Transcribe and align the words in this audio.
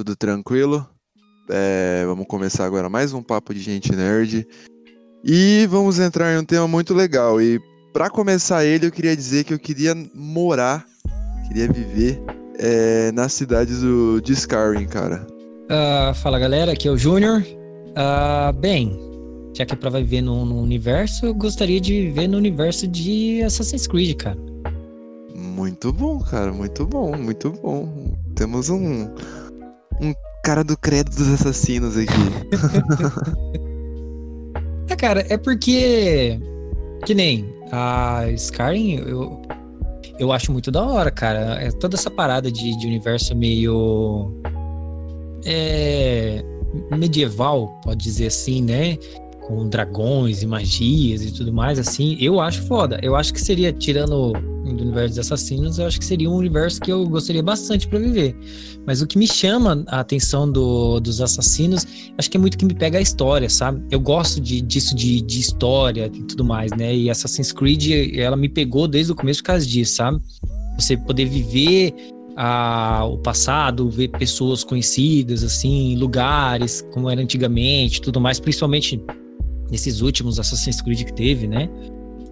Tudo 0.00 0.16
tranquilo? 0.16 0.88
É, 1.50 2.04
vamos 2.06 2.26
começar 2.26 2.64
agora 2.64 2.88
mais 2.88 3.12
um 3.12 3.22
papo 3.22 3.52
de 3.52 3.60
gente 3.60 3.94
nerd 3.94 4.46
e 5.22 5.66
vamos 5.68 5.98
entrar 5.98 6.32
em 6.32 6.38
um 6.38 6.42
tema 6.42 6.66
muito 6.66 6.94
legal. 6.94 7.38
E 7.38 7.60
para 7.92 8.08
começar 8.08 8.64
ele, 8.64 8.86
eu 8.86 8.90
queria 8.90 9.14
dizer 9.14 9.44
que 9.44 9.52
eu 9.52 9.58
queria 9.58 9.94
morar, 10.14 10.86
queria 11.46 11.70
viver 11.70 12.18
é, 12.58 13.12
na 13.12 13.28
cidade 13.28 13.74
do, 13.76 14.22
de 14.22 14.32
Skyrim, 14.32 14.86
cara. 14.86 15.26
Uh, 15.66 16.14
fala 16.14 16.38
galera, 16.38 16.72
aqui 16.72 16.88
é 16.88 16.90
o 16.90 16.96
Júnior. 16.96 17.42
Uh, 17.42 18.54
bem, 18.54 18.98
já 19.54 19.66
que 19.66 19.74
é 19.74 19.76
pra 19.76 19.90
viver 19.90 20.22
no, 20.22 20.46
no 20.46 20.62
universo, 20.62 21.26
eu 21.26 21.34
gostaria 21.34 21.78
de 21.78 22.06
viver 22.06 22.26
no 22.26 22.38
universo 22.38 22.88
de 22.88 23.42
Assassin's 23.42 23.86
Creed, 23.86 24.16
cara. 24.16 24.38
Muito 25.34 25.92
bom, 25.92 26.20
cara, 26.20 26.54
muito 26.54 26.86
bom, 26.86 27.14
muito 27.18 27.50
bom. 27.50 28.16
Temos 28.34 28.70
um, 28.70 29.10
um 30.00 30.14
cara 30.44 30.64
do 30.64 30.76
credo 30.76 31.10
dos 31.10 31.28
assassinos 31.32 31.96
aqui. 31.96 32.12
é, 34.88 34.96
cara, 34.96 35.24
é 35.28 35.36
porque. 35.36 36.38
Que 37.04 37.14
nem 37.14 37.54
a 37.72 38.24
Skyrim, 38.32 38.96
eu, 39.06 39.42
eu 40.18 40.32
acho 40.32 40.52
muito 40.52 40.70
da 40.70 40.82
hora, 40.82 41.10
cara. 41.10 41.62
É 41.62 41.70
toda 41.70 41.96
essa 41.96 42.10
parada 42.10 42.50
de, 42.50 42.76
de 42.78 42.86
universo 42.86 43.34
meio. 43.34 44.32
É, 45.44 46.44
medieval, 46.96 47.80
pode 47.82 48.02
dizer 48.02 48.26
assim, 48.26 48.62
né? 48.62 48.98
Com 49.50 49.68
dragões 49.68 50.42
e 50.42 50.46
magias 50.46 51.22
e 51.22 51.32
tudo 51.32 51.52
mais, 51.52 51.78
assim, 51.78 52.16
eu 52.20 52.40
acho 52.40 52.62
foda. 52.62 53.00
Eu 53.02 53.16
acho 53.16 53.34
que 53.34 53.40
seria, 53.40 53.72
tirando 53.72 54.32
do 54.32 54.84
universo 54.84 55.16
dos 55.16 55.18
assassinos, 55.18 55.78
eu 55.80 55.86
acho 55.86 55.98
que 55.98 56.04
seria 56.04 56.30
um 56.30 56.36
universo 56.36 56.80
que 56.80 56.92
eu 56.92 57.04
gostaria 57.08 57.42
bastante 57.42 57.88
para 57.88 57.98
viver. 57.98 58.36
Mas 58.86 59.02
o 59.02 59.06
que 59.06 59.18
me 59.18 59.26
chama 59.26 59.82
a 59.88 59.98
atenção 59.98 60.50
do, 60.50 61.00
dos 61.00 61.20
assassinos, 61.20 61.84
acho 62.16 62.30
que 62.30 62.36
é 62.36 62.40
muito 62.40 62.56
que 62.56 62.64
me 62.64 62.74
pega 62.74 62.98
a 62.98 63.00
história, 63.00 63.50
sabe? 63.50 63.82
Eu 63.90 63.98
gosto 63.98 64.40
de, 64.40 64.60
disso, 64.60 64.94
de, 64.94 65.20
de 65.20 65.40
história 65.40 66.06
e 66.06 66.22
tudo 66.22 66.44
mais, 66.44 66.70
né? 66.70 66.94
E 66.94 67.10
Assassin's 67.10 67.50
Creed, 67.50 68.16
ela 68.16 68.36
me 68.36 68.48
pegou 68.48 68.86
desde 68.86 69.10
o 69.10 69.16
começo 69.16 69.42
por 69.42 69.48
causa 69.48 69.66
disso, 69.66 69.96
sabe? 69.96 70.20
Você 70.78 70.96
poder 70.96 71.24
viver 71.24 71.92
a, 72.36 73.04
o 73.04 73.18
passado, 73.18 73.90
ver 73.90 74.08
pessoas 74.08 74.62
conhecidas, 74.62 75.42
assim, 75.42 75.96
lugares 75.96 76.86
como 76.92 77.10
era 77.10 77.20
antigamente, 77.20 78.00
tudo 78.00 78.20
mais, 78.20 78.38
principalmente 78.38 79.02
nesses 79.70 80.00
últimos 80.00 80.38
Assassin's 80.38 80.80
Creed 80.80 81.04
que 81.04 81.12
teve, 81.12 81.46
né? 81.46 81.68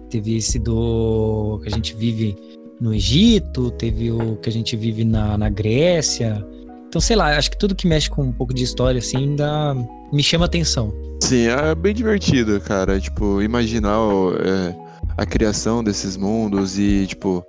Teve 0.09 0.37
esse 0.37 0.59
do 0.59 1.59
que 1.63 1.69
a 1.69 1.71
gente 1.71 1.95
vive 1.95 2.35
no 2.79 2.93
Egito, 2.93 3.71
teve 3.71 4.11
o 4.11 4.37
que 4.37 4.49
a 4.49 4.51
gente 4.51 4.75
vive 4.75 5.03
na, 5.03 5.37
na 5.37 5.49
Grécia. 5.49 6.45
Então, 6.87 6.99
sei 6.99 7.15
lá, 7.15 7.37
acho 7.37 7.51
que 7.51 7.57
tudo 7.57 7.75
que 7.75 7.87
mexe 7.87 8.09
com 8.09 8.23
um 8.23 8.31
pouco 8.31 8.53
de 8.53 8.63
história, 8.63 8.99
assim, 8.99 9.17
ainda 9.17 9.75
me 10.11 10.23
chama 10.23 10.45
atenção. 10.45 10.91
Sim, 11.21 11.47
é 11.47 11.75
bem 11.75 11.93
divertido, 11.93 12.59
cara. 12.61 12.99
Tipo, 12.99 13.41
imaginar 13.41 13.99
é, 14.43 14.75
a 15.17 15.25
criação 15.25 15.83
desses 15.83 16.17
mundos 16.17 16.79
e, 16.79 17.05
tipo, 17.05 17.45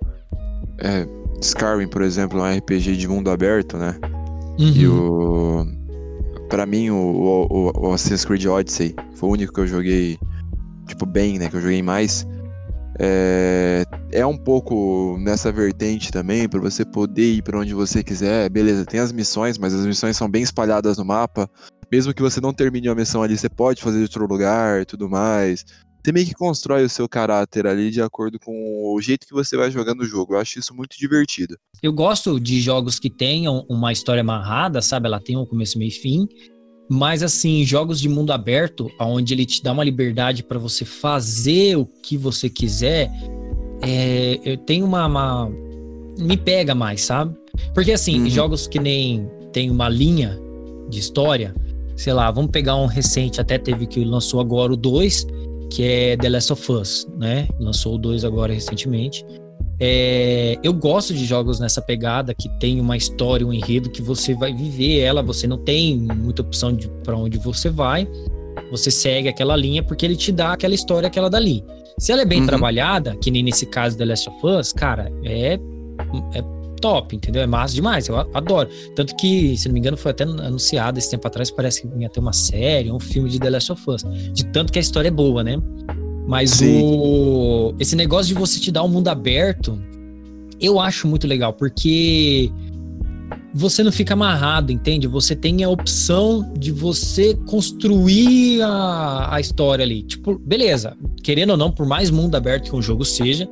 é, 0.78 1.06
Skyrim, 1.40 1.88
por 1.88 2.02
exemplo, 2.02 2.38
é 2.40 2.42
um 2.42 2.58
RPG 2.58 2.96
de 2.96 3.08
mundo 3.08 3.30
aberto, 3.30 3.78
né? 3.78 3.96
Uhum. 4.58 4.72
E 4.74 4.86
o 4.86 5.66
para 6.50 6.66
mim, 6.66 6.90
o, 6.90 6.96
o, 7.48 7.88
o, 7.88 7.92
Assassin's 7.94 8.24
Creed 8.24 8.44
Odyssey 8.44 8.94
foi 9.14 9.28
o 9.28 9.32
único 9.32 9.54
que 9.54 9.60
eu 9.60 9.66
joguei, 9.66 10.18
tipo, 10.86 11.06
bem, 11.06 11.38
né? 11.38 11.48
Que 11.48 11.56
eu 11.56 11.60
joguei 11.60 11.80
mais. 11.80 12.26
É, 12.98 13.84
é 14.12 14.26
um 14.26 14.36
pouco 14.36 15.16
nessa 15.20 15.50
vertente 15.50 16.10
também, 16.10 16.48
para 16.48 16.60
você 16.60 16.84
poder 16.84 17.34
ir 17.34 17.42
para 17.42 17.58
onde 17.58 17.72
você 17.72 18.02
quiser. 18.02 18.50
Beleza, 18.50 18.84
tem 18.84 18.98
as 18.98 19.12
missões, 19.12 19.56
mas 19.56 19.72
as 19.72 19.86
missões 19.86 20.16
são 20.16 20.28
bem 20.28 20.42
espalhadas 20.42 20.98
no 20.98 21.04
mapa. 21.04 21.48
Mesmo 21.90 22.12
que 22.12 22.20
você 22.20 22.40
não 22.40 22.52
termine 22.52 22.88
a 22.88 22.94
missão 22.94 23.22
ali, 23.22 23.38
você 23.38 23.48
pode 23.48 23.80
fazer 23.80 23.98
de 23.98 24.04
outro 24.04 24.26
lugar 24.26 24.82
e 24.82 24.84
tudo 24.84 25.08
mais 25.08 25.64
você 26.02 26.12
meio 26.12 26.26
que 26.26 26.34
constrói 26.34 26.84
o 26.84 26.88
seu 26.88 27.08
caráter 27.08 27.66
ali 27.66 27.90
de 27.90 28.00
acordo 28.00 28.38
com 28.38 28.94
o 28.94 29.00
jeito 29.00 29.26
que 29.26 29.32
você 29.32 29.56
vai 29.56 29.70
jogando 29.70 30.00
o 30.00 30.06
jogo. 30.06 30.34
Eu 30.34 30.38
acho 30.38 30.58
isso 30.58 30.74
muito 30.74 30.98
divertido. 30.98 31.56
Eu 31.82 31.92
gosto 31.92 32.40
de 32.40 32.60
jogos 32.60 32.98
que 32.98 33.10
tenham 33.10 33.64
uma 33.68 33.92
história 33.92 34.22
amarrada, 34.22 34.80
sabe? 34.80 35.06
Ela 35.06 35.20
tem 35.20 35.36
um 35.36 35.44
começo, 35.44 35.78
meio 35.78 35.88
e 35.88 35.92
fim. 35.92 36.28
Mas 36.88 37.22
assim, 37.22 37.64
jogos 37.64 38.00
de 38.00 38.08
mundo 38.08 38.32
aberto, 38.32 38.90
onde 38.98 39.34
ele 39.34 39.46
te 39.46 39.62
dá 39.62 39.72
uma 39.72 39.84
liberdade 39.84 40.42
para 40.42 40.58
você 40.58 40.84
fazer 40.84 41.76
o 41.76 41.86
que 41.86 42.16
você 42.16 42.50
quiser, 42.50 43.10
é, 43.82 44.40
eu 44.44 44.56
tenho 44.56 44.86
uma, 44.86 45.06
uma, 45.06 45.50
me 46.18 46.36
pega 46.36 46.74
mais, 46.74 47.02
sabe? 47.02 47.36
Porque 47.74 47.92
assim, 47.92 48.22
uhum. 48.22 48.30
jogos 48.30 48.66
que 48.66 48.78
nem 48.78 49.28
tem 49.52 49.70
uma 49.70 49.88
linha 49.88 50.36
de 50.88 50.98
história, 50.98 51.54
sei 51.96 52.12
lá, 52.12 52.30
vamos 52.30 52.50
pegar 52.50 52.74
um 52.76 52.86
recente, 52.86 53.40
até 53.40 53.56
teve 53.56 53.86
que 53.86 54.04
lançou 54.04 54.40
agora 54.40 54.72
o 54.72 54.76
2, 54.76 55.26
que 55.70 55.84
é 55.84 56.16
The 56.16 56.28
Last 56.28 56.52
of 56.52 56.72
Us, 56.72 57.08
né? 57.16 57.48
Lançou 57.58 57.94
o 57.94 57.98
2 57.98 58.24
agora 58.24 58.52
recentemente. 58.52 59.24
É, 59.82 60.58
eu 60.62 60.74
gosto 60.74 61.14
de 61.14 61.24
jogos 61.24 61.58
nessa 61.58 61.80
pegada 61.80 62.34
que 62.34 62.50
tem 62.58 62.78
uma 62.78 62.96
história, 62.96 63.46
um 63.46 63.52
enredo 63.52 63.88
que 63.88 64.02
você 64.02 64.34
vai 64.34 64.52
viver 64.52 64.98
ela, 64.98 65.22
você 65.22 65.46
não 65.46 65.56
tem 65.56 65.96
muita 65.96 66.42
opção 66.42 66.74
de 66.74 66.86
para 67.02 67.16
onde 67.16 67.38
você 67.38 67.70
vai. 67.70 68.06
Você 68.70 68.90
segue 68.90 69.28
aquela 69.28 69.56
linha 69.56 69.82
porque 69.82 70.04
ele 70.04 70.16
te 70.16 70.30
dá 70.30 70.52
aquela 70.52 70.74
história 70.74 71.06
aquela 71.06 71.30
dali. 71.30 71.64
Se 71.98 72.12
ela 72.12 72.22
é 72.22 72.26
bem 72.26 72.40
uhum. 72.40 72.46
trabalhada, 72.46 73.16
que 73.16 73.30
nem 73.30 73.42
nesse 73.42 73.64
caso 73.64 73.96
The 73.96 74.04
Last 74.04 74.28
of 74.28 74.46
Us, 74.46 74.72
cara, 74.72 75.10
é, 75.24 75.54
é 76.34 76.59
top, 76.80 77.16
entendeu? 77.16 77.42
É 77.42 77.46
massa 77.46 77.74
demais, 77.74 78.08
eu 78.08 78.18
adoro. 78.18 78.68
Tanto 78.94 79.14
que, 79.16 79.56
se 79.56 79.68
não 79.68 79.74
me 79.74 79.80
engano, 79.80 79.96
foi 79.96 80.10
até 80.10 80.24
anunciado 80.24 80.98
esse 80.98 81.10
tempo 81.10 81.26
atrás, 81.26 81.50
parece 81.50 81.82
que 81.82 81.88
ia 81.98 82.08
ter 82.08 82.20
uma 82.20 82.32
série, 82.32 82.90
um 82.90 83.00
filme 83.00 83.28
de 83.28 83.38
The 83.38 83.50
Last 83.50 83.72
of 83.72 83.82
Us. 83.88 84.04
De 84.32 84.44
tanto 84.46 84.72
que 84.72 84.78
a 84.78 84.82
história 84.82 85.08
é 85.08 85.12
boa, 85.12 85.42
né? 85.44 85.56
Mas 86.26 86.60
o 86.62 87.74
esse 87.78 87.96
negócio 87.96 88.32
de 88.32 88.34
você 88.34 88.60
te 88.60 88.70
dar 88.70 88.82
um 88.84 88.88
mundo 88.88 89.08
aberto, 89.08 89.80
eu 90.60 90.78
acho 90.78 91.08
muito 91.08 91.26
legal, 91.26 91.52
porque 91.52 92.52
você 93.52 93.82
não 93.82 93.90
fica 93.90 94.14
amarrado, 94.14 94.70
entende? 94.70 95.06
Você 95.08 95.34
tem 95.34 95.64
a 95.64 95.68
opção 95.68 96.52
de 96.56 96.70
você 96.70 97.34
construir 97.46 98.62
a, 98.62 99.34
a 99.34 99.40
história 99.40 99.84
ali. 99.84 100.02
Tipo, 100.02 100.38
beleza, 100.38 100.96
querendo 101.22 101.50
ou 101.50 101.56
não, 101.56 101.72
por 101.72 101.86
mais 101.86 102.10
mundo 102.10 102.36
aberto 102.36 102.70
que 102.70 102.76
um 102.76 102.82
jogo 102.82 103.04
seja, 103.04 103.48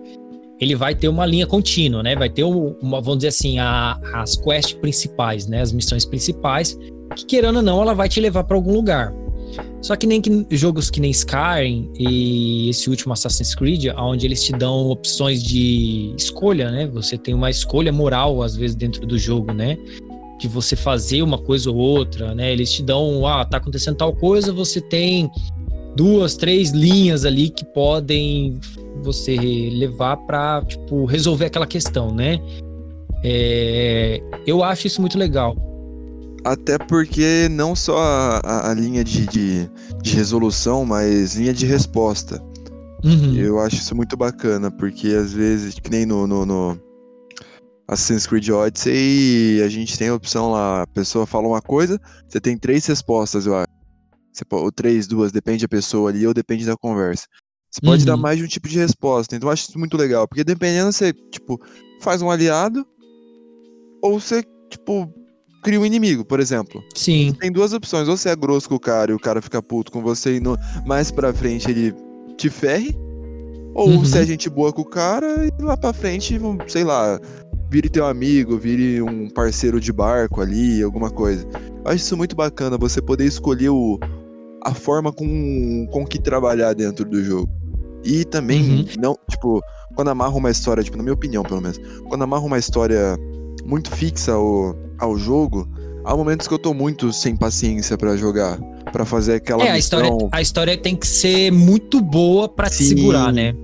ele 0.61 0.75
vai 0.75 0.95
ter 0.95 1.09
uma 1.09 1.25
linha 1.25 1.47
contínua, 1.47 2.03
né? 2.03 2.17
Vai 2.17 2.29
ter 2.29 2.45
uma, 2.45 3.01
vamos 3.01 3.19
dizer 3.19 3.29
assim, 3.29 3.59
a, 3.59 3.99
as 4.15 4.37
quests 4.37 4.73
principais, 4.75 5.47
né? 5.47 5.61
As 5.61 5.73
missões 5.73 6.05
principais, 6.05 6.77
que 7.15 7.25
querendo 7.25 7.57
ou 7.57 7.63
não, 7.63 7.81
ela 7.83 7.95
vai 7.95 8.09
te 8.09 8.21
levar 8.21 8.45
para 8.45 8.57
algum 8.57 8.73
lugar. 8.73 9.15
Só 9.81 9.97
que 9.97 10.07
nem 10.07 10.21
que, 10.21 10.47
jogos 10.51 10.91
que 10.91 11.01
nem 11.01 11.11
Skyrim 11.11 11.91
e 11.99 12.69
esse 12.69 12.91
último 12.91 13.13
Assassin's 13.13 13.55
Creed, 13.55 13.87
onde 13.97 14.27
eles 14.27 14.45
te 14.45 14.53
dão 14.53 14.89
opções 14.91 15.43
de 15.43 16.15
escolha, 16.19 16.71
né? 16.71 16.87
Você 16.89 17.17
tem 17.17 17.35
uma 17.35 17.51
escolha 17.51 17.93
moral 17.93 18.43
às 18.43 18.57
vezes 18.57 18.77
dentro 18.77 19.07
do 19.07 19.19
jogo, 19.19 19.53
né? 19.53 19.79
De 20.39 20.49
você 20.49 20.77
fazer 20.77 21.23
uma 21.23 21.39
coisa 21.39 21.71
ou 21.71 21.77
outra, 21.77 22.35
né? 22.35 22.53
Eles 22.53 22.73
te 22.73 22.83
dão, 22.83 23.27
ah, 23.27 23.45
tá 23.45 23.57
acontecendo 23.59 23.97
tal 23.97 24.15
coisa, 24.15 24.53
você 24.53 24.81
tem 24.81 25.31
duas, 25.99 26.37
três 26.37 26.71
linhas 26.71 27.25
ali 27.25 27.51
que 27.51 27.65
podem 27.65 28.61
você 29.03 29.37
levar 29.37 30.17
para 30.17 30.63
tipo 30.65 31.05
resolver 31.05 31.47
aquela 31.47 31.67
questão, 31.67 32.15
né? 32.15 32.39
É, 33.25 34.23
eu 34.47 34.63
acho 34.63 34.87
isso 34.87 35.01
muito 35.01 35.19
legal. 35.19 35.57
Até 36.45 36.79
porque 36.79 37.49
não 37.51 37.75
só 37.75 37.99
a, 37.99 38.71
a 38.71 38.75
linha 38.75 39.03
de, 39.03 39.27
de, 39.27 39.69
de, 40.01 40.15
resolução, 40.15 40.85
mas 40.85 41.35
linha 41.35 41.53
de 41.53 41.67
resposta. 41.67 42.41
Uhum. 43.05 43.35
Eu 43.35 43.59
acho 43.59 43.77
isso 43.77 43.95
muito 43.95 44.17
bacana, 44.17 44.71
porque 44.71 45.09
às 45.09 45.33
vezes, 45.33 45.81
que 45.81 45.91
nem 45.91 46.07
no, 46.07 46.29
no, 46.29 46.47
no 46.47 46.81
Assassin's 47.89 48.25
Creed 48.25 48.49
Odyssey, 48.51 49.63
a 49.65 49.69
gente 49.69 49.99
tem 49.99 50.09
a 50.09 50.15
opção 50.15 50.53
lá, 50.53 50.83
a 50.83 50.87
pessoa 50.87 51.27
fala 51.27 51.49
uma 51.49 51.61
coisa, 51.61 52.01
você 52.29 52.41
tem 52.41 52.57
três 52.57 52.87
respostas, 52.87 53.47
eu 53.47 53.57
Você, 54.39 54.45
ou 54.51 54.71
três, 54.71 55.07
duas, 55.07 55.33
depende 55.33 55.65
da 55.65 55.69
pessoa 55.69 56.11
ali 56.11 56.27
ou 56.27 56.33
depende 56.33 56.65
da 56.65 56.77
conversa. 56.77 57.27
Você 57.71 57.81
pode 57.81 58.03
uhum. 58.03 58.07
dar 58.07 58.17
mais 58.17 58.39
de 58.39 58.45
um 58.45 58.49
tipo 58.49 58.69
de 58.69 58.79
resposta. 58.79 59.37
Então 59.37 59.49
eu 59.49 59.53
acho 59.53 59.69
isso 59.69 59.79
muito 59.79 59.97
legal. 59.97 60.27
Porque 60.27 60.45
dependendo, 60.45 60.93
você, 60.93 61.13
tipo, 61.13 61.61
faz 62.01 62.23
um 62.23 62.31
aliado. 62.31 62.87
Ou 64.03 64.19
você, 64.19 64.43
tipo, 64.71 65.13
cria 65.63 65.81
um 65.81 65.85
inimigo, 65.85 66.25
por 66.25 66.41
exemplo. 66.41 66.83
Sim. 66.95 67.31
Você 67.31 67.39
tem 67.39 67.53
duas 67.53 67.73
opções. 67.73 68.09
Ou 68.09 68.17
você 68.17 68.31
é 68.31 68.37
grosso 68.37 68.69
com 68.69 68.77
o 68.77 68.81
cara 68.81 69.11
e 69.11 69.15
o 69.15 69.19
cara 69.19 69.43
fica 69.43 69.63
puto 69.63 69.93
com 69.93 70.03
você 70.03 70.37
e 70.37 70.41
no, 70.41 70.57
mais 70.87 71.11
pra 71.11 71.33
frente 71.33 71.71
ele 71.71 71.95
te 72.37 72.49
ferre. 72.49 72.97
Ou 73.75 73.89
uhum. 73.89 73.99
você 74.01 74.21
é 74.21 74.27
gente 74.27 74.49
boa 74.49 74.73
com 74.73 74.83
o 74.83 74.89
cara 74.89 75.47
e 75.47 75.63
lá 75.63 75.77
pra 75.77 75.93
frente, 75.93 76.41
sei 76.67 76.85
lá, 76.85 77.21
vire 77.71 77.89
teu 77.89 78.07
amigo, 78.07 78.57
vire 78.57 79.03
um 79.03 79.29
parceiro 79.29 79.79
de 79.79 79.93
barco 79.93 80.41
ali, 80.41 80.83
alguma 80.83 81.11
coisa. 81.11 81.47
Eu 81.85 81.91
acho 81.93 81.97
isso 81.97 82.17
muito 82.17 82.35
bacana, 82.35 82.79
você 82.79 83.01
poder 83.01 83.27
escolher 83.27 83.69
o, 83.69 83.99
a 84.69 84.75
forma 84.75 85.13
com, 85.13 85.87
com 85.91 86.07
que 86.07 86.19
trabalhar 86.19 86.75
dentro 86.75 87.05
do 87.05 87.23
jogo. 87.23 87.51
E 88.05 88.25
também, 88.25 88.63
uhum. 88.63 88.87
não, 88.99 89.19
tipo, 89.29 89.61
quando 89.95 90.09
amarra 90.09 90.35
uma 90.35 90.51
história, 90.51 90.83
tipo, 90.83 90.97
na 90.97 91.03
minha 91.03 91.15
opinião, 91.15 91.43
pelo 91.43 91.61
menos, 91.61 91.79
quando 92.09 92.23
amarra 92.23 92.45
uma 92.45 92.59
história 92.59 93.17
muito 93.65 93.91
fixa 93.91 94.37
ou 94.37 94.77
ao 94.99 95.19
jogo, 95.19 95.69
há 96.05 96.17
momentos 96.17 96.47
que 96.47 96.55
eu 96.55 96.59
tô 96.59 96.73
muito 96.73 97.13
sem 97.13 97.37
paciência 97.37 97.97
pra 97.99 98.17
jogar. 98.17 98.59
Pra 98.93 99.05
fazer 99.05 99.35
aquela 99.35 99.63
É, 99.65 99.71
a 99.71 99.75
missão. 99.75 100.01
história, 100.01 100.29
a 100.33 100.41
história 100.41 100.79
tem 100.79 100.97
que 100.97 101.07
ser 101.07 101.51
muito 101.51 102.01
boa 102.01 102.49
pra 102.49 102.71
te 102.71 102.83
segurar, 102.83 103.31
né? 103.33 103.55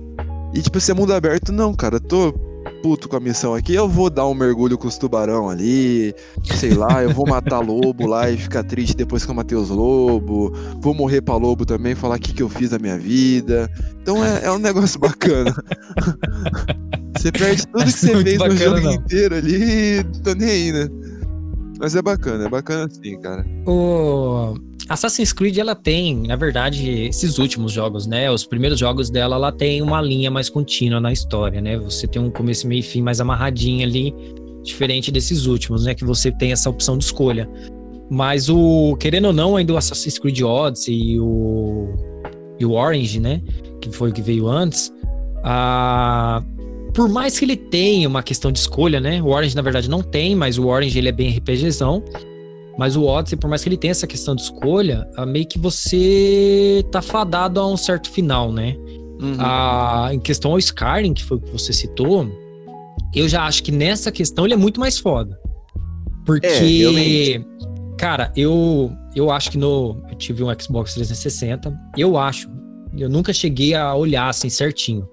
E 0.53 0.61
tipo, 0.61 0.79
se 0.79 0.91
é 0.91 0.93
mundo 0.93 1.13
aberto, 1.13 1.51
não, 1.51 1.73
cara. 1.73 1.99
Tô 1.99 2.31
puto 2.85 3.09
com 3.09 3.15
a 3.15 3.19
missão 3.19 3.55
aqui. 3.55 3.73
Eu 3.73 3.89
vou 3.89 4.11
dar 4.11 4.27
um 4.27 4.35
mergulho 4.35 4.77
com 4.77 4.87
os 4.87 4.95
tubarão 4.95 5.49
ali. 5.49 6.13
Sei 6.53 6.75
lá, 6.75 7.01
eu 7.01 7.09
vou 7.09 7.27
matar 7.27 7.59
lobo 7.59 8.05
lá 8.05 8.29
e 8.29 8.37
ficar 8.37 8.63
triste 8.63 8.95
depois 8.95 9.25
que 9.25 9.31
eu 9.31 9.33
matei 9.33 9.57
os 9.57 9.71
lobos. 9.71 10.55
Vou 10.81 10.93
morrer 10.93 11.23
pra 11.23 11.35
lobo 11.35 11.65
também, 11.65 11.95
falar 11.95 12.17
o 12.17 12.19
que, 12.19 12.31
que 12.31 12.43
eu 12.43 12.47
fiz 12.47 12.69
da 12.69 12.77
minha 12.77 12.95
vida. 12.95 13.67
Então 14.03 14.23
é, 14.23 14.45
é 14.45 14.51
um 14.51 14.59
negócio 14.59 14.99
bacana. 14.99 15.51
você 17.17 17.31
perde 17.31 17.65
tudo 17.65 17.85
que 17.85 17.91
você 17.91 18.23
fez 18.23 18.37
no 18.37 18.55
jogo 18.55 18.79
não. 18.81 18.93
inteiro 18.93 19.35
ali. 19.35 20.03
Tô 20.23 20.35
nem 20.35 20.47
aí, 20.47 20.71
né? 20.71 20.87
Mas 21.79 21.95
é 21.95 22.01
bacana, 22.01 22.45
é 22.45 22.49
bacana 22.49 22.89
sim, 22.89 23.19
cara. 23.19 23.45
O 23.65 24.55
Assassin's 24.87 25.33
Creed 25.33 25.57
ela 25.57 25.75
tem, 25.75 26.27
na 26.27 26.35
verdade, 26.35 26.89
esses 26.89 27.37
últimos 27.37 27.71
jogos, 27.71 28.05
né? 28.05 28.29
Os 28.29 28.45
primeiros 28.45 28.79
jogos 28.79 29.09
dela, 29.09 29.35
ela 29.35 29.51
tem 29.51 29.81
uma 29.81 30.01
linha 30.01 30.29
mais 30.29 30.49
contínua 30.49 30.99
na 30.99 31.11
história, 31.11 31.59
né? 31.59 31.77
Você 31.77 32.07
tem 32.07 32.21
um 32.21 32.29
começo, 32.29 32.67
meio 32.67 32.79
e 32.79 32.83
fim 32.83 33.01
mais 33.01 33.19
amarradinho 33.19 33.85
ali, 33.85 34.13
diferente 34.63 35.11
desses 35.11 35.45
últimos, 35.47 35.85
né? 35.85 35.95
Que 35.95 36.05
você 36.05 36.31
tem 36.31 36.51
essa 36.51 36.69
opção 36.69 36.97
de 36.97 37.05
escolha. 37.05 37.49
Mas 38.09 38.49
o, 38.49 38.95
querendo 38.99 39.25
ou 39.25 39.33
não, 39.33 39.55
ainda 39.55 39.73
o 39.73 39.77
Assassin's 39.77 40.19
Creed 40.19 40.41
Odyssey 40.41 41.13
e 41.13 41.19
o, 41.19 41.89
e 42.59 42.65
o 42.65 42.71
Orange, 42.73 43.19
né? 43.19 43.41
Que 43.81 43.91
foi 43.91 44.11
o 44.11 44.13
que 44.13 44.21
veio 44.21 44.47
antes. 44.47 44.93
A, 45.43 46.43
por 46.95 47.09
mais 47.09 47.37
que 47.37 47.43
ele 47.43 47.57
tenha 47.57 48.07
uma 48.07 48.23
questão 48.23 48.51
de 48.51 48.57
escolha, 48.57 49.01
né? 49.01 49.21
O 49.21 49.27
Orange, 49.27 49.53
na 49.53 49.61
verdade, 49.61 49.89
não 49.89 50.01
tem, 50.01 50.33
mas 50.33 50.57
o 50.57 50.67
Orange 50.67 50.97
ele 50.97 51.09
é 51.09 51.11
bem 51.11 51.29
RPGzão. 51.29 52.01
Mas 52.77 52.95
o 52.95 53.03
Odyssey, 53.03 53.37
por 53.37 53.49
mais 53.49 53.61
que 53.61 53.69
ele 53.69 53.77
tenha 53.77 53.91
essa 53.91 54.07
questão 54.07 54.35
de 54.35 54.41
escolha, 54.41 55.07
ah, 55.15 55.25
meio 55.25 55.47
que 55.47 55.59
você 55.59 56.83
tá 56.91 57.01
fadado 57.01 57.59
a 57.59 57.67
um 57.67 57.77
certo 57.77 58.09
final, 58.09 58.51
né? 58.51 58.75
Uhum. 59.21 59.35
Ah, 59.39 60.09
em 60.11 60.19
questão 60.19 60.51
ao 60.51 60.59
Skyrim, 60.59 61.13
que 61.13 61.23
foi 61.23 61.37
o 61.37 61.41
que 61.41 61.51
você 61.51 61.71
citou, 61.71 62.27
eu 63.13 63.29
já 63.29 63.45
acho 63.45 63.63
que 63.63 63.71
nessa 63.71 64.11
questão 64.11 64.45
ele 64.45 64.53
é 64.53 64.57
muito 64.57 64.79
mais 64.79 64.97
foda. 64.97 65.39
Porque, 66.25 66.47
É, 67.37 67.95
cara, 67.97 68.31
eu, 68.35 68.91
eu 69.15 69.31
acho 69.31 69.51
que 69.51 69.57
no. 69.57 70.01
Eu 70.09 70.15
tive 70.15 70.43
um 70.43 70.47
Xbox 70.59 70.93
360, 70.95 71.73
eu 71.97 72.17
acho. 72.17 72.49
Eu 72.97 73.09
nunca 73.09 73.31
cheguei 73.31 73.73
a 73.73 73.93
olhar 73.95 74.27
assim 74.27 74.49
certinho. 74.49 75.07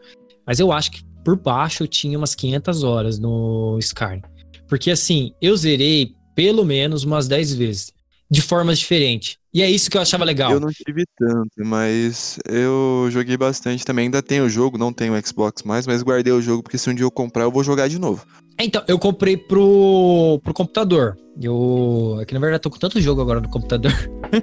Mas 0.44 0.58
eu 0.58 0.72
acho 0.72 0.90
que 0.90 1.11
por 1.24 1.36
baixo 1.36 1.82
eu 1.82 1.88
tinha 1.88 2.18
umas 2.18 2.34
500 2.34 2.82
horas 2.82 3.18
no 3.18 3.78
Skyrim. 3.78 4.22
Porque 4.68 4.90
assim, 4.90 5.32
eu 5.40 5.56
zerei 5.56 6.14
pelo 6.34 6.64
menos 6.64 7.04
umas 7.04 7.28
10 7.28 7.54
vezes. 7.54 7.92
De 8.32 8.40
formas 8.40 8.78
diferentes. 8.78 9.36
E 9.54 9.60
é 9.60 9.70
isso 9.70 9.90
que 9.90 9.98
eu 9.98 10.00
achava 10.00 10.24
legal. 10.24 10.50
Eu 10.50 10.58
não 10.58 10.70
tive 10.70 11.04
tanto, 11.18 11.50
mas 11.58 12.38
eu 12.48 13.06
joguei 13.10 13.36
bastante 13.36 13.84
também. 13.84 14.04
Ainda 14.06 14.22
tenho 14.22 14.44
o 14.44 14.48
jogo, 14.48 14.78
não 14.78 14.90
tenho 14.90 15.12
o 15.12 15.26
Xbox 15.26 15.62
mais, 15.62 15.86
mas 15.86 16.02
guardei 16.02 16.32
o 16.32 16.40
jogo 16.40 16.62
porque 16.62 16.78
se 16.78 16.88
um 16.88 16.94
dia 16.94 17.04
eu 17.04 17.10
comprar, 17.10 17.42
eu 17.42 17.52
vou 17.52 17.62
jogar 17.62 17.88
de 17.88 17.98
novo. 17.98 18.24
É, 18.56 18.64
Então, 18.64 18.82
eu 18.88 18.98
comprei 18.98 19.36
pro, 19.36 20.40
pro 20.42 20.54
computador. 20.54 21.18
Eu. 21.38 22.16
É 22.22 22.24
que 22.24 22.32
na 22.32 22.40
verdade 22.40 22.60
eu 22.60 22.62
tô 22.62 22.70
com 22.70 22.78
tanto 22.78 22.98
jogo 23.00 23.20
agora 23.20 23.40
no 23.40 23.48
computador 23.48 23.92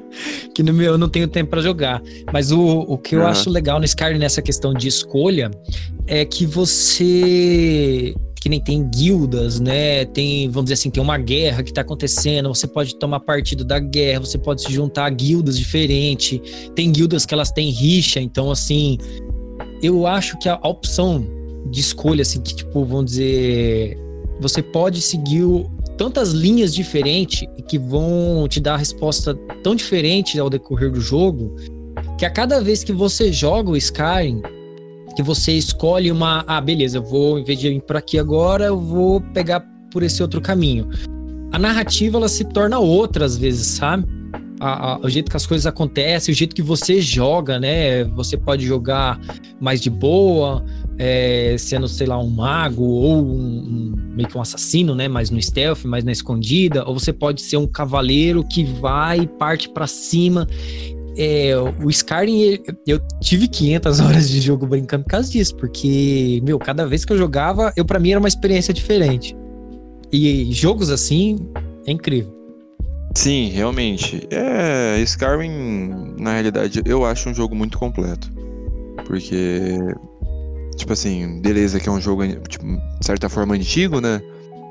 que 0.54 0.62
no 0.62 0.74
meu 0.74 0.94
eu 0.94 0.98
não 0.98 1.10
tenho 1.10 1.28
tempo 1.28 1.50
pra 1.50 1.62
jogar. 1.62 2.02
Mas 2.32 2.52
o, 2.52 2.62
o 2.62 2.96
que 2.96 3.16
eu 3.16 3.26
acho 3.26 3.50
legal 3.50 3.80
no 3.80 3.86
Skyrim 3.86 4.20
nessa 4.20 4.44
questão 4.44 4.76
de 4.76 4.88
escolha 4.88 5.50
é 6.06 6.24
que 6.24 6.46
você. 6.46 8.14
Que 8.40 8.48
nem 8.48 8.62
tem 8.62 8.88
guildas, 8.90 9.60
né? 9.60 10.06
Tem, 10.06 10.48
vamos 10.50 10.66
dizer 10.66 10.76
assim, 10.76 10.90
tem 10.90 11.04
uma 11.04 11.18
guerra 11.18 11.62
que 11.62 11.74
tá 11.74 11.82
acontecendo. 11.82 12.50
Você 12.50 12.68
pode 12.68 12.96
tomar 12.96 13.20
partido 13.20 13.66
da 13.66 13.80
guerra, 13.80 14.22
você 14.22 14.38
pode 14.38 14.62
se 14.62 14.72
juntar 14.72 15.06
a 15.06 15.10
guildas 15.10 15.58
diferentes. 15.58 16.40
Tem 16.74 16.92
guildas 16.92 17.26
que 17.26 17.34
elas 17.34 17.52
têm 17.52 17.70
rixa, 17.70 18.20
então 18.20 18.52
assim. 18.52 18.98
Eu 19.82 20.06
acho 20.06 20.38
que 20.40 20.50
a, 20.50 20.60
opção 20.64 21.26
de 21.70 21.80
escolha, 21.80 22.22
assim, 22.22 22.42
que, 22.42 22.54
tipo, 22.54 22.84
vamos 22.84 23.12
dizer, 23.12 23.98
você 24.40 24.62
pode 24.62 25.02
seguir 25.02 25.46
tantas 25.98 26.32
linhas 26.32 26.74
diferentes 26.74 27.48
e 27.58 27.62
que 27.62 27.78
vão 27.78 28.48
te 28.48 28.60
dar 28.60 28.76
a 28.76 28.78
resposta 28.78 29.36
tão 29.64 29.76
diferente 29.76 30.40
ao 30.40 30.50
decorrer 30.50 30.92
do 30.92 31.02
jogo, 31.02 31.56
que 32.18 32.26
a 32.26 32.30
cada 32.30 32.62
vez 32.62 32.84
que 32.84 32.92
você 32.92 33.32
joga 33.32 33.70
o 33.70 33.78
Skyrim, 33.78 34.42
que 35.20 35.24
você 35.24 35.52
escolhe 35.52 36.10
uma, 36.14 36.46
ah, 36.48 36.62
beleza, 36.62 37.02
vou, 37.02 37.38
em 37.38 37.44
vez 37.44 37.60
de 37.60 37.68
ir 37.68 37.82
por 37.82 37.98
aqui 37.98 38.18
agora, 38.18 38.68
eu 38.68 38.80
vou 38.80 39.20
pegar 39.20 39.60
por 39.92 40.02
esse 40.02 40.22
outro 40.22 40.40
caminho. 40.40 40.88
A 41.52 41.60
narrativa, 41.60 42.16
ela 42.16 42.30
se 42.30 42.46
torna 42.46 42.80
outra 42.80 43.26
às 43.26 43.36
vezes, 43.36 43.68
sabe? 43.68 44.08
A- 44.62 44.94
a- 44.94 45.00
o 45.00 45.10
jeito 45.10 45.30
que 45.30 45.36
as 45.36 45.46
coisas 45.46 45.66
acontecem, 45.66 46.32
o 46.32 46.36
jeito 46.36 46.56
que 46.56 46.62
você 46.62 47.02
joga, 47.02 47.60
né? 47.60 48.06
Você 48.16 48.38
pode 48.38 48.66
jogar 48.66 49.20
mais 49.60 49.82
de 49.82 49.90
boa, 49.90 50.64
é, 50.98 51.54
sendo, 51.60 51.90
sei 51.90 52.08
lá, 52.08 52.18
um 52.18 52.30
mago 52.30 52.84
ou 52.86 53.18
um, 53.18 53.30
um- 53.30 53.94
meio 54.16 54.30
que 54.30 54.38
um 54.38 54.42
assassino, 54.42 54.96
né? 54.96 55.10
Mais 55.10 55.30
no 55.30 55.42
stealth, 55.42 55.84
mais 55.84 56.06
na 56.06 56.14
escondida, 56.14 56.88
ou 56.88 56.98
você 56.98 57.12
pode 57.12 57.42
ser 57.42 57.58
um 57.58 57.68
cavaleiro 57.68 58.42
que 58.42 58.64
vai 58.64 59.20
e 59.20 59.28
parte 59.28 59.68
pra 59.68 59.86
cima. 59.86 60.48
É, 61.22 61.52
o 61.58 61.90
Skyrim, 61.90 62.60
eu 62.88 63.00
tive 63.22 63.48
500 63.50 64.00
horas 64.02 64.30
de 64.30 64.40
jogo 64.40 64.66
brincando 64.66 65.04
por 65.04 65.10
causa 65.12 65.30
disso, 65.30 65.54
porque, 65.58 66.40
meu, 66.46 66.58
cada 66.58 66.88
vez 66.88 67.04
que 67.04 67.12
eu 67.12 67.18
jogava, 67.18 67.74
eu 67.76 67.84
para 67.84 68.00
mim 68.00 68.12
era 68.12 68.20
uma 68.20 68.30
experiência 68.30 68.74
diferente. 68.74 69.36
E 70.12 70.52
jogos 70.54 70.90
assim 70.90 71.38
é 71.86 71.92
incrível. 71.92 72.34
Sim, 73.16 73.50
realmente. 73.50 74.26
É, 74.32 74.98
Skyrim, 75.02 76.16
na 76.20 76.34
realidade, 76.34 76.82
eu 76.86 77.04
acho 77.06 77.30
um 77.30 77.34
jogo 77.34 77.54
muito 77.56 77.78
completo. 77.78 78.32
Porque, 79.06 79.78
tipo 80.78 80.94
assim, 80.94 81.42
beleza 81.42 81.80
que 81.80 81.90
é 81.90 81.92
um 81.92 82.00
jogo, 82.00 82.24
tipo, 82.48 82.66
de 82.66 83.06
certa 83.06 83.28
forma, 83.28 83.56
antigo, 83.56 84.00
né? 84.00 84.22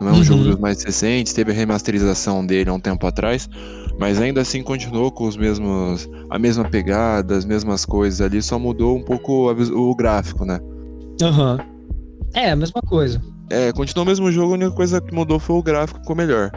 Não 0.00 0.08
é 0.08 0.12
um 0.12 0.16
Uhum. 0.16 0.22
jogo 0.24 0.44
dos 0.44 0.58
mais 0.58 0.82
recentes, 0.82 1.32
teve 1.32 1.50
a 1.50 1.54
remasterização 1.54 2.46
dele 2.46 2.70
há 2.70 2.72
um 2.72 2.78
tempo 2.80 3.04
atrás, 3.06 3.48
mas 3.98 4.20
ainda 4.20 4.40
assim 4.40 4.62
continuou 4.62 5.10
com 5.10 5.26
os 5.26 5.36
mesmos, 5.36 6.08
a 6.31 6.38
mesma 6.38 6.64
pegada, 6.69 7.36
as 7.36 7.44
mesmas 7.44 7.84
coisas 7.84 8.20
ali, 8.20 8.40
só 8.40 8.58
mudou 8.58 8.96
um 8.96 9.02
pouco 9.02 9.50
o 9.50 9.94
gráfico, 9.94 10.44
né? 10.44 10.60
Aham. 11.22 11.58
É, 12.34 12.50
a 12.50 12.56
mesma 12.56 12.81
coisa. 12.82 13.20
É, 13.50 13.72
continuou 13.72 14.05
o 14.05 14.08
mesmo 14.08 14.31
jogo, 14.31 14.52
a 14.52 14.56
única 14.56 14.70
coisa 14.70 15.00
que 15.00 15.14
mudou 15.14 15.38
foi 15.38 15.56
o 15.56 15.62
gráfico 15.62 16.00
ficou 16.00 16.14
melhor. 16.14 16.50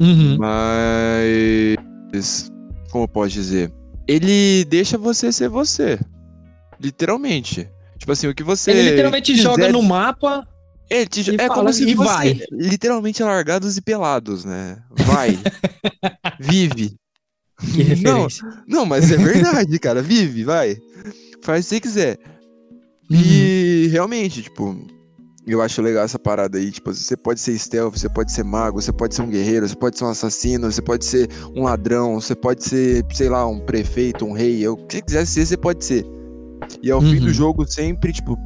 Uhum. 0.00 0.36
Mas. 0.38 2.50
Como 2.90 3.06
pode 3.08 3.34
dizer? 3.34 3.72
Ele 4.08 4.64
deixa 4.64 4.96
você 4.98 5.30
ser 5.32 5.48
você. 5.48 5.98
Literalmente. 6.80 7.68
Tipo 7.98 8.12
assim, 8.12 8.26
o 8.26 8.34
que 8.34 8.42
você. 8.42 8.70
Ele 8.70 8.90
literalmente 8.90 9.32
quiser- 9.32 9.42
joga 9.44 9.70
no 9.72 9.82
mapa 9.82 10.46
É, 10.90 11.04
te- 11.06 11.30
e 11.30 11.36
é 11.40 11.48
como 11.48 11.72
se 11.72 11.88
e 11.88 11.94
vai. 11.94 12.40
literalmente 12.52 13.22
largados 13.22 13.76
e 13.76 13.80
pelados, 13.82 14.44
né? 14.44 14.78
Vai. 15.06 15.38
Vive. 16.38 16.94
Que 17.72 17.82
referência. 17.82 18.46
Não, 18.68 18.84
mas 18.84 19.10
é 19.10 19.16
verdade, 19.16 19.78
cara. 19.78 20.02
Vive, 20.02 20.44
vai. 20.44 20.76
Faz 21.42 21.64
o 21.64 21.68
que 21.68 21.74
você 21.74 21.80
quiser. 21.80 22.18
Uhum. 23.10 23.16
E 23.20 23.88
realmente, 23.90 24.42
tipo, 24.42 24.76
eu 25.46 25.62
acho 25.62 25.80
legal 25.80 26.04
essa 26.04 26.18
parada 26.18 26.58
aí. 26.58 26.70
Tipo, 26.70 26.92
você 26.92 27.16
pode 27.16 27.40
ser 27.40 27.58
stealth, 27.58 27.96
você 27.98 28.08
pode 28.08 28.32
ser 28.32 28.44
mago, 28.44 28.80
você 28.80 28.92
pode 28.92 29.14
ser 29.14 29.22
um 29.22 29.30
guerreiro, 29.30 29.66
você 29.68 29.76
pode 29.76 29.96
ser 29.98 30.04
um 30.04 30.08
assassino, 30.10 30.70
você 30.70 30.82
pode 30.82 31.04
ser 31.04 31.28
um 31.54 31.62
ladrão, 31.62 32.20
você 32.20 32.34
pode 32.34 32.64
ser, 32.64 33.04
sei 33.12 33.28
lá, 33.28 33.46
um 33.46 33.60
prefeito, 33.60 34.24
um 34.24 34.32
rei. 34.32 34.66
O 34.68 34.76
que 34.76 34.96
você 34.96 35.02
quiser 35.02 35.26
ser, 35.26 35.46
você 35.46 35.56
pode 35.56 35.84
ser. 35.84 36.04
E 36.82 36.90
ao 36.90 37.00
fim 37.00 37.18
Uhum. 37.18 37.26
do 37.26 37.32
jogo, 37.32 37.66
sempre, 37.66 38.12
tipo, 38.12 38.36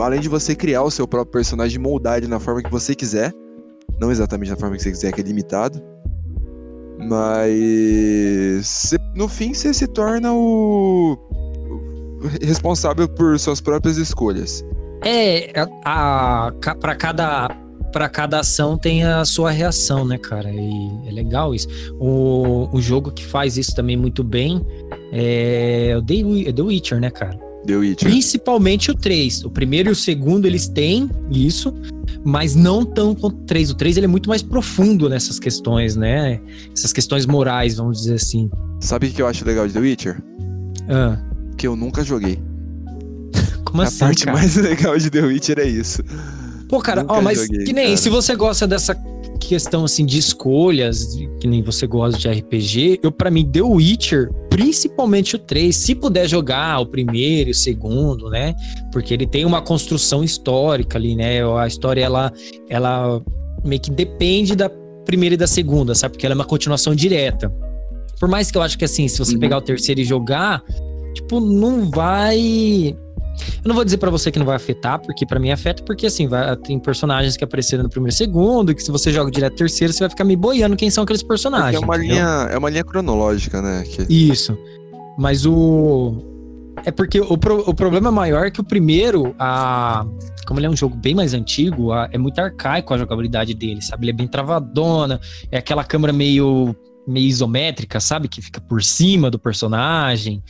além 0.00 0.20
de 0.20 0.28
você 0.28 0.54
criar 0.54 0.82
o 0.82 0.90
seu 0.90 1.06
próprio 1.06 1.32
personagem, 1.32 1.78
moldar 1.78 2.18
ele 2.18 2.26
na 2.28 2.38
forma 2.40 2.62
que 2.62 2.70
você 2.70 2.94
quiser. 2.94 3.32
Não 4.00 4.10
exatamente 4.10 4.50
na 4.50 4.56
forma 4.56 4.76
que 4.76 4.82
você 4.82 4.90
quiser, 4.90 5.12
que 5.12 5.20
é 5.20 5.24
limitado. 5.24 5.80
Mas 6.98 8.66
você- 8.66 8.98
no 9.14 9.28
fim 9.28 9.52
você 9.54 9.72
se 9.74 9.86
torna 9.86 10.32
o 10.32 11.16
responsável 12.40 13.08
por 13.08 13.38
suas 13.38 13.60
próprias 13.60 13.96
escolhas. 13.96 14.64
É, 15.04 15.50
a, 15.84 16.48
a, 16.48 16.52
pra 16.76 16.94
cada 16.94 17.48
para 17.92 18.08
cada 18.08 18.40
ação 18.40 18.78
tem 18.78 19.04
a 19.04 19.22
sua 19.22 19.50
reação, 19.50 20.02
né, 20.06 20.16
cara? 20.16 20.48
E 20.50 21.08
é 21.08 21.10
legal 21.12 21.54
isso. 21.54 21.68
O, 22.00 22.66
o 22.72 22.80
jogo 22.80 23.10
que 23.12 23.22
faz 23.22 23.58
isso 23.58 23.74
também 23.74 23.98
muito 23.98 24.24
bem 24.24 24.64
é 25.12 25.94
o 25.98 26.02
The, 26.02 26.14
Wi- 26.24 26.52
The 26.54 26.62
Witcher, 26.62 26.98
né, 27.00 27.10
cara? 27.10 27.38
The 27.66 27.76
Witcher. 27.76 28.10
Principalmente 28.10 28.90
o 28.90 28.94
3. 28.94 29.44
O 29.44 29.50
primeiro 29.50 29.90
e 29.90 29.92
o 29.92 29.96
segundo, 29.96 30.46
eles 30.46 30.66
têm 30.68 31.08
isso, 31.30 31.72
mas 32.24 32.54
não 32.54 32.84
tão 32.84 33.14
quanto 33.14 33.36
o 33.36 33.44
3. 33.46 33.70
O 33.70 33.74
3 33.74 33.96
ele 33.96 34.06
é 34.06 34.08
muito 34.08 34.28
mais 34.28 34.42
profundo 34.42 35.08
nessas 35.08 35.38
questões, 35.38 35.94
né? 35.96 36.40
Essas 36.76 36.92
questões 36.92 37.26
morais, 37.26 37.76
vamos 37.76 37.98
dizer 37.98 38.14
assim. 38.14 38.50
Sabe 38.80 39.06
o 39.06 39.10
que 39.10 39.22
eu 39.22 39.26
acho 39.26 39.44
legal 39.44 39.66
de 39.66 39.72
The 39.74 39.80
Witcher? 39.80 40.22
Ah, 40.88 41.18
Que 41.56 41.66
eu 41.66 41.76
nunca 41.76 42.02
joguei. 42.02 42.38
como 43.64 43.82
a 43.82 43.84
assim, 43.86 43.98
parte 43.98 44.24
cara? 44.24 44.36
mais 44.36 44.56
legal 44.58 44.98
de 44.98 45.08
The 45.10 45.22
Witcher 45.22 45.58
é 45.58 45.66
isso. 45.68 46.02
Pô, 46.68 46.80
cara, 46.80 47.04
ó, 47.08 47.20
mas 47.20 47.38
joguei, 47.38 47.64
que 47.64 47.72
nem 47.72 47.84
cara. 47.86 47.96
se 47.98 48.08
você 48.08 48.34
gosta 48.34 48.66
dessa 48.66 48.94
questão 49.46 49.84
assim 49.84 50.04
de 50.04 50.18
escolhas, 50.18 51.16
que 51.40 51.46
nem 51.46 51.62
você 51.62 51.86
gosta 51.86 52.18
de 52.18 52.28
RPG, 52.28 53.00
eu 53.02 53.12
para 53.12 53.30
mim 53.30 53.44
The 53.44 53.62
Witcher, 53.62 54.30
principalmente 54.48 55.36
o 55.36 55.38
3, 55.38 55.74
se 55.74 55.94
puder 55.94 56.28
jogar 56.28 56.80
o 56.80 56.86
primeiro 56.86 57.50
e 57.50 57.52
o 57.52 57.54
segundo, 57.54 58.28
né? 58.30 58.54
Porque 58.92 59.14
ele 59.14 59.26
tem 59.26 59.44
uma 59.44 59.62
construção 59.62 60.22
histórica 60.22 60.98
ali, 60.98 61.14
né? 61.16 61.42
A 61.58 61.66
história 61.66 62.02
ela 62.02 62.32
ela 62.68 63.22
meio 63.64 63.80
que 63.80 63.90
depende 63.90 64.54
da 64.56 64.70
primeira 65.04 65.34
e 65.34 65.38
da 65.38 65.46
segunda, 65.46 65.94
sabe? 65.94 66.12
Porque 66.12 66.26
ela 66.26 66.34
é 66.34 66.36
uma 66.36 66.44
continuação 66.44 66.94
direta. 66.94 67.52
Por 68.18 68.28
mais 68.28 68.50
que 68.50 68.58
eu 68.58 68.62
acho 68.62 68.78
que 68.78 68.84
assim, 68.84 69.08
se 69.08 69.18
você 69.18 69.34
uhum. 69.34 69.40
pegar 69.40 69.58
o 69.58 69.62
terceiro 69.62 70.00
e 70.00 70.04
jogar, 70.04 70.62
tipo, 71.14 71.40
não 71.40 71.90
vai 71.90 72.96
eu 73.64 73.68
não 73.68 73.74
vou 73.74 73.84
dizer 73.84 73.98
para 73.98 74.10
você 74.10 74.30
que 74.30 74.38
não 74.38 74.46
vai 74.46 74.56
afetar, 74.56 75.00
porque 75.00 75.24
para 75.24 75.38
mim 75.38 75.50
afeta, 75.50 75.82
porque 75.82 76.06
assim, 76.06 76.26
vai, 76.26 76.56
tem 76.56 76.78
personagens 76.78 77.36
que 77.36 77.44
apareceram 77.44 77.82
no 77.84 77.90
primeiro 77.90 78.14
e 78.14 78.16
segundo, 78.16 78.74
que 78.74 78.82
se 78.82 78.90
você 78.90 79.12
joga 79.12 79.30
direto 79.30 79.56
terceiro, 79.56 79.92
você 79.92 80.00
vai 80.00 80.10
ficar 80.10 80.24
me 80.24 80.36
boiando 80.36 80.76
quem 80.76 80.90
são 80.90 81.04
aqueles 81.04 81.22
personagens. 81.22 81.80
é 81.80 81.84
uma, 81.84 81.96
linha, 81.96 82.48
é 82.50 82.58
uma 82.58 82.70
linha 82.70 82.84
cronológica, 82.84 83.62
né? 83.62 83.84
Que... 83.84 84.12
Isso. 84.12 84.56
Mas 85.18 85.46
o. 85.46 86.30
É 86.84 86.90
porque 86.90 87.20
o, 87.20 87.36
pro, 87.38 87.60
o 87.68 87.74
problema 87.74 88.10
maior 88.10 88.46
é 88.46 88.50
que 88.50 88.60
o 88.60 88.64
primeiro, 88.64 89.34
a, 89.38 90.04
como 90.46 90.58
ele 90.58 90.66
é 90.66 90.70
um 90.70 90.76
jogo 90.76 90.96
bem 90.96 91.14
mais 91.14 91.34
antigo, 91.34 91.92
a, 91.92 92.08
é 92.10 92.18
muito 92.18 92.40
arcaico 92.40 92.92
a 92.92 92.98
jogabilidade 92.98 93.54
dele, 93.54 93.80
sabe? 93.82 94.04
Ele 94.04 94.10
é 94.10 94.14
bem 94.14 94.26
travadona, 94.26 95.20
é 95.50 95.58
aquela 95.58 95.84
câmera 95.84 96.12
meio, 96.12 96.74
meio 97.06 97.28
isométrica, 97.28 98.00
sabe? 98.00 98.26
Que 98.26 98.42
fica 98.42 98.60
por 98.60 98.82
cima 98.82 99.30
do 99.30 99.38
personagem. 99.38 100.42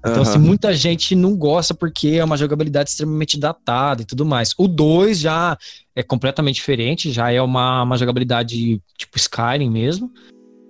Então, 0.00 0.16
uhum. 0.16 0.22
assim, 0.22 0.38
muita 0.38 0.72
gente 0.74 1.14
não 1.14 1.36
gosta 1.36 1.74
porque 1.74 2.08
é 2.08 2.24
uma 2.24 2.36
jogabilidade 2.36 2.90
extremamente 2.90 3.38
datada 3.38 4.02
e 4.02 4.04
tudo 4.04 4.24
mais. 4.24 4.54
O 4.56 4.68
2 4.68 5.18
já 5.18 5.58
é 5.94 6.02
completamente 6.02 6.56
diferente, 6.56 7.10
já 7.10 7.32
é 7.32 7.42
uma, 7.42 7.82
uma 7.82 7.96
jogabilidade 7.96 8.80
tipo 8.96 9.16
Skyrim 9.16 9.70
mesmo. 9.70 10.10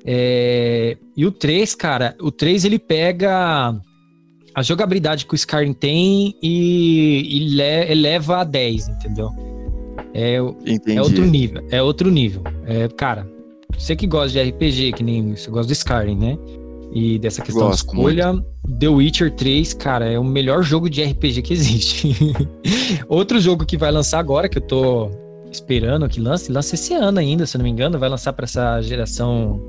É... 0.04 0.96
E 1.16 1.26
o 1.26 1.30
3, 1.30 1.74
cara, 1.74 2.16
o 2.20 2.30
3 2.30 2.64
ele 2.64 2.78
pega 2.78 3.74
a 4.54 4.62
jogabilidade 4.62 5.26
que 5.26 5.34
o 5.34 5.36
Skyrim 5.36 5.74
tem 5.74 6.34
e, 6.42 7.52
e 7.54 7.60
eleva 7.60 8.38
a 8.38 8.44
10, 8.44 8.88
entendeu? 8.88 9.30
É, 10.14 10.36
é 10.36 11.02
outro 11.02 11.24
nível. 11.26 11.64
É 11.70 11.82
outro 11.82 12.10
nível. 12.10 12.42
É, 12.64 12.88
cara, 12.88 13.28
você 13.76 13.94
que 13.94 14.06
gosta 14.06 14.30
de 14.30 14.50
RPG, 14.50 14.92
que 14.92 15.04
nem 15.04 15.36
você 15.36 15.50
gosta 15.50 15.66
do 15.66 15.72
Skyrim, 15.72 16.16
né? 16.16 16.38
E 16.98 17.16
dessa 17.16 17.42
questão 17.42 17.68
Gosto 17.68 17.86
de 17.86 17.92
escolha, 17.92 18.32
muito. 18.32 18.46
The 18.80 18.88
Witcher 18.88 19.30
3, 19.36 19.72
cara, 19.74 20.04
é 20.06 20.18
o 20.18 20.24
melhor 20.24 20.64
jogo 20.64 20.90
de 20.90 21.00
RPG 21.00 21.42
que 21.42 21.52
existe. 21.54 22.12
Outro 23.08 23.38
jogo 23.38 23.64
que 23.64 23.76
vai 23.76 23.92
lançar 23.92 24.18
agora, 24.18 24.48
que 24.48 24.58
eu 24.58 24.62
tô 24.62 25.08
esperando 25.48 26.08
que 26.08 26.20
lance, 26.20 26.50
lança 26.50 26.74
esse 26.74 26.92
ano 26.94 27.20
ainda, 27.20 27.46
se 27.46 27.56
eu 27.56 27.60
não 27.60 27.64
me 27.64 27.70
engano, 27.70 28.00
vai 28.00 28.08
lançar 28.08 28.32
para 28.32 28.46
essa 28.46 28.82
geração 28.82 29.62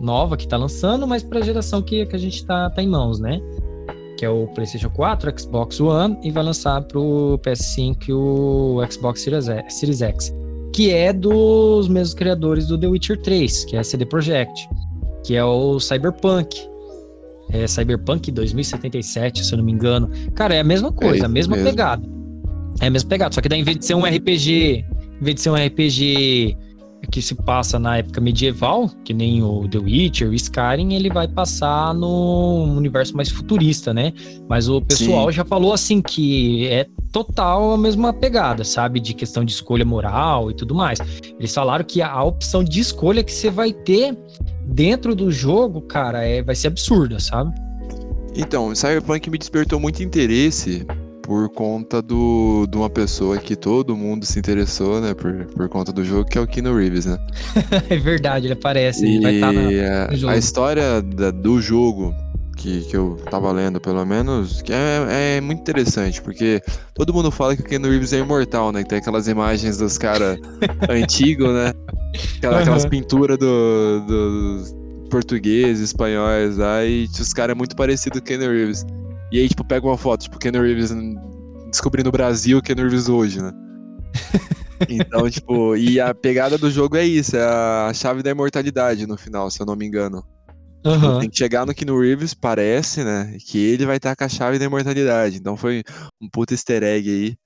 nova 0.00 0.36
que 0.36 0.46
tá 0.46 0.56
lançando, 0.56 1.04
mas 1.04 1.24
para 1.24 1.40
a 1.40 1.42
geração 1.42 1.82
que, 1.82 2.06
que 2.06 2.14
a 2.14 2.18
gente 2.18 2.46
tá, 2.46 2.70
tá 2.70 2.80
em 2.80 2.88
mãos, 2.88 3.18
né? 3.18 3.40
Que 4.16 4.24
é 4.24 4.30
o 4.30 4.46
PlayStation 4.54 4.90
4, 4.90 5.40
Xbox 5.40 5.80
One 5.80 6.16
e 6.22 6.30
vai 6.30 6.44
lançar 6.44 6.80
pro 6.82 7.40
PS5 7.44 8.08
e 8.08 8.12
o 8.12 8.80
Xbox 8.88 9.20
Series, 9.20 9.46
Series 9.68 10.00
X, 10.00 10.32
que 10.72 10.92
é 10.92 11.12
dos 11.12 11.88
mesmos 11.88 12.14
criadores 12.14 12.68
do 12.68 12.78
The 12.78 12.86
Witcher 12.86 13.20
3, 13.20 13.64
que 13.64 13.76
é 13.76 13.80
a 13.80 13.84
CD 13.84 14.06
Projekt 14.06 14.68
que 15.24 15.34
é 15.34 15.44
o 15.44 15.80
Cyberpunk. 15.80 16.56
É 17.50 17.66
Cyberpunk 17.66 18.30
2077, 18.30 19.44
se 19.44 19.52
eu 19.52 19.58
não 19.58 19.64
me 19.64 19.72
engano. 19.72 20.10
Cara, 20.34 20.54
é 20.54 20.60
a 20.60 20.64
mesma 20.64 20.92
coisa, 20.92 21.24
é 21.24 21.26
a 21.26 21.28
mesma 21.28 21.56
mesmo. 21.56 21.70
pegada. 21.70 22.06
É 22.80 22.86
a 22.86 22.90
mesma 22.90 23.08
pegada, 23.08 23.34
só 23.34 23.40
que 23.40 23.48
daí 23.48 23.60
em 23.60 23.64
vez 23.64 23.78
de 23.78 23.86
ser 23.86 23.94
um 23.94 24.04
RPG, 24.04 24.84
em 25.20 25.24
vez 25.24 25.36
de 25.36 25.40
ser 25.40 25.50
um 25.50 25.54
RPG 25.54 26.56
que 27.06 27.22
se 27.22 27.34
passa 27.34 27.78
na 27.78 27.98
época 27.98 28.20
medieval, 28.20 28.90
que 29.04 29.12
nem 29.12 29.42
o 29.42 29.68
The 29.68 29.78
Witcher, 29.78 30.28
o 30.28 30.34
Skyrim, 30.34 30.94
ele 30.94 31.10
vai 31.10 31.28
passar 31.28 31.94
no 31.94 32.64
universo 32.76 33.16
mais 33.16 33.28
futurista, 33.28 33.92
né? 33.92 34.12
Mas 34.48 34.68
o 34.68 34.80
pessoal 34.80 35.30
Sim. 35.30 35.36
já 35.36 35.44
falou 35.44 35.72
assim 35.72 36.00
que 36.00 36.66
é 36.68 36.86
total 37.12 37.72
a 37.72 37.78
mesma 37.78 38.12
pegada, 38.12 38.64
sabe? 38.64 39.00
De 39.00 39.14
questão 39.14 39.44
de 39.44 39.52
escolha 39.52 39.84
moral 39.84 40.50
e 40.50 40.54
tudo 40.54 40.74
mais. 40.74 40.98
Eles 41.38 41.54
falaram 41.54 41.84
que 41.84 42.02
a 42.02 42.22
opção 42.22 42.64
de 42.64 42.80
escolha 42.80 43.22
que 43.22 43.32
você 43.32 43.50
vai 43.50 43.72
ter 43.72 44.16
dentro 44.66 45.14
do 45.14 45.30
jogo, 45.30 45.80
cara, 45.82 46.24
é, 46.24 46.42
vai 46.42 46.54
ser 46.54 46.68
absurda, 46.68 47.20
sabe? 47.20 47.52
Então, 48.36 48.74
Cyberpunk 48.74 49.30
me 49.30 49.38
despertou 49.38 49.78
muito 49.78 50.02
interesse 50.02 50.84
por 51.24 51.48
conta 51.48 52.02
do, 52.02 52.66
de 52.70 52.76
uma 52.76 52.90
pessoa 52.90 53.38
que 53.38 53.56
todo 53.56 53.96
mundo 53.96 54.26
se 54.26 54.38
interessou, 54.38 55.00
né? 55.00 55.14
Por, 55.14 55.46
por 55.46 55.68
conta 55.70 55.90
do 55.90 56.04
jogo, 56.04 56.28
que 56.28 56.36
é 56.36 56.40
o 56.40 56.46
Keanu 56.46 56.76
Reeves, 56.76 57.06
né? 57.06 57.18
é 57.88 57.96
verdade, 57.96 58.46
ele 58.46 58.52
aparece, 58.52 59.06
e 59.06 59.16
ele 59.16 59.22
vai 59.22 59.34
estar 59.34 60.26
tá. 60.26 60.30
A 60.30 60.36
história 60.36 61.00
da, 61.00 61.30
do 61.30 61.62
jogo 61.62 62.14
que, 62.58 62.82
que 62.82 62.96
eu 62.96 63.18
tava 63.30 63.50
lendo, 63.52 63.80
pelo 63.80 64.04
menos, 64.04 64.60
que 64.60 64.72
é, 64.72 65.36
é 65.36 65.40
muito 65.40 65.60
interessante, 65.60 66.20
porque 66.20 66.62
todo 66.92 67.12
mundo 67.12 67.30
fala 67.30 67.56
que 67.56 67.62
o 67.62 67.64
Keanu 67.64 67.88
Reeves 67.88 68.12
é 68.12 68.18
imortal, 68.18 68.70
né? 68.70 68.82
Que 68.82 68.90
tem 68.90 68.98
aquelas 68.98 69.26
imagens 69.26 69.78
dos 69.78 69.96
caras 69.96 70.38
antigos, 70.90 71.48
né? 71.54 71.72
Aquela, 72.36 72.56
uhum. 72.56 72.60
Aquelas 72.60 72.86
pinturas 72.86 73.38
dos 73.38 74.06
do 74.06 74.84
portugueses, 75.10 75.84
espanhóis 75.84 76.58
lá, 76.58 76.84
e 76.84 77.04
os 77.04 77.32
caras 77.32 77.54
é 77.54 77.56
muito 77.56 77.74
parecido 77.74 78.18
com 78.18 78.18
o 78.18 78.22
Keanu 78.22 78.52
Reeves. 78.52 78.84
E 79.34 79.40
aí, 79.40 79.48
tipo, 79.48 79.64
pega 79.64 79.84
uma 79.84 79.98
foto, 79.98 80.22
tipo, 80.22 80.38
Keanu 80.38 80.62
Reeves 80.62 80.92
descobrindo 81.68 82.08
o 82.08 82.12
Brasil, 82.12 82.62
Keanu 82.62 82.82
Reeves 82.82 83.08
hoje, 83.08 83.42
né? 83.42 83.50
Então, 84.88 85.30
tipo, 85.30 85.76
e 85.76 85.98
a 86.00 86.12
pegada 86.12 86.58
do 86.58 86.70
jogo 86.70 86.96
é 86.96 87.04
isso, 87.04 87.36
é 87.36 87.42
a 87.42 87.92
chave 87.94 88.22
da 88.22 88.30
imortalidade 88.30 89.06
no 89.06 89.16
final, 89.16 89.50
se 89.50 89.60
eu 89.60 89.66
não 89.66 89.74
me 89.74 89.86
engano. 89.86 90.22
Uhum. 90.84 91.20
Tem 91.20 91.30
que 91.30 91.38
chegar 91.38 91.64
no 91.64 91.74
Keanu 91.74 91.98
Reeves, 91.98 92.34
parece, 92.34 93.02
né? 93.02 93.36
Que 93.46 93.58
ele 93.58 93.86
vai 93.86 93.96
estar 93.96 94.14
com 94.14 94.24
a 94.24 94.28
chave 94.28 94.58
da 94.58 94.66
imortalidade. 94.66 95.38
Então 95.38 95.56
foi 95.56 95.82
um 96.20 96.28
puta 96.28 96.54
easter 96.54 96.82
egg 96.82 97.08
aí. 97.08 97.36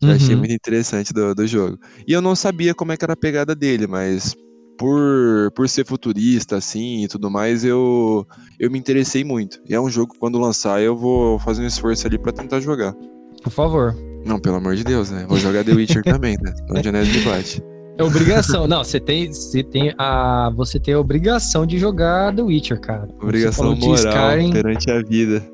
Que 0.00 0.06
uhum. 0.06 0.10
eu 0.10 0.16
achei 0.16 0.34
uhum. 0.34 0.40
muito 0.40 0.54
interessante 0.54 1.12
do, 1.12 1.34
do 1.34 1.46
jogo. 1.46 1.78
E 2.06 2.12
eu 2.12 2.20
não 2.20 2.34
sabia 2.34 2.74
como 2.74 2.92
é 2.92 2.96
que 2.96 3.04
era 3.04 3.12
a 3.12 3.16
pegada 3.16 3.54
dele, 3.54 3.86
mas 3.86 4.34
por, 4.78 5.50
por 5.54 5.68
ser 5.68 5.86
futurista, 5.86 6.56
assim, 6.56 7.04
e 7.04 7.08
tudo 7.08 7.30
mais, 7.30 7.64
eu, 7.64 8.26
eu 8.58 8.70
me 8.70 8.78
interessei 8.78 9.24
muito. 9.24 9.60
E 9.68 9.74
é 9.74 9.80
um 9.80 9.90
jogo 9.90 10.12
que 10.12 10.18
quando 10.18 10.38
lançar 10.38 10.82
eu 10.82 10.96
vou 10.96 11.38
fazer 11.38 11.62
um 11.62 11.66
esforço 11.66 12.06
ali 12.06 12.18
para 12.18 12.32
tentar 12.32 12.60
jogar. 12.60 12.94
Por 13.42 13.50
favor. 13.50 13.94
Não, 14.24 14.38
pelo 14.38 14.56
amor 14.56 14.74
de 14.74 14.84
Deus, 14.84 15.10
né? 15.10 15.26
Vou 15.28 15.38
jogar 15.38 15.64
The 15.64 15.72
Witcher 15.72 16.02
também, 16.04 16.36
né? 16.42 16.54
Onde 16.70 16.88
a 16.88 17.02
de 17.02 17.20
bate. 17.20 17.62
É 17.96 18.02
obrigação. 18.02 18.66
Não, 18.66 18.82
você 18.82 18.98
tem, 18.98 19.32
você 19.32 19.62
tem 19.62 19.94
a, 19.98 20.50
você 20.56 20.80
tem 20.80 20.94
a 20.94 20.98
obrigação 20.98 21.64
de 21.64 21.78
jogar 21.78 22.34
The 22.34 22.42
Witcher, 22.42 22.80
cara. 22.80 23.06
Obrigação 23.22 23.76
moral 23.76 23.94
Skyrim, 23.94 24.52
perante 24.52 24.90
a 24.90 25.02
vida. 25.02 25.44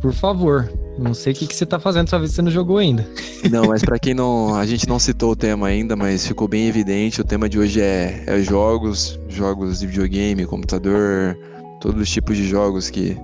Por 0.00 0.12
favor. 0.12 0.70
Não 0.98 1.12
sei 1.12 1.32
o 1.32 1.36
que, 1.36 1.46
que 1.46 1.54
você 1.54 1.66
tá 1.66 1.78
fazendo, 1.78 2.08
só 2.08 2.18
ver 2.18 2.28
se 2.28 2.34
você 2.34 2.42
não 2.42 2.50
jogou 2.50 2.78
ainda. 2.78 3.06
Não, 3.50 3.66
mas 3.66 3.82
para 3.82 3.98
quem 3.98 4.14
não. 4.14 4.54
A 4.54 4.64
gente 4.66 4.88
não 4.88 4.98
citou 4.98 5.32
o 5.32 5.36
tema 5.36 5.66
ainda, 5.66 5.94
mas 5.94 6.26
ficou 6.26 6.48
bem 6.48 6.66
evidente. 6.66 7.20
O 7.20 7.24
tema 7.24 7.48
de 7.48 7.58
hoje 7.58 7.80
é, 7.80 8.24
é 8.26 8.40
jogos, 8.40 9.18
jogos 9.28 9.80
de 9.80 9.86
videogame, 9.86 10.46
computador, 10.46 11.38
todos 11.80 12.00
os 12.00 12.10
tipos 12.10 12.36
de 12.36 12.46
jogos 12.46 12.88
que, 12.88 13.16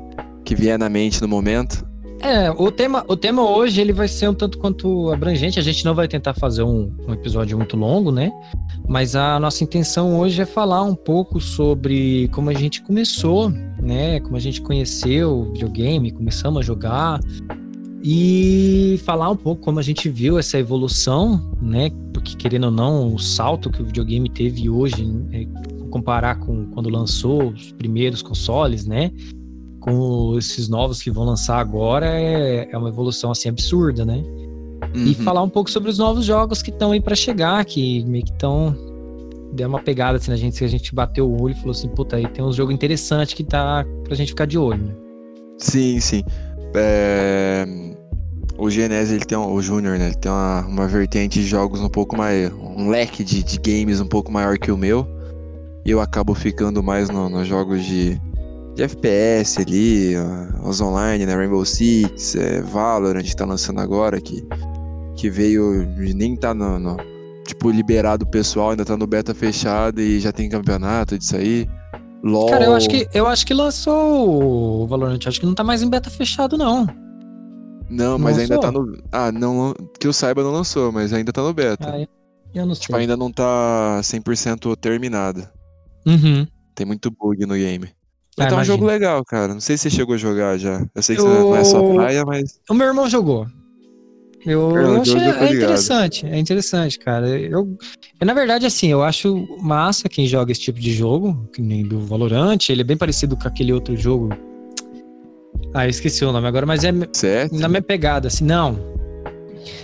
que 0.44 0.54
vier 0.54 0.78
na 0.78 0.88
mente 0.88 1.20
no 1.22 1.28
momento. 1.28 1.84
É, 2.22 2.52
o 2.52 2.70
tema, 2.70 3.04
o 3.08 3.16
tema 3.16 3.42
hoje 3.42 3.80
ele 3.80 3.92
vai 3.92 4.06
ser 4.06 4.28
um 4.28 4.34
tanto 4.34 4.56
quanto 4.56 5.10
abrangente. 5.10 5.58
A 5.58 5.62
gente 5.62 5.84
não 5.84 5.92
vai 5.92 6.06
tentar 6.06 6.34
fazer 6.34 6.62
um, 6.62 6.94
um 7.08 7.12
episódio 7.12 7.56
muito 7.58 7.76
longo, 7.76 8.12
né? 8.12 8.30
Mas 8.86 9.16
a 9.16 9.40
nossa 9.40 9.64
intenção 9.64 10.20
hoje 10.20 10.40
é 10.40 10.46
falar 10.46 10.82
um 10.82 10.94
pouco 10.94 11.40
sobre 11.40 12.28
como 12.28 12.48
a 12.48 12.54
gente 12.54 12.80
começou, 12.82 13.50
né? 13.80 14.20
Como 14.20 14.36
a 14.36 14.40
gente 14.40 14.60
conheceu 14.62 15.32
o 15.32 15.52
videogame, 15.52 16.12
começamos 16.12 16.60
a 16.60 16.62
jogar, 16.62 17.18
e 18.02 19.00
falar 19.04 19.30
um 19.30 19.36
pouco 19.36 19.62
como 19.62 19.78
a 19.78 19.82
gente 19.82 20.08
viu 20.08 20.38
essa 20.38 20.58
evolução, 20.58 21.52
né? 21.60 21.90
Porque 22.12 22.34
querendo 22.36 22.64
ou 22.64 22.70
não, 22.70 23.14
o 23.14 23.18
salto 23.18 23.70
que 23.70 23.80
o 23.80 23.86
videogame 23.86 24.28
teve 24.28 24.68
hoje, 24.68 25.04
né? 25.04 25.46
comparar 25.90 26.36
com 26.36 26.66
quando 26.70 26.88
lançou 26.88 27.50
os 27.50 27.70
primeiros 27.72 28.22
consoles, 28.22 28.86
né? 28.86 29.12
Com 29.78 30.36
esses 30.38 30.68
novos 30.68 31.02
que 31.02 31.10
vão 31.10 31.24
lançar 31.24 31.58
agora, 31.58 32.06
é, 32.06 32.68
é 32.70 32.78
uma 32.78 32.88
evolução 32.88 33.30
assim 33.30 33.48
absurda, 33.48 34.04
né? 34.04 34.24
Uhum. 34.94 35.06
E 35.06 35.14
falar 35.14 35.42
um 35.42 35.48
pouco 35.48 35.70
sobre 35.70 35.90
os 35.90 35.98
novos 35.98 36.24
jogos 36.24 36.62
que 36.62 36.70
estão 36.70 36.92
aí 36.92 37.00
para 37.00 37.14
chegar, 37.14 37.64
que 37.64 38.04
meio 38.04 38.24
que 38.24 38.32
estão 38.32 38.74
deu 39.52 39.68
uma 39.68 39.80
pegada 39.80 40.16
assim 40.16 40.30
na 40.30 40.36
gente, 40.36 40.58
que 40.58 40.64
a 40.64 40.68
gente 40.68 40.94
bateu 40.94 41.30
o 41.30 41.42
olho 41.42 41.52
e 41.52 41.56
falou 41.56 41.72
assim, 41.72 41.88
puta, 41.88 42.16
aí 42.16 42.26
tem 42.26 42.42
um 42.42 42.52
jogo 42.52 42.72
interessante 42.72 43.36
que 43.36 43.44
tá 43.44 43.84
pra 44.02 44.14
gente 44.14 44.28
ficar 44.28 44.46
de 44.46 44.56
olho, 44.56 44.82
né? 44.82 44.94
Sim, 45.58 46.00
sim. 46.00 46.24
É 46.74 47.66
o 48.62 48.70
Genese 48.70 49.14
ele 49.14 49.24
tem 49.24 49.36
um, 49.36 49.52
o 49.52 49.60
Júnior, 49.60 49.98
né? 49.98 50.06
Ele 50.06 50.14
tem 50.14 50.30
uma, 50.30 50.60
uma 50.66 50.86
vertente 50.86 51.40
de 51.40 51.46
jogos 51.46 51.80
um 51.80 51.88
pouco 51.88 52.16
mais. 52.16 52.52
um 52.52 52.88
leque 52.88 53.24
de, 53.24 53.42
de 53.42 53.58
games 53.58 54.00
um 54.00 54.06
pouco 54.06 54.30
maior 54.30 54.56
que 54.56 54.70
o 54.70 54.76
meu. 54.76 55.04
E 55.84 55.90
eu 55.90 56.00
acabo 56.00 56.32
ficando 56.32 56.80
mais 56.80 57.10
nos 57.10 57.30
no 57.30 57.44
jogos 57.44 57.84
de, 57.84 58.20
de 58.76 58.84
FPS 58.84 59.60
ali, 59.60 60.14
os 60.62 60.80
online, 60.80 61.26
né? 61.26 61.34
Rainbow 61.34 61.64
Six, 61.64 62.36
é, 62.36 62.62
Valorant 62.62 63.28
tá 63.34 63.44
lançando 63.44 63.80
agora, 63.80 64.20
que, 64.20 64.46
que 65.16 65.28
veio. 65.28 65.84
nem 66.14 66.36
tá 66.36 66.54
no, 66.54 66.78
no, 66.78 66.96
tipo, 67.44 67.68
liberado 67.68 68.24
o 68.24 68.30
pessoal, 68.30 68.70
ainda 68.70 68.84
tá 68.84 68.96
no 68.96 69.08
beta 69.08 69.34
fechado 69.34 70.00
e 70.00 70.20
já 70.20 70.30
tem 70.30 70.48
campeonato 70.48 71.18
disso 71.18 71.34
aí. 71.34 71.68
LOL. 72.22 72.48
Cara, 72.50 72.64
eu 72.66 72.74
acho 72.74 72.88
que, 72.88 73.08
eu 73.12 73.26
acho 73.26 73.44
que 73.46 73.52
lançou 73.54 74.82
o 74.82 74.86
Valorant. 74.86 75.18
Acho 75.26 75.40
que 75.40 75.46
não 75.46 75.54
tá 75.54 75.64
mais 75.64 75.82
em 75.82 75.88
beta 75.90 76.08
fechado, 76.10 76.56
não. 76.56 76.86
Não, 77.90 78.18
mas 78.18 78.38
ainda 78.38 78.58
tá 78.60 78.70
no. 78.70 78.96
Ah, 79.10 79.30
não. 79.32 79.74
Que 80.00 80.06
eu 80.06 80.12
saiba, 80.12 80.42
não 80.42 80.52
lançou, 80.52 80.90
mas 80.92 81.12
ainda 81.12 81.32
tá 81.32 81.42
no 81.42 81.52
beta. 81.52 81.90
Ah, 81.94 82.06
eu 82.54 82.64
não 82.66 82.74
sei. 82.74 82.82
Tipo, 82.82 82.96
ainda 82.96 83.16
não 83.16 83.30
tá 83.30 84.00
100% 84.02 84.76
terminado. 84.76 85.46
Uhum. 86.06 86.46
Tem 86.74 86.86
muito 86.86 87.10
bug 87.10 87.44
no 87.44 87.54
game. 87.54 87.86
Ah, 87.86 88.34
Mas 88.38 88.46
tá 88.46 88.52
um 88.52 88.56
imagino. 88.58 88.76
jogo 88.76 88.86
legal, 88.86 89.22
cara. 89.24 89.52
Não 89.52 89.60
sei 89.60 89.76
se 89.76 89.82
você 89.82 89.90
chegou 89.90 90.14
a 90.14 90.18
jogar 90.18 90.56
já. 90.58 90.82
Eu 90.94 91.02
sei 91.02 91.16
que 91.16 91.22
Eu- 91.22 91.26
você 91.26 91.38
não 91.40 91.56
é 91.56 91.64
só 91.64 91.94
praia, 91.94 92.24
mas. 92.24 92.58
O 92.70 92.72
meu 92.74 92.86
irmão 92.86 93.08
jogou. 93.08 93.46
Eu, 94.44 94.76
É, 94.76 94.82
eu 94.82 94.88
o 94.98 95.00
achei 95.00 95.12
Jojo 95.14 95.24
eu 95.24 95.32
tô 95.32 95.38
é 95.38 95.48
ligado. 95.48 95.54
interessante, 95.56 96.26
é 96.26 96.38
interessante, 96.38 96.98
cara. 96.98 97.28
Eu, 97.28 97.76
eu, 98.20 98.26
na 98.26 98.34
verdade, 98.34 98.66
assim, 98.66 98.88
eu 98.88 99.02
acho 99.02 99.46
massa 99.60 100.08
quem 100.08 100.26
joga 100.26 100.52
esse 100.52 100.60
tipo 100.60 100.80
de 100.80 100.92
jogo, 100.92 101.48
que 101.52 101.62
nem 101.62 101.84
do 101.84 102.00
Valorant. 102.00 102.58
Ele 102.68 102.80
é 102.80 102.84
bem 102.84 102.96
parecido 102.96 103.36
com 103.36 103.46
aquele 103.46 103.72
outro 103.72 103.96
jogo. 103.96 104.30
Ah, 105.74 105.86
eu 105.86 105.90
esqueci 105.90 106.24
o 106.24 106.32
nome 106.32 106.46
agora, 106.46 106.66
mas 106.66 106.84
é 106.84 106.92
CS? 107.12 107.52
na 107.52 107.68
minha 107.68 107.82
pegada, 107.82 108.28
assim, 108.28 108.44
não. 108.44 108.92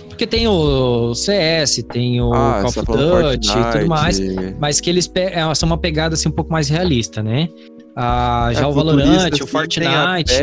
Porque 0.09 0.27
tem 0.27 0.47
o 0.47 1.15
CS, 1.15 1.81
tem 1.93 2.19
o 2.19 2.33
ah, 2.33 2.59
Call 2.59 2.69
of 2.69 2.75
tá 2.75 2.83
falando 2.85 3.31
Duty 3.31 3.49
e 3.49 3.71
tudo 3.71 3.87
mais. 3.87 4.19
Mas 4.59 4.81
que 4.81 4.89
eles 4.89 5.09
é, 5.15 5.55
são 5.55 5.67
uma 5.67 5.77
pegada 5.77 6.15
assim 6.15 6.27
um 6.27 6.33
pouco 6.33 6.51
mais 6.51 6.67
realista, 6.67 7.23
né? 7.23 7.47
Ah, 7.95 8.51
já 8.53 8.63
É, 8.63 8.67
o 8.67 8.73
futurista, 8.73 9.07
Valorant, 9.07 9.41
o 9.41 9.47
Fortnite. 9.47 10.33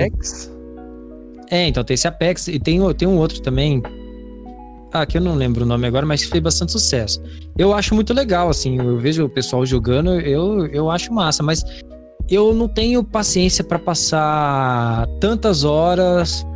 É, 1.50 1.68
então 1.68 1.84
tem 1.84 1.94
esse 1.94 2.08
Apex 2.08 2.48
e 2.48 2.58
tem, 2.58 2.80
tem 2.94 3.06
um 3.06 3.18
outro 3.18 3.40
também. 3.40 3.82
Ah, 4.96 5.04
que 5.04 5.18
eu 5.18 5.20
não 5.20 5.34
lembro 5.34 5.64
o 5.64 5.66
nome 5.66 5.86
agora, 5.86 6.06
mas 6.06 6.22
fez 6.22 6.42
bastante 6.42 6.72
sucesso. 6.72 7.22
Eu 7.58 7.74
acho 7.74 7.94
muito 7.94 8.14
legal, 8.14 8.48
assim, 8.48 8.78
eu 8.78 8.98
vejo 8.98 9.26
o 9.26 9.28
pessoal 9.28 9.66
jogando, 9.66 10.18
eu, 10.20 10.66
eu 10.68 10.90
acho 10.90 11.12
massa, 11.12 11.42
mas 11.42 11.62
eu 12.30 12.54
não 12.54 12.66
tenho 12.66 13.04
paciência 13.04 13.62
pra 13.62 13.78
passar 13.78 15.06
tantas 15.20 15.64
horas 15.64 16.46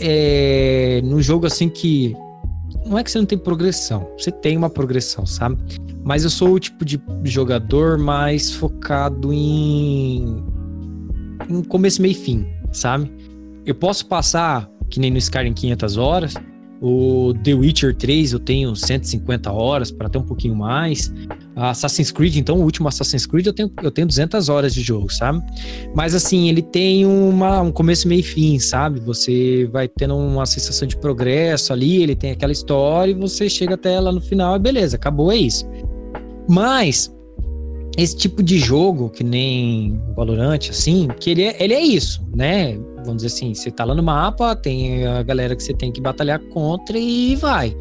é, 0.00 1.00
num 1.04 1.22
jogo 1.22 1.46
assim 1.46 1.68
que. 1.68 2.16
Não 2.84 2.98
é 2.98 3.04
que 3.04 3.12
você 3.12 3.18
não 3.18 3.26
tem 3.26 3.38
progressão, 3.38 4.08
você 4.18 4.32
tem 4.32 4.56
uma 4.56 4.68
progressão, 4.68 5.24
sabe? 5.24 5.56
Mas 6.04 6.24
eu 6.24 6.30
sou 6.30 6.54
o 6.54 6.58
tipo 6.58 6.84
de 6.84 7.00
jogador 7.24 7.96
mais 7.96 8.50
focado 8.50 9.32
em, 9.32 10.42
em 11.48 11.62
começo, 11.62 12.02
meio 12.02 12.12
e 12.12 12.14
fim, 12.14 12.46
sabe? 12.72 13.12
Eu 13.64 13.74
posso 13.74 14.06
passar, 14.06 14.68
que 14.90 14.98
nem 14.98 15.10
no 15.10 15.18
Skyrim 15.18 15.52
500 15.52 15.96
horas, 15.96 16.34
o 16.80 17.34
The 17.42 17.54
Witcher 17.54 17.94
3 17.94 18.32
eu 18.32 18.38
tenho 18.38 18.74
150 18.74 19.50
horas, 19.50 19.90
para 19.90 20.06
até 20.06 20.18
um 20.18 20.24
pouquinho 20.24 20.54
mais. 20.54 21.12
Assassin's 21.56 22.12
Creed, 22.12 22.36
então, 22.36 22.58
o 22.58 22.62
último 22.62 22.88
Assassin's 22.88 23.26
Creed 23.26 23.46
eu 23.46 23.52
tenho, 23.52 23.70
eu 23.82 23.90
tenho 23.90 24.06
200 24.06 24.48
horas 24.48 24.72
de 24.72 24.80
jogo, 24.80 25.12
sabe? 25.12 25.42
Mas 25.94 26.14
assim, 26.14 26.48
ele 26.48 26.62
tem 26.62 27.04
uma, 27.04 27.60
um 27.60 27.72
começo, 27.72 28.06
meio 28.06 28.20
e 28.20 28.22
fim, 28.22 28.58
sabe? 28.58 29.00
Você 29.00 29.68
vai 29.72 29.88
tendo 29.88 30.16
uma 30.16 30.46
sensação 30.46 30.86
de 30.86 30.96
progresso 30.96 31.72
ali, 31.72 32.02
ele 32.02 32.14
tem 32.14 32.30
aquela 32.30 32.52
história 32.52 33.10
e 33.10 33.14
você 33.14 33.48
chega 33.48 33.74
até 33.74 33.98
lá 33.98 34.12
no 34.12 34.20
final 34.20 34.54
e 34.56 34.58
beleza, 34.58 34.96
acabou, 34.96 35.32
é 35.32 35.36
isso. 35.36 35.68
Mas 36.48 37.12
esse 37.98 38.16
tipo 38.16 38.42
de 38.42 38.58
jogo, 38.58 39.10
que 39.10 39.24
nem 39.24 40.00
o 40.10 40.14
Valorant, 40.14 40.60
assim, 40.70 41.08
que 41.18 41.30
ele 41.30 41.42
é, 41.42 41.56
ele 41.62 41.74
é 41.74 41.82
isso, 41.82 42.22
né? 42.34 42.78
Vamos 42.98 43.22
dizer 43.22 43.26
assim, 43.26 43.52
você 43.54 43.70
tá 43.70 43.84
lá 43.84 43.94
no 43.94 44.02
mapa, 44.02 44.54
tem 44.54 45.04
a 45.06 45.22
galera 45.22 45.56
que 45.56 45.62
você 45.62 45.74
tem 45.74 45.90
que 45.90 46.00
batalhar 46.00 46.38
contra 46.50 46.96
e 46.96 47.34
vai. 47.36 47.76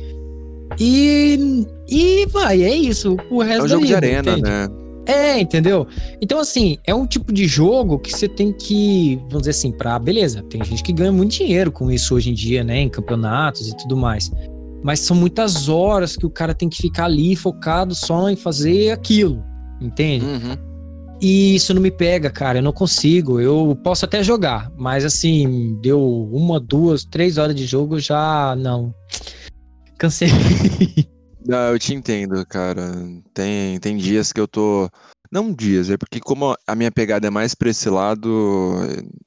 E, 0.80 1.66
e 1.88 2.26
vai, 2.28 2.64
é 2.64 2.74
isso. 2.76 3.16
O 3.30 3.44
É 3.44 3.48
resto 3.48 3.66
um 3.66 3.68
da 3.68 3.74
jogo 3.76 3.86
de 3.86 3.94
vida, 3.94 3.98
arena, 3.98 4.32
entende? 4.32 4.42
né? 4.42 4.68
É, 5.06 5.40
entendeu? 5.40 5.88
Então, 6.20 6.40
assim, 6.40 6.78
é 6.86 6.94
um 6.94 7.08
tipo 7.08 7.32
de 7.32 7.48
jogo 7.48 7.98
que 7.98 8.12
você 8.12 8.28
tem 8.28 8.52
que, 8.52 9.16
vamos 9.30 9.40
dizer 9.44 9.52
assim, 9.52 9.72
pra. 9.72 9.98
Beleza, 9.98 10.44
tem 10.50 10.62
gente 10.66 10.84
que 10.84 10.92
ganha 10.92 11.12
muito 11.12 11.32
dinheiro 11.32 11.72
com 11.72 11.90
isso 11.90 12.14
hoje 12.14 12.30
em 12.30 12.34
dia, 12.34 12.64
né? 12.64 12.82
Em 12.82 12.90
campeonatos 12.90 13.70
e 13.70 13.78
tudo 13.78 13.96
mais. 13.96 14.30
Mas 14.84 15.00
são 15.00 15.16
muitas 15.16 15.70
horas 15.70 16.16
que 16.18 16.26
o 16.26 16.30
cara 16.30 16.54
tem 16.54 16.68
que 16.68 16.78
ficar 16.82 17.06
ali 17.06 17.36
focado 17.36 17.96
só 17.96 18.30
em 18.30 18.36
fazer 18.36 18.92
aquilo, 18.92 19.42
entende? 19.82 20.26
Uhum. 20.26 20.58
E 21.22 21.56
isso 21.56 21.74
não 21.74 21.82
me 21.82 21.90
pega, 21.92 22.30
cara. 22.30 22.60
Eu 22.60 22.64
não 22.64 22.72
consigo. 22.72 23.40
Eu 23.40 23.78
posso 23.84 24.06
até 24.06 24.24
jogar, 24.24 24.72
mas 24.78 25.04
assim, 25.04 25.78
deu 25.82 26.00
uma, 26.32 26.60
duas, 26.60 27.04
três 27.04 27.38
horas 27.38 27.56
de 27.56 27.66
jogo, 27.66 28.00
já 28.00 28.56
não. 28.58 28.94
Cansei. 29.98 30.30
Não, 31.48 31.72
eu 31.72 31.80
te 31.80 31.94
entendo, 31.94 32.46
cara. 32.46 32.92
Tem, 33.34 33.80
tem 33.80 33.96
dias 33.96 34.34
que 34.34 34.40
eu 34.42 34.50
tô. 34.50 34.90
Não 35.32 35.54
dias, 35.54 35.90
é 35.90 35.96
porque 35.96 36.20
como 36.20 36.54
a 36.68 36.76
minha 36.76 36.92
pegada 36.92 37.28
é 37.28 37.30
mais 37.30 37.56
pra 37.56 37.70
esse 37.70 37.90
lado, 37.90 38.76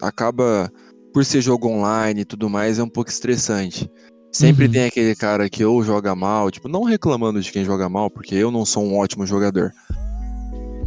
acaba, 0.02 0.70
por 1.14 1.24
ser 1.24 1.40
jogo 1.40 1.66
online 1.68 2.20
e 2.20 2.24
tudo 2.26 2.50
mais, 2.50 2.78
é 2.78 2.82
um 2.82 2.90
pouco 2.90 3.08
estressante. 3.08 3.90
Sempre 4.30 4.66
Uhum. 4.66 4.72
tem 4.72 4.84
aquele 4.84 5.16
cara 5.16 5.48
que 5.48 5.64
ou 5.64 5.82
joga 5.82 6.14
mal, 6.14 6.50
tipo, 6.50 6.68
não 6.68 6.84
reclamando 6.84 7.40
de 7.40 7.50
quem 7.50 7.64
joga 7.64 7.88
mal, 7.88 8.10
porque 8.10 8.34
eu 8.34 8.50
não 8.50 8.66
sou 8.66 8.84
um 8.84 8.98
ótimo 8.98 9.26
jogador. 9.26 9.72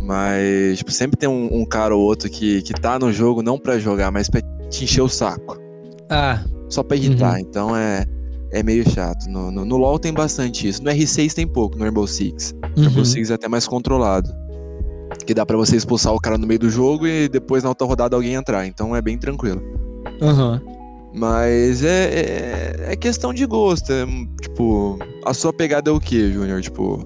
Mas, 0.04 0.78
tipo, 0.80 0.92
sempre 0.92 1.18
tem 1.18 1.30
um, 1.30 1.50
um 1.62 1.66
cara 1.66 1.96
ou 1.96 2.02
outro 2.04 2.30
que, 2.30 2.62
que 2.62 2.74
tá 2.74 3.00
no 3.00 3.12
jogo 3.12 3.42
não 3.42 3.58
pra 3.58 3.80
jogar, 3.80 4.12
mas 4.12 4.30
pra 4.30 4.42
te 4.70 4.84
encher 4.84 5.02
o 5.02 5.08
saco. 5.08 5.58
Ah, 6.10 6.44
Só 6.70 6.84
pra 6.84 6.98
irritar. 6.98 7.36
Uhum. 7.36 7.40
Então 7.40 7.76
é, 7.78 8.06
é 8.52 8.62
meio 8.62 8.88
chato. 8.90 9.30
No, 9.30 9.50
no, 9.50 9.64
no 9.64 9.78
LoL 9.78 9.98
tem 9.98 10.14
bastante 10.14 10.68
isso. 10.68 10.84
No 10.84 10.92
R6 10.92 11.34
tem 11.34 11.48
pouco, 11.48 11.78
no 11.78 11.84
Rainbow 11.86 12.06
Six. 12.06 12.54
uhum. 12.76 12.84
Rainbow 12.84 13.06
Six 13.06 13.32
é 13.32 13.36
até 13.36 13.48
mais 13.48 13.66
controlado. 13.66 14.30
Que 15.26 15.34
dá 15.34 15.46
pra 15.46 15.56
você 15.56 15.78
expulsar 15.78 16.14
o 16.14 16.20
cara 16.20 16.38
no 16.38 16.46
meio 16.46 16.60
do 16.60 16.70
jogo 16.70 17.08
e 17.08 17.30
depois 17.30 17.64
na 17.64 17.70
outra 17.70 17.88
rodada 17.88 18.16
alguém 18.16 18.34
entrar. 18.34 18.66
Então 18.68 18.94
é 18.96 19.02
bem 19.02 19.18
tranquilo. 19.18 19.62
Aham. 20.22 20.62
Mas 21.16 21.84
é, 21.84 22.06
é, 22.06 22.76
é 22.94 22.96
questão 22.96 23.34
de 23.34 23.46
gosto. 23.46 23.94
é, 23.94 24.06
tipo, 24.42 24.98
a 25.24 25.34
sua 25.34 25.54
pegada 25.54 25.90
é 25.90 25.94
o 25.94 26.00
que, 26.00 26.32
Júnior? 26.34 26.60
Tipo, 26.62 27.06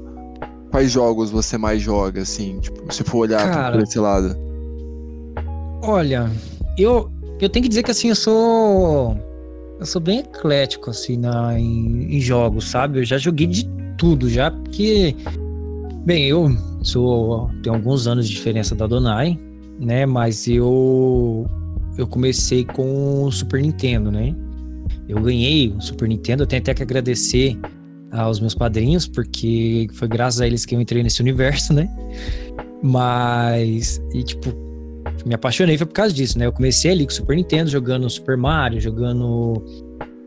quais 0.71 0.91
jogos 0.91 1.29
você 1.31 1.57
mais 1.57 1.81
joga, 1.81 2.21
assim? 2.21 2.59
Tipo, 2.59 2.93
se 2.93 3.03
for 3.03 3.19
olhar 3.19 3.51
Cara. 3.51 3.73
por 3.73 3.83
esse 3.83 3.99
lado. 3.99 4.35
Olha, 5.81 6.29
eu, 6.77 7.09
eu 7.39 7.49
tenho 7.49 7.63
que 7.63 7.69
dizer 7.69 7.83
que 7.83 7.91
assim, 7.91 8.09
eu 8.09 8.15
sou. 8.15 9.17
Eu 9.79 9.85
sou 9.85 10.01
bem 10.01 10.19
eclético, 10.19 10.89
assim, 10.89 11.17
na, 11.17 11.59
em, 11.59 12.15
em 12.15 12.19
jogos, 12.19 12.65
sabe? 12.69 12.99
Eu 12.99 13.05
já 13.05 13.17
joguei 13.17 13.47
de 13.47 13.67
tudo, 13.97 14.29
já, 14.29 14.49
porque. 14.51 15.15
Bem, 16.05 16.25
eu 16.25 16.49
sou. 16.81 17.49
Tenho 17.61 17.75
alguns 17.75 18.07
anos 18.07 18.27
de 18.27 18.33
diferença 18.33 18.73
da 18.73 18.87
Donai, 18.87 19.39
né? 19.79 20.05
Mas 20.05 20.47
eu. 20.47 21.45
Eu 21.97 22.05
comecei 22.05 22.63
com 22.63 23.23
o 23.23 23.31
Super 23.31 23.61
Nintendo, 23.61 24.11
né? 24.11 24.35
Eu 25.07 25.21
ganhei 25.21 25.69
o 25.69 25.81
Super 25.81 26.07
Nintendo, 26.07 26.43
eu 26.43 26.47
tenho 26.47 26.61
até 26.61 26.73
que 26.73 26.83
agradecer 26.83 27.57
aos 28.11 28.39
meus 28.39 28.55
padrinhos, 28.55 29.07
porque 29.07 29.87
foi 29.93 30.07
graças 30.07 30.41
a 30.41 30.47
eles 30.47 30.65
que 30.65 30.75
eu 30.75 30.81
entrei 30.81 31.03
nesse 31.03 31.21
universo, 31.21 31.73
né? 31.73 31.89
Mas. 32.81 34.01
E 34.13 34.23
tipo, 34.23 34.53
me 35.25 35.33
apaixonei 35.33 35.77
foi 35.77 35.87
por 35.87 35.93
causa 35.93 36.13
disso, 36.13 36.37
né? 36.37 36.45
Eu 36.45 36.53
comecei 36.53 36.91
ali 36.91 37.05
com 37.05 37.11
Super 37.11 37.35
Nintendo, 37.35 37.69
jogando 37.69 38.09
Super 38.09 38.37
Mario, 38.37 38.79
jogando 38.79 39.63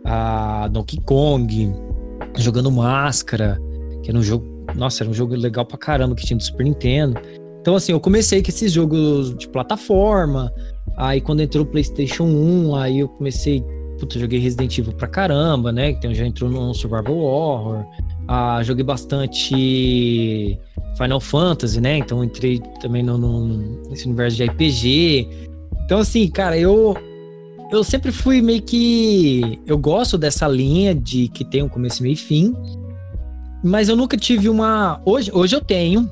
a 0.05 0.69
Donkey 0.69 1.01
Kong, 1.05 1.73
jogando 2.39 2.71
Máscara, 2.71 3.59
que 4.03 4.11
era 4.11 4.19
um 4.19 4.23
jogo, 4.23 4.45
nossa, 4.75 5.03
era 5.03 5.11
um 5.11 5.15
jogo 5.15 5.35
legal 5.35 5.65
pra 5.65 5.79
caramba 5.79 6.15
que 6.15 6.25
tinha 6.25 6.37
do 6.37 6.43
Super 6.43 6.65
Nintendo. 6.65 7.21
Então 7.61 7.77
assim, 7.77 7.93
eu 7.93 8.01
comecei 8.01 8.43
com 8.43 8.49
esses 8.49 8.73
jogos 8.73 9.37
de 9.37 9.49
plataforma, 9.49 10.53
aí 10.97 11.21
quando 11.21 11.41
entrou 11.41 11.65
o 11.65 11.67
PlayStation 11.67 12.25
1, 12.25 12.75
aí 12.75 13.01
eu 13.01 13.09
comecei, 13.09 13.63
puta, 14.01 14.19
joguei 14.19 14.39
Resident 14.39 14.77
Evil 14.79 14.93
pra 14.95 15.07
caramba, 15.07 15.71
né? 15.71 15.91
Então 15.91 16.13
já 16.15 16.27
entrou 16.27 16.51
no 16.51 16.75
Survival 16.75 17.17
Horror. 17.19 17.85
Ah, 18.27 18.63
joguei 18.63 18.83
bastante 18.85 20.59
Final 20.97 21.21
Fantasy, 21.21 21.81
né? 21.81 21.99
Então 21.99 22.25
entrei 22.25 22.61
também 22.81 23.03
no, 23.03 23.19
no- 23.19 23.89
nesse 23.89 24.07
universo 24.07 24.37
de 24.37 24.45
RPG. 24.45 25.29
Então, 25.85 25.99
assim, 25.99 26.27
cara, 26.29 26.57
eu 26.59 26.97
eu 27.71 27.85
sempre 27.85 28.11
fui 28.11 28.41
meio 28.43 28.63
que. 28.63 29.61
Eu 29.67 29.79
gosto 29.79 30.19
dessa 30.19 30.49
linha 30.49 30.95
de 30.95 31.29
que 31.29 31.45
tem 31.45 31.63
um 31.63 31.69
começo, 31.69 32.03
meio 32.03 32.15
e 32.15 32.17
fim. 32.17 32.53
Mas 33.63 33.89
eu 33.89 33.97
nunca 33.97 34.17
tive 34.17 34.49
uma. 34.49 35.01
Hoje, 35.05 35.31
hoje 35.33 35.55
eu 35.55 35.61
tenho 35.61 36.11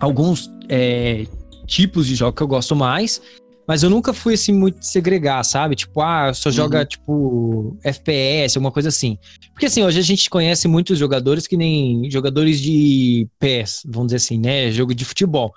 alguns 0.00 0.50
é, 0.68 1.26
tipos 1.66 2.06
de 2.06 2.14
jogo 2.14 2.36
que 2.36 2.42
eu 2.42 2.46
gosto 2.48 2.76
mais. 2.76 3.20
Mas 3.66 3.82
eu 3.82 3.90
nunca 3.90 4.12
fui 4.12 4.34
assim 4.34 4.52
muito 4.52 4.84
segregar, 4.84 5.42
sabe? 5.42 5.74
Tipo, 5.74 6.02
ah, 6.02 6.32
só 6.34 6.50
joga 6.50 6.84
tipo 6.84 7.76
FPS, 7.82 8.56
alguma 8.58 8.70
coisa 8.70 8.88
assim. 8.88 9.18
Porque 9.52 9.66
assim, 9.66 9.82
hoje 9.82 9.98
a 9.98 10.02
gente 10.02 10.28
conhece 10.28 10.68
muitos 10.68 10.98
jogadores 10.98 11.46
que 11.46 11.56
nem 11.56 12.10
jogadores 12.10 12.60
de 12.60 13.26
PES, 13.38 13.82
vamos 13.86 14.08
dizer 14.08 14.16
assim, 14.16 14.38
né? 14.38 14.70
Jogo 14.70 14.94
de 14.94 15.04
futebol. 15.04 15.52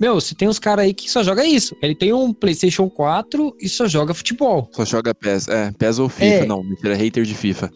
Meu, 0.00 0.16
você 0.16 0.34
tem 0.34 0.48
uns 0.48 0.58
caras 0.58 0.84
aí 0.84 0.92
que 0.92 1.08
só 1.08 1.22
joga 1.22 1.44
isso. 1.44 1.76
Ele 1.80 1.94
tem 1.94 2.12
um 2.12 2.32
PlayStation 2.32 2.90
4 2.90 3.56
e 3.60 3.68
só 3.68 3.86
joga 3.86 4.12
futebol. 4.12 4.68
Só 4.72 4.84
joga 4.84 5.14
PES. 5.14 5.48
É, 5.48 5.70
PES 5.72 5.98
ou 6.00 6.08
FIFA. 6.08 6.44
É. 6.44 6.46
Não, 6.46 6.64
mentira, 6.64 6.96
hater 6.96 7.24
de 7.24 7.34
FIFA. 7.34 7.70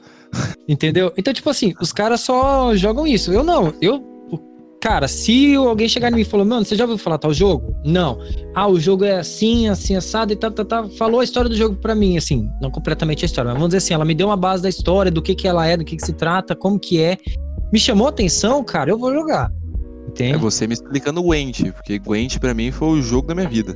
Entendeu? 0.68 1.12
Então, 1.16 1.32
tipo 1.32 1.48
assim, 1.48 1.72
os 1.80 1.92
caras 1.92 2.20
só 2.20 2.74
jogam 2.74 3.06
isso. 3.06 3.32
Eu 3.32 3.44
não. 3.44 3.72
Eu. 3.80 4.17
Cara, 4.80 5.08
se 5.08 5.56
alguém 5.56 5.88
chegar 5.88 6.12
em 6.12 6.14
mim 6.14 6.20
e 6.20 6.24
falou, 6.24 6.46
mano, 6.46 6.64
você 6.64 6.76
já 6.76 6.84
ouviu 6.84 6.98
falar 6.98 7.18
tal 7.18 7.34
jogo? 7.34 7.74
Não. 7.84 8.20
Ah, 8.54 8.68
o 8.68 8.78
jogo 8.78 9.04
é 9.04 9.18
assim, 9.18 9.68
assim, 9.68 9.96
assado 9.96 10.32
e 10.32 10.36
tal, 10.36 10.52
tal, 10.52 10.64
tal. 10.64 10.88
Falou 10.90 11.20
a 11.20 11.24
história 11.24 11.50
do 11.50 11.56
jogo 11.56 11.74
pra 11.76 11.96
mim, 11.96 12.16
assim, 12.16 12.48
não 12.62 12.70
completamente 12.70 13.24
a 13.24 13.26
história, 13.26 13.48
mas 13.48 13.56
vamos 13.56 13.70
dizer 13.70 13.78
assim, 13.78 13.94
ela 13.94 14.04
me 14.04 14.14
deu 14.14 14.28
uma 14.28 14.36
base 14.36 14.62
da 14.62 14.68
história, 14.68 15.10
do 15.10 15.20
que 15.20 15.34
que 15.34 15.48
ela 15.48 15.66
é, 15.66 15.76
do 15.76 15.84
que 15.84 15.96
que 15.96 16.06
se 16.06 16.12
trata, 16.12 16.54
como 16.54 16.78
que 16.78 17.00
é. 17.00 17.16
Me 17.72 17.78
chamou 17.78 18.06
a 18.06 18.10
atenção, 18.10 18.62
cara, 18.62 18.90
eu 18.90 18.98
vou 18.98 19.12
jogar. 19.12 19.50
Entende? 20.08 20.34
É 20.34 20.38
você 20.38 20.66
me 20.66 20.74
explicando 20.74 21.22
Gwent, 21.22 21.72
porque 21.72 21.98
Gwent 21.98 22.38
pra 22.38 22.54
mim 22.54 22.70
foi 22.70 22.88
o 22.88 23.02
jogo 23.02 23.26
da 23.26 23.34
minha 23.34 23.48
vida. 23.48 23.74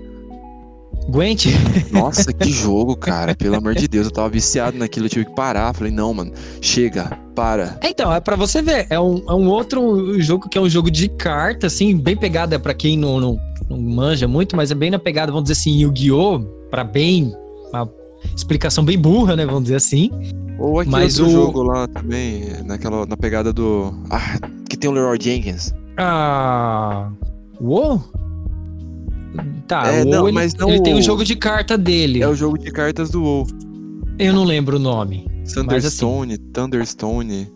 Gwent? 1.08 1.46
Nossa, 1.90 2.32
que 2.32 2.50
jogo, 2.52 2.96
cara. 2.96 3.34
Pelo 3.34 3.56
amor 3.56 3.74
de 3.74 3.86
Deus, 3.88 4.06
eu 4.06 4.12
tava 4.12 4.28
viciado 4.28 4.78
naquilo, 4.78 5.06
eu 5.06 5.10
tive 5.10 5.24
que 5.26 5.34
parar. 5.34 5.74
Falei, 5.74 5.92
não, 5.92 6.12
mano, 6.14 6.32
chega, 6.60 7.18
para. 7.34 7.78
Então, 7.82 8.12
é 8.12 8.20
pra 8.20 8.36
você 8.36 8.62
ver, 8.62 8.86
é 8.90 8.98
um, 9.00 9.22
é 9.28 9.34
um 9.34 9.48
outro 9.48 10.20
jogo 10.20 10.48
que 10.48 10.56
é 10.56 10.60
um 10.60 10.68
jogo 10.68 10.90
de 10.90 11.08
carta, 11.08 11.66
assim, 11.66 11.96
bem 11.96 12.16
pegada 12.16 12.58
pra 12.58 12.72
quem 12.74 12.96
não, 12.96 13.20
não, 13.20 13.38
não 13.68 13.80
manja 13.80 14.26
muito, 14.28 14.56
mas 14.56 14.70
é 14.70 14.74
bem 14.74 14.90
na 14.90 14.98
pegada, 14.98 15.32
vamos 15.32 15.48
dizer 15.48 15.60
assim, 15.60 15.78
Yu-Gi-Oh! 15.82 16.40
Pra 16.70 16.84
bem. 16.84 17.32
Uma 17.72 17.88
explicação 18.36 18.84
bem 18.84 18.98
burra, 18.98 19.34
né? 19.36 19.44
Vamos 19.44 19.64
dizer 19.64 19.76
assim. 19.76 20.10
Ou 20.58 20.78
aquele 20.80 20.90
Mas 20.92 21.18
o- 21.18 21.28
jogo 21.28 21.62
lá 21.62 21.86
também, 21.88 22.44
naquela, 22.64 23.04
na 23.04 23.16
pegada 23.16 23.52
do. 23.52 23.92
Ah, 24.10 24.38
que 24.68 24.76
tem 24.76 24.88
o 24.88 24.92
Leroy 24.92 25.18
Jenkins. 25.20 25.74
Ah. 25.98 27.10
Uou? 27.60 28.02
Tá, 29.66 29.86
É, 29.92 30.02
o 30.02 30.04
não, 30.04 30.28
ele, 30.28 30.32
mas 30.34 30.54
não 30.54 30.68
ele 30.68 30.82
tem 30.82 30.94
o 30.94 30.98
o- 30.98 31.02
jogo 31.02 31.24
de 31.24 31.34
carta 31.36 31.78
dele. 31.78 32.22
É 32.22 32.28
o 32.28 32.34
jogo 32.34 32.58
de 32.58 32.70
cartas 32.70 33.10
do 33.10 33.22
WoW. 33.22 33.46
Eu 34.18 34.32
não 34.34 34.44
lembro 34.44 34.76
o 34.76 34.80
nome. 34.80 35.26
Thunderstone, 35.54 36.36
Thunderstone. 36.38 37.50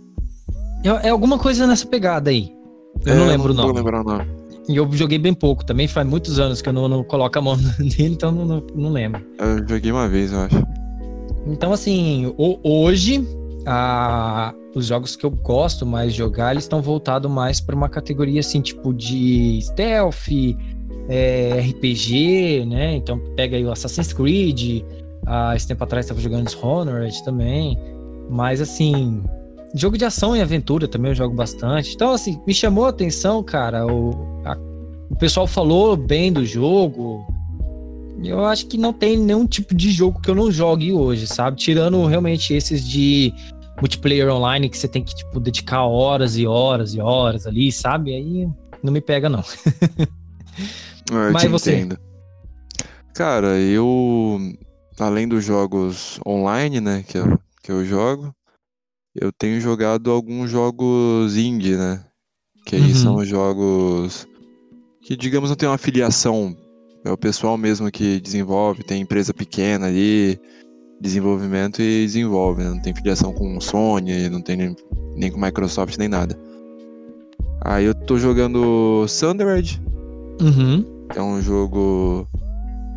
É, 0.84 1.08
é 1.08 1.10
alguma 1.10 1.38
coisa 1.38 1.66
nessa 1.66 1.86
pegada 1.86 2.30
aí. 2.30 2.50
Eu 3.04 3.14
não 3.16 3.24
É, 3.24 3.28
lembro 3.28 3.52
o 3.52 3.54
Não 3.54 3.66
nome. 3.66 3.78
lembrar 3.78 4.00
o 4.00 4.04
nome. 4.04 4.24
E 4.68 4.74
eu 4.76 4.90
joguei 4.92 5.18
bem 5.18 5.32
pouco 5.34 5.64
também, 5.64 5.86
faz 5.86 6.06
muitos 6.06 6.40
anos 6.40 6.60
que 6.60 6.68
eu 6.68 6.72
não, 6.72 6.88
não 6.88 7.04
coloco 7.04 7.38
a 7.38 7.42
mão 7.42 7.56
nele, 7.78 8.14
então 8.14 8.32
não, 8.32 8.44
não, 8.44 8.62
não 8.74 8.90
lembro. 8.90 9.22
Eu 9.38 9.68
joguei 9.68 9.92
uma 9.92 10.08
vez, 10.08 10.32
eu 10.32 10.40
acho. 10.40 10.56
Então, 11.46 11.72
assim, 11.72 12.32
o- 12.36 12.58
hoje, 12.64 13.24
a- 13.66 14.52
os 14.74 14.86
jogos 14.86 15.14
que 15.14 15.24
eu 15.24 15.30
gosto 15.30 15.86
mais 15.86 16.12
de 16.12 16.18
jogar, 16.18 16.52
eles 16.52 16.64
estão 16.64 16.82
voltados 16.82 17.30
mais 17.30 17.60
para 17.60 17.76
uma 17.76 17.88
categoria, 17.88 18.40
assim, 18.40 18.60
tipo 18.60 18.92
de 18.92 19.60
stealth, 19.62 20.28
é, 21.08 21.60
RPG, 21.60 22.64
né? 22.66 22.94
Então, 22.96 23.18
pega 23.36 23.56
aí 23.56 23.64
o 23.64 23.70
Assassin's 23.72 24.12
Creed, 24.12 24.82
ah, 25.26 25.54
esse 25.56 25.66
tempo 25.68 25.82
atrás 25.84 26.04
estava 26.06 26.20
jogando 26.20 26.46
Dishonored 26.46 27.24
também, 27.24 27.78
mas, 28.30 28.60
assim, 28.60 29.22
jogo 29.74 29.96
de 29.98 30.04
ação 30.04 30.36
e 30.36 30.40
aventura 30.40 30.88
também 30.88 31.10
eu 31.10 31.14
jogo 31.14 31.34
bastante. 31.34 31.94
Então, 31.94 32.12
assim, 32.12 32.40
me 32.46 32.54
chamou 32.54 32.86
a 32.86 32.90
atenção, 32.90 33.42
cara, 33.42 33.86
o, 33.86 34.40
a- 34.44 34.58
o 35.10 35.16
pessoal 35.16 35.46
falou 35.46 35.96
bem 35.96 36.32
do 36.32 36.44
jogo, 36.44 37.24
eu 38.24 38.44
acho 38.44 38.66
que 38.66 38.76
não 38.78 38.92
tem 38.92 39.16
nenhum 39.16 39.46
tipo 39.46 39.74
de 39.74 39.90
jogo 39.92 40.20
que 40.20 40.30
eu 40.30 40.34
não 40.34 40.50
jogue 40.50 40.92
hoje, 40.92 41.26
sabe? 41.26 41.56
Tirando 41.58 42.04
realmente 42.06 42.52
esses 42.54 42.86
de 42.88 43.32
multiplayer 43.78 44.28
online 44.32 44.68
que 44.70 44.76
você 44.78 44.88
tem 44.88 45.04
que, 45.04 45.14
tipo, 45.14 45.38
dedicar 45.38 45.84
horas 45.84 46.36
e 46.38 46.46
horas 46.46 46.94
e 46.94 47.00
horas 47.00 47.46
ali, 47.46 47.70
sabe? 47.70 48.14
Aí 48.14 48.48
não 48.82 48.92
me 48.92 49.00
pega, 49.00 49.28
não. 49.28 49.44
Ah, 51.10 51.28
Eu 51.28 51.32
Mas 51.32 51.50
você? 51.50 51.74
entendo. 51.76 51.98
Cara, 53.14 53.58
eu. 53.58 54.38
Além 54.98 55.28
dos 55.28 55.44
jogos 55.44 56.18
online, 56.26 56.80
né, 56.80 57.04
que 57.06 57.18
eu, 57.18 57.38
que 57.62 57.70
eu 57.70 57.84
jogo, 57.84 58.34
eu 59.14 59.30
tenho 59.30 59.60
jogado 59.60 60.10
alguns 60.10 60.50
jogos 60.50 61.36
indie, 61.36 61.76
né? 61.76 62.02
Que 62.64 62.76
aí 62.76 62.82
Uhum. 62.82 62.94
são 62.94 63.24
jogos 63.24 64.26
que, 65.02 65.14
digamos, 65.16 65.50
não 65.50 65.56
tem 65.56 65.68
uma 65.68 65.76
filiação. 65.78 66.56
É 67.04 67.10
o 67.12 67.16
pessoal 67.16 67.56
mesmo 67.58 67.90
que 67.90 68.18
desenvolve, 68.20 68.82
tem 68.82 69.02
empresa 69.02 69.32
pequena 69.34 69.86
ali, 69.86 70.40
desenvolvimento 71.00 71.80
e 71.82 72.04
desenvolve, 72.06 72.64
né? 72.64 72.70
Não 72.70 72.80
tem 72.80 72.94
filiação 72.94 73.32
com 73.32 73.60
Sony, 73.60 74.28
não 74.30 74.40
tem 74.42 74.56
nem, 74.56 74.76
nem 75.14 75.30
com 75.30 75.38
Microsoft, 75.38 75.96
nem 75.98 76.08
nada. 76.08 76.36
Aí 77.64 77.84
eu 77.84 77.94
tô 77.94 78.18
jogando 78.18 79.04
Thunderbird, 79.20 79.80
Uhum. 80.40 80.84
é 81.14 81.22
um 81.22 81.40
jogo 81.40 82.26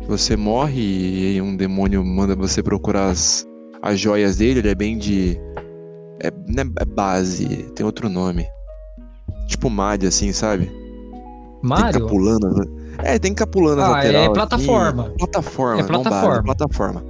que 0.00 0.06
você 0.06 0.36
morre 0.36 1.34
e 1.36 1.40
um 1.42 1.56
demônio 1.56 2.04
manda 2.04 2.34
você 2.36 2.62
procurar 2.62 3.10
as, 3.10 3.46
as 3.82 3.98
joias 3.98 4.36
dele. 4.36 4.60
Ele 4.60 4.68
é 4.68 4.74
bem 4.74 4.98
de. 4.98 5.38
É, 6.22 6.30
não 6.48 6.62
é- 6.64 6.82
é 6.82 6.84
base, 6.84 7.46
tem 7.74 7.84
outro 7.86 8.08
nome. 8.08 8.46
Tipo 9.48 9.70
Mad, 9.70 10.04
assim, 10.04 10.32
sabe? 10.32 10.66
Tem 10.66 10.72
que 11.62 11.66
Mario? 11.66 11.92
ficar 11.94 12.06
pulando. 12.06 12.48
né? 12.54 12.64
É, 13.02 13.18
tem 13.18 13.32
que 13.32 13.42
as 13.42 13.82
Ah, 13.82 13.90
lateral. 13.90 14.22
é 14.22 14.24
assim. 14.26 14.34
plataforma. 14.34 15.04
Plataforma, 15.18 15.80
É 15.80 15.82
não 15.82 15.88
base, 15.88 16.02
plataforma. 16.02 16.42
plataforma. 16.42 17.04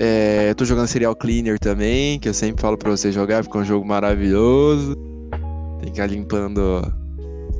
É, 0.00 0.50
eu 0.50 0.54
tô 0.54 0.64
jogando 0.64 0.86
Serial 0.88 1.14
Cleaner 1.14 1.58
também, 1.58 2.18
que 2.18 2.28
eu 2.28 2.34
sempre 2.34 2.60
falo 2.62 2.76
pra 2.76 2.90
você 2.90 3.12
jogar, 3.12 3.44
é 3.58 3.60
um 3.60 3.64
jogo 3.64 3.86
maravilhoso. 3.86 4.96
Tem 5.78 5.90
que 5.90 5.90
ficar 5.92 6.06
limpando 6.06 6.82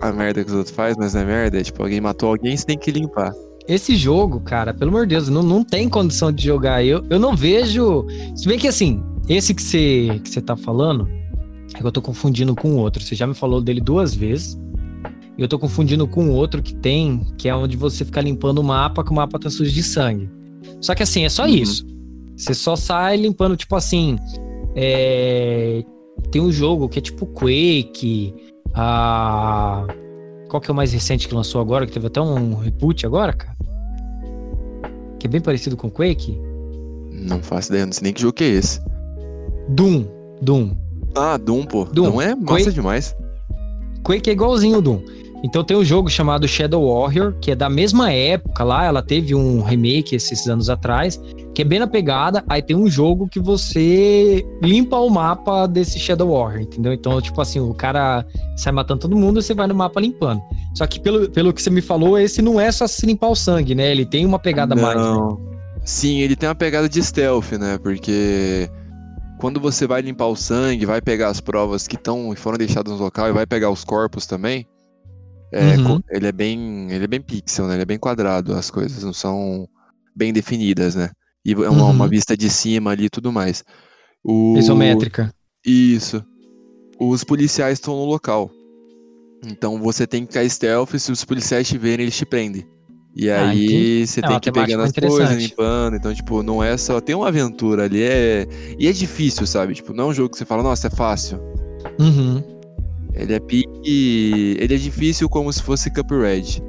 a 0.00 0.12
merda 0.12 0.42
que 0.44 0.50
os 0.50 0.56
outros 0.56 0.74
fazem, 0.74 0.96
mas 0.98 1.14
não 1.14 1.22
é 1.22 1.24
merda. 1.24 1.58
É 1.60 1.62
tipo, 1.62 1.82
alguém 1.82 2.00
matou 2.00 2.28
alguém, 2.30 2.56
você 2.56 2.64
tem 2.66 2.78
que 2.78 2.90
limpar. 2.90 3.32
Esse 3.66 3.96
jogo, 3.96 4.40
cara, 4.40 4.74
pelo 4.74 4.90
amor 4.90 5.06
de 5.06 5.14
Deus, 5.14 5.28
não, 5.28 5.42
não 5.42 5.64
tem 5.64 5.88
condição 5.88 6.30
de 6.30 6.44
jogar. 6.44 6.84
Eu, 6.84 7.02
eu 7.08 7.18
não 7.18 7.34
vejo. 7.34 8.06
Se 8.36 8.46
bem 8.46 8.58
que 8.58 8.68
assim, 8.68 9.02
esse 9.28 9.54
que 9.54 9.62
você 9.62 10.20
que 10.22 10.28
você 10.28 10.40
tá 10.42 10.54
falando, 10.56 11.08
é 11.74 11.78
que 11.78 11.84
eu 11.86 11.90
tô 11.92 12.02
confundindo 12.02 12.54
com 12.54 12.72
o 12.72 12.76
outro. 12.76 13.02
Você 13.02 13.14
já 13.14 13.26
me 13.26 13.34
falou 13.34 13.62
dele 13.62 13.80
duas 13.80 14.14
vezes. 14.14 14.58
E 15.36 15.42
eu 15.42 15.48
tô 15.48 15.58
confundindo 15.58 16.06
com 16.06 16.28
o 16.28 16.32
outro 16.32 16.62
que 16.62 16.74
tem, 16.76 17.22
que 17.38 17.48
é 17.48 17.56
onde 17.56 17.76
você 17.76 18.04
fica 18.04 18.20
limpando 18.20 18.58
o 18.58 18.62
mapa, 18.64 19.02
que 19.02 19.10
o 19.10 19.14
mapa 19.14 19.38
tá 19.38 19.48
sujo 19.50 19.72
de 19.72 19.82
sangue. 19.82 20.28
Só 20.80 20.94
que 20.94 21.02
assim, 21.02 21.24
é 21.24 21.28
só 21.28 21.44
Uhum. 21.44 21.48
isso. 21.48 21.86
Você 22.36 22.52
só 22.54 22.76
sai 22.76 23.16
limpando, 23.16 23.56
tipo 23.56 23.74
assim. 23.74 24.16
é, 24.76 25.82
Tem 26.30 26.40
um 26.42 26.52
jogo 26.52 26.88
que 26.88 26.98
é 26.98 27.02
tipo 27.02 27.26
Quake. 27.26 28.34
A. 28.74 29.86
Qual 30.48 30.60
que 30.60 30.70
é 30.70 30.72
o 30.72 30.74
mais 30.76 30.92
recente 30.92 31.26
que 31.28 31.34
lançou 31.34 31.60
agora? 31.60 31.86
Que 31.86 31.92
teve 31.92 32.06
até 32.06 32.20
um 32.20 32.54
reboot 32.54 33.06
agora, 33.06 33.32
cara? 33.32 33.54
Que 35.18 35.26
é 35.26 35.30
bem 35.30 35.40
parecido 35.40 35.76
com 35.76 35.90
Quake? 35.90 36.38
Não 37.10 37.42
faço 37.42 37.70
ideia, 37.70 37.86
não 37.86 37.92
sei 37.92 38.04
nem 38.04 38.12
que 38.12 38.20
jogo 38.20 38.34
que 38.34 38.44
é 38.44 38.48
esse. 38.48 38.80
Doom. 39.68 40.04
Doom. 40.42 40.76
Ah, 41.16 41.36
Doom, 41.36 41.64
pô. 41.64 41.84
Doom. 41.84 42.10
Doom 42.10 42.20
é 42.20 42.34
massa 42.34 42.64
Quake. 42.64 42.72
demais. 42.72 43.16
Quake 44.04 44.28
é 44.30 44.32
igualzinho 44.32 44.78
o 44.78 44.82
Doom. 44.82 45.00
Então 45.44 45.62
tem 45.62 45.76
um 45.76 45.84
jogo 45.84 46.08
chamado 46.08 46.48
Shadow 46.48 46.88
Warrior, 46.88 47.34
que 47.38 47.50
é 47.50 47.54
da 47.54 47.68
mesma 47.68 48.10
época 48.10 48.64
lá, 48.64 48.86
ela 48.86 49.02
teve 49.02 49.34
um 49.34 49.60
remake 49.60 50.16
esses 50.16 50.48
anos 50.48 50.70
atrás, 50.70 51.20
que 51.54 51.60
é 51.60 51.64
bem 51.66 51.78
na 51.78 51.86
pegada. 51.86 52.42
Aí 52.48 52.62
tem 52.62 52.74
um 52.74 52.88
jogo 52.88 53.28
que 53.28 53.38
você 53.38 54.42
limpa 54.62 54.96
o 54.96 55.10
mapa 55.10 55.66
desse 55.66 55.98
Shadow 55.98 56.30
Warrior, 56.30 56.62
entendeu? 56.62 56.94
Então, 56.94 57.20
tipo 57.20 57.38
assim, 57.42 57.60
o 57.60 57.74
cara 57.74 58.24
sai 58.56 58.72
matando 58.72 59.00
todo 59.00 59.14
mundo 59.14 59.38
e 59.38 59.42
você 59.42 59.52
vai 59.52 59.66
no 59.66 59.74
mapa 59.74 60.00
limpando. 60.00 60.40
Só 60.74 60.86
que 60.86 60.98
pelo, 60.98 61.30
pelo 61.30 61.52
que 61.52 61.60
você 61.60 61.68
me 61.68 61.82
falou, 61.82 62.18
esse 62.18 62.40
não 62.40 62.58
é 62.58 62.72
só 62.72 62.86
se 62.86 63.04
limpar 63.04 63.28
o 63.28 63.36
sangue, 63.36 63.74
né? 63.74 63.90
Ele 63.90 64.06
tem 64.06 64.24
uma 64.24 64.38
pegada 64.38 64.74
mais. 64.74 64.96
né? 64.96 65.02
Não. 65.02 65.38
Sim, 65.84 66.20
ele 66.20 66.34
tem 66.34 66.48
uma 66.48 66.54
pegada 66.54 66.88
de 66.88 67.02
stealth, 67.02 67.52
né? 67.52 67.76
Porque 67.82 68.70
quando 69.38 69.60
você 69.60 69.86
vai 69.86 70.00
limpar 70.00 70.28
o 70.28 70.36
sangue, 70.36 70.86
vai 70.86 71.02
pegar 71.02 71.28
as 71.28 71.38
provas 71.38 71.86
que 71.86 71.96
estão 71.96 72.34
foram 72.34 72.56
deixadas 72.56 72.94
no 72.94 72.98
local 72.98 73.28
e 73.28 73.32
vai 73.32 73.46
pegar 73.46 73.68
os 73.68 73.84
corpos 73.84 74.24
também. 74.24 74.66
É, 75.54 75.76
Uhum. 75.78 76.00
ele 76.10 76.26
é 76.26 76.32
bem, 76.32 76.90
ele 76.90 77.04
é 77.04 77.06
bem 77.06 77.20
pixel, 77.20 77.66
né? 77.66 77.74
Ele 77.74 77.82
é 77.82 77.86
bem 77.86 77.98
quadrado, 77.98 78.54
as 78.54 78.70
coisas 78.70 79.02
não 79.02 79.12
são 79.12 79.68
bem 80.14 80.32
definidas, 80.32 80.94
né? 80.94 81.10
E 81.44 81.52
é 81.52 81.56
uma, 81.68 81.84
Uhum. 81.84 81.90
uma 81.90 82.08
vista 82.08 82.36
de 82.36 82.50
cima 82.50 82.90
ali 82.90 83.04
e 83.06 83.10
tudo 83.10 83.32
mais. 83.32 83.62
O... 84.22 84.56
Isométrica. 84.58 85.32
Isso. 85.64 86.24
Os 86.98 87.22
policiais 87.24 87.74
estão 87.78 87.94
no 87.94 88.04
local. 88.04 88.50
Então 89.46 89.80
você 89.80 90.06
tem 90.06 90.24
que 90.24 90.32
ficar 90.32 90.48
stealth, 90.48 90.94
se 90.98 91.12
os 91.12 91.24
policiais 91.24 91.68
te 91.68 91.76
verem, 91.76 92.04
eles 92.04 92.16
te 92.16 92.24
prendem. 92.24 92.66
E 93.16 93.30
Ah, 93.30 93.48
aí 93.50 93.64
entendi. 93.64 94.06
você 94.06 94.20
É 94.20 94.26
tem 94.26 94.40
que 94.40 94.48
ir 94.48 94.52
pegando 94.52 94.82
as 94.82 94.92
coisas, 94.92 95.36
limpando. 95.36 95.96
Então, 95.96 96.12
tipo, 96.14 96.42
não 96.42 96.62
é 96.64 96.76
só. 96.76 97.00
Tem 97.00 97.14
uma 97.14 97.28
aventura 97.28 97.84
ali, 97.84 98.02
é. 98.02 98.46
E 98.78 98.88
é 98.88 98.92
difícil, 98.92 99.46
sabe? 99.46 99.74
Tipo, 99.74 99.92
não 99.92 100.04
é 100.04 100.06
um 100.08 100.14
jogo 100.14 100.30
que 100.30 100.38
você 100.38 100.44
fala, 100.44 100.62
nossa, 100.64 100.88
é 100.88 100.90
fácil. 100.90 101.38
Uhum. 102.00 102.42
Ele 103.14 103.34
é 103.34 103.40
pique. 103.40 104.56
Ele 104.58 104.74
é 104.74 104.76
difícil 104.78 105.28
como 105.28 105.52
se 105.52 105.62
fosse 105.62 105.90
Cuphead. 105.90 106.62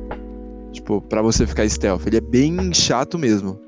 Tipo, 0.71 1.01
pra 1.01 1.21
você 1.21 1.45
ficar 1.47 1.67
stealth. 1.69 2.05
Ele 2.05 2.17
é 2.17 2.21
bem 2.21 2.73
chato 2.73 3.17
mesmo. 3.17 3.59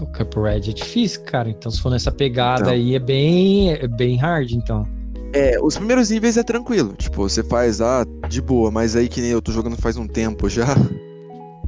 O 0.00 0.06
Cuphead 0.06 0.70
é 0.70 0.72
difícil, 0.72 1.22
cara. 1.24 1.48
Então, 1.50 1.70
se 1.70 1.80
for 1.80 1.90
nessa 1.90 2.10
pegada 2.10 2.62
Então. 2.62 2.72
aí, 2.74 2.94
é 2.94 2.98
bem, 2.98 3.72
é 3.72 3.86
bem 3.88 4.16
hard, 4.16 4.52
então. 4.52 4.86
É, 5.32 5.58
os 5.62 5.76
primeiros 5.76 6.10
níveis 6.10 6.36
é 6.36 6.42
tranquilo. 6.42 6.94
Tipo, 6.98 7.28
você 7.28 7.42
faz, 7.44 7.80
ah, 7.80 8.04
de 8.28 8.42
boa, 8.42 8.70
mas 8.70 8.96
aí 8.96 9.08
que 9.08 9.20
nem 9.20 9.30
eu 9.30 9.40
tô 9.40 9.52
jogando 9.52 9.76
faz 9.76 9.96
um 9.96 10.06
tempo 10.06 10.48
já. 10.48 10.66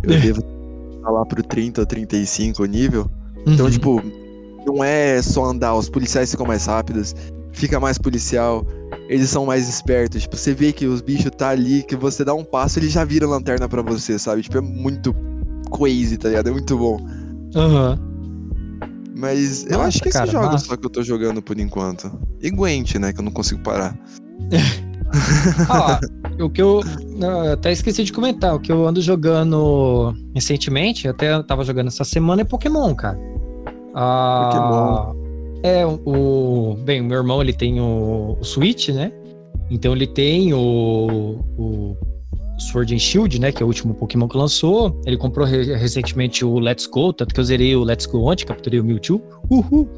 Eu 0.03 0.21
devo 0.21 0.41
estar 0.97 1.11
lá 1.11 1.25
pro 1.25 1.41
30 1.45 1.81
ou 1.83 1.87
35 1.87 2.65
o 2.65 2.67
nível. 2.67 3.09
Então, 3.47 3.67
Uhum. 3.67 3.71
tipo, 3.71 4.03
não 4.67 4.83
é 4.83 5.23
só 5.23 5.45
andar, 5.45 5.77
os 5.77 5.89
policiais 5.89 6.29
ficam 6.33 6.45
mais 6.45 6.67
rápidos. 6.67 7.15
fica 7.53 7.79
mais 7.79 7.99
policial, 7.99 8.67
eles 9.13 9.29
são 9.29 9.45
mais 9.45 9.69
espertos. 9.69 10.23
Tipo, 10.23 10.37
você 10.37 10.55
vê 10.55 10.73
que 10.73 10.87
os 10.87 11.03
bichos 11.03 11.31
tá 11.37 11.51
ali, 11.51 11.83
que 11.83 11.95
você 11.95 12.25
dá 12.25 12.33
um 12.33 12.43
passo, 12.43 12.79
ele 12.79 12.89
já 12.89 13.05
vira 13.05 13.27
lanterna 13.27 13.69
para 13.69 13.83
você, 13.83 14.19
sabe? 14.19 14.41
Tipo, 14.41 14.57
é 14.59 14.61
muito 14.63 15.15
crazy, 15.71 16.17
tá 16.17 16.29
ligado? 16.29 16.49
É 16.49 16.53
muito 16.53 16.79
bom. 16.79 16.99
Aham. 17.55 17.99
Uhum. 18.01 18.13
Mas 19.15 19.65
eu 19.67 19.73
Nossa, 19.73 19.89
acho 19.89 20.01
que 20.01 20.09
esses 20.09 20.19
cara, 20.19 20.33
jogos 20.33 20.53
massa. 20.53 20.67
só 20.67 20.77
que 20.77 20.87
eu 20.87 20.91
tô 20.91 21.03
jogando 21.03 21.43
por 21.43 21.61
enquanto. 21.61 22.11
E 22.41 22.51
Gwent, 22.51 22.95
né? 22.95 23.13
Que 23.13 23.21
eu 23.21 23.25
não 23.25 23.33
consigo 23.33 23.63
parar. 23.63 23.97
Ah, 25.69 26.01
o 26.41 26.49
que 26.49 26.63
eu, 26.63 26.81
eu 27.21 27.53
até 27.53 27.71
esqueci 27.71 28.03
de 28.03 28.15
comentar, 28.15 28.55
o 28.55 28.59
que 28.59 28.73
eu 28.73 28.89
ando 28.89 29.03
jogando 29.03 30.15
recentemente, 30.35 31.07
até 31.07 31.35
eu 31.35 31.45
tava 31.45 31.65
jogando 31.65 31.89
essa 31.89 32.03
semana, 32.03 32.41
é 32.41 32.45
Pokémon, 32.45 32.95
cara. 32.95 33.19
Ah, 33.95 35.13
É, 35.63 35.87
o. 35.87 36.77
Bem, 36.85 37.01
o 37.01 37.05
meu 37.05 37.19
irmão 37.19 37.41
ele 37.41 37.53
tem 37.53 37.81
o, 37.81 38.37
o 38.41 38.45
Switch, 38.45 38.89
né? 38.89 39.13
Então 39.71 39.95
ele 39.95 40.07
tem 40.07 40.53
o, 40.53 41.39
o 41.57 41.97
Sword 42.59 42.95
and 42.95 42.99
Shield, 42.99 43.41
né? 43.41 43.53
Que 43.53 43.63
é 43.63 43.65
o 43.65 43.69
último 43.69 43.95
Pokémon 43.95 44.29
que 44.29 44.37
lançou. 44.37 45.01
Ele 45.07 45.17
comprou 45.17 45.47
re- 45.47 45.75
recentemente 45.77 46.45
o 46.45 46.59
Let's 46.59 46.87
Go, 46.87 47.13
tanto 47.13 47.33
que 47.33 47.41
eu 47.41 47.45
zerei 47.45 47.77
o 47.77 47.85
Let's 47.85 48.07
Go 48.07 48.25
ontem, 48.31 48.45
capturei 48.45 48.81
o 48.81 48.85
Mewtwo. 48.85 49.23
Uhul! 49.51 49.89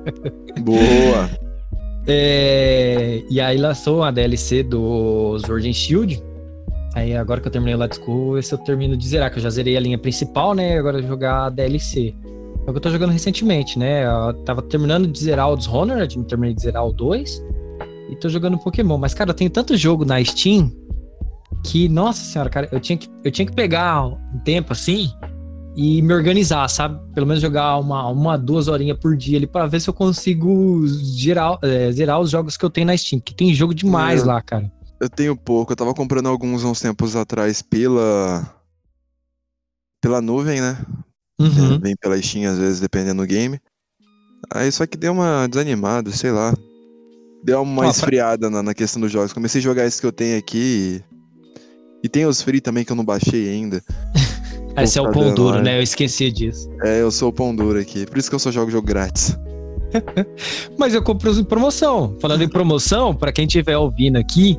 Boa! 0.60 1.30
É, 2.06 3.22
e 3.30 3.40
aí 3.40 3.56
lançou 3.58 4.02
a 4.02 4.10
DLC 4.10 4.62
do 4.62 5.38
Sword 5.38 5.68
and 5.68 5.72
Shield. 5.72 6.22
Aí 6.94 7.16
agora 7.16 7.40
que 7.40 7.46
eu 7.48 7.52
terminei 7.52 7.74
o 7.74 7.78
Let's 7.78 7.98
Go, 7.98 8.36
esse 8.36 8.52
eu 8.52 8.58
termino 8.58 8.96
de 8.96 9.06
zerar, 9.08 9.30
que 9.30 9.38
eu 9.38 9.42
já 9.42 9.50
zerei 9.50 9.76
a 9.76 9.80
linha 9.80 9.96
principal, 9.96 10.52
né? 10.54 10.78
Agora 10.78 10.98
eu 10.98 11.02
vou 11.02 11.10
jogar 11.10 11.46
a 11.46 11.50
DLC. 11.50 12.14
É 12.66 12.70
o 12.70 12.72
que 12.72 12.76
eu 12.76 12.80
tô 12.80 12.90
jogando 12.90 13.10
recentemente, 13.10 13.78
né? 13.78 14.04
Eu 14.06 14.34
tava 14.44 14.62
terminando 14.62 15.08
de 15.08 15.18
zerar 15.18 15.50
o 15.50 15.56
Dishonored, 15.56 16.16
não 16.16 16.24
terminei 16.24 16.54
de 16.54 16.62
zerar 16.62 16.86
o 16.86 16.92
2. 16.92 17.42
E 18.10 18.16
tô 18.16 18.28
jogando 18.28 18.58
Pokémon. 18.58 18.98
Mas, 18.98 19.14
cara, 19.14 19.30
eu 19.30 19.34
tenho 19.34 19.50
tanto 19.50 19.76
jogo 19.76 20.04
na 20.04 20.22
Steam 20.22 20.70
que, 21.64 21.88
nossa 21.88 22.24
senhora, 22.24 22.50
cara, 22.50 22.68
eu 22.70 22.78
tinha 22.78 22.96
que, 22.96 23.08
eu 23.24 23.30
tinha 23.30 23.46
que 23.46 23.54
pegar 23.54 24.06
um 24.06 24.38
tempo 24.44 24.72
assim 24.72 25.10
e 25.74 26.02
me 26.02 26.12
organizar, 26.12 26.68
sabe? 26.68 27.00
Pelo 27.14 27.26
menos 27.26 27.42
jogar 27.42 27.78
uma, 27.78 28.08
uma 28.08 28.36
duas 28.36 28.68
horinhas 28.68 28.98
por 28.98 29.16
dia 29.16 29.38
ali 29.38 29.46
pra 29.46 29.66
ver 29.66 29.80
se 29.80 29.88
eu 29.88 29.94
consigo 29.94 30.86
gerar, 30.86 31.58
é, 31.62 31.90
zerar 31.90 32.20
os 32.20 32.30
jogos 32.30 32.56
que 32.56 32.64
eu 32.64 32.70
tenho 32.70 32.86
na 32.86 32.96
Steam, 32.96 33.20
que 33.20 33.34
tem 33.34 33.54
jogo 33.54 33.74
demais 33.74 34.22
lá, 34.22 34.40
cara. 34.40 34.70
Eu 35.00 35.08
tenho 35.08 35.36
pouco, 35.36 35.72
eu 35.72 35.76
tava 35.76 35.94
comprando 35.94 36.28
alguns 36.28 36.62
uns 36.62 36.80
tempos 36.80 37.16
atrás 37.16 37.60
pela. 37.60 38.48
pela 40.00 40.20
nuvem, 40.20 40.60
né? 40.60 40.78
Uhum. 41.38 41.78
Vem 41.80 41.96
pela 41.96 42.20
Steam 42.20 42.50
às 42.50 42.58
vezes, 42.58 42.80
dependendo 42.80 43.22
do 43.22 43.26
game. 43.26 43.58
Aí 44.50 44.70
só 44.70 44.86
que 44.86 44.96
deu 44.96 45.12
uma 45.12 45.46
desanimada, 45.46 46.10
sei 46.10 46.30
lá. 46.30 46.54
Deu 47.44 47.62
uma 47.62 47.88
esfriada 47.88 48.48
na, 48.48 48.62
na 48.62 48.74
questão 48.74 49.00
dos 49.00 49.10
jogos. 49.10 49.32
Comecei 49.32 49.60
a 49.60 49.64
jogar 49.64 49.84
esses 49.84 49.98
que 49.98 50.06
eu 50.06 50.12
tenho 50.12 50.38
aqui. 50.38 51.02
E, 52.02 52.06
e 52.06 52.08
tem 52.08 52.26
os 52.26 52.40
free 52.42 52.60
também 52.60 52.84
que 52.84 52.92
eu 52.92 52.96
não 52.96 53.04
baixei 53.04 53.48
ainda. 53.48 53.82
Esse 54.80 54.98
é 54.98 55.02
o 55.02 55.10
pão 55.10 55.34
duro, 55.34 55.56
né? 55.56 55.64
né? 55.64 55.78
Eu 55.78 55.82
esqueci 55.82 56.30
disso. 56.30 56.70
É, 56.82 57.02
eu 57.02 57.10
sou 57.10 57.28
o 57.28 57.32
pão 57.32 57.54
duro 57.54 57.78
aqui. 57.78 58.06
Por 58.06 58.16
isso 58.16 58.30
que 58.30 58.34
eu 58.34 58.38
só 58.38 58.50
jogo 58.50 58.70
jogo 58.70 58.86
grátis. 58.86 59.36
Mas 60.78 60.94
eu 60.94 61.02
compro 61.02 61.30
em 61.38 61.44
promoção. 61.44 62.16
Falando 62.20 62.42
em 62.42 62.48
promoção, 62.48 63.14
pra 63.14 63.32
quem 63.32 63.44
estiver 63.44 63.76
ouvindo 63.76 64.16
aqui, 64.16 64.56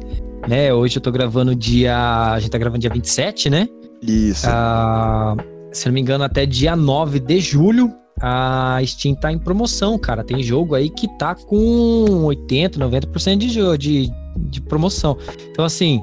né? 0.47 0.71
Hoje 0.71 0.97
eu 0.97 1.01
tô 1.01 1.11
gravando 1.11 1.55
dia. 1.55 1.97
A 2.31 2.39
gente 2.39 2.51
tá 2.51 2.57
gravando 2.59 2.81
dia 2.81 2.91
27, 2.91 3.49
né? 3.49 3.67
Isso. 4.01 4.45
Ah, 4.47 5.35
se 5.73 5.85
não 5.87 5.93
me 5.93 6.01
engano, 6.01 6.23
até 6.23 6.45
dia 6.45 6.75
9 6.75 7.19
de 7.19 7.39
julho, 7.39 7.91
a 8.21 8.79
Steam 8.85 9.15
tá 9.15 9.31
em 9.31 9.37
promoção, 9.39 9.97
cara. 9.97 10.23
Tem 10.23 10.41
jogo 10.43 10.75
aí 10.75 10.89
que 10.89 11.07
tá 11.17 11.35
com 11.35 12.23
80, 12.25 12.79
90% 12.79 13.37
de, 13.37 13.77
de, 13.77 14.11
de 14.37 14.61
promoção. 14.61 15.17
Então, 15.51 15.65
assim, 15.65 16.01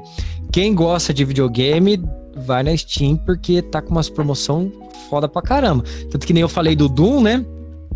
quem 0.52 0.74
gosta 0.74 1.14
de 1.14 1.24
videogame, 1.24 2.02
vai 2.36 2.62
na 2.62 2.76
Steam 2.76 3.16
porque 3.16 3.62
tá 3.62 3.80
com 3.80 3.90
umas 3.92 4.08
promoção 4.10 4.70
foda 5.08 5.28
pra 5.28 5.40
caramba. 5.42 5.84
Tanto 6.10 6.26
que 6.26 6.32
nem 6.32 6.42
eu 6.42 6.48
falei 6.48 6.74
do 6.76 6.88
Doom, 6.88 7.20
né? 7.22 7.44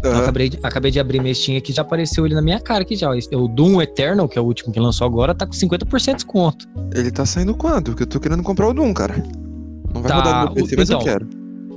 Eu 0.02 0.10
Aham. 0.10 0.20
acabei, 0.22 0.48
de, 0.50 0.58
acabei 0.62 0.90
de 0.90 1.00
abrir 1.00 1.20
minha 1.20 1.34
Steam 1.34 1.56
aqui, 1.56 1.72
já 1.72 1.80
apareceu 1.82 2.26
ele 2.26 2.34
na 2.34 2.42
minha 2.42 2.60
cara 2.60 2.82
aqui 2.82 2.94
já. 2.94 3.16
Esse- 3.16 3.34
O 3.34 3.48
Doom 3.48 3.80
Eternal, 3.80 4.28
que 4.28 4.38
é 4.38 4.42
o 4.42 4.44
último 4.44 4.72
que 4.72 4.78
lançou 4.78 5.06
agora, 5.06 5.34
tá 5.34 5.46
com 5.46 5.52
50% 5.52 6.06
de 6.06 6.14
desconto. 6.14 6.68
Ele 6.94 7.10
tá 7.10 7.24
saindo 7.24 7.54
quando? 7.54 7.86
Porque 7.86 8.02
eu 8.02 8.06
tô 8.06 8.20
querendo 8.20 8.42
comprar 8.42 8.68
o 8.68 8.74
Doom, 8.74 8.92
cara. 8.92 9.14
Não 9.94 10.02
vai 10.02 10.10
Tá, 10.10 10.16
rodar 10.16 10.34
no 10.48 10.54
meu 10.54 10.62
PC, 10.64 10.76
mas 10.76 10.90
eu 10.90 10.96
então, 10.96 11.04
quero. 11.06 11.28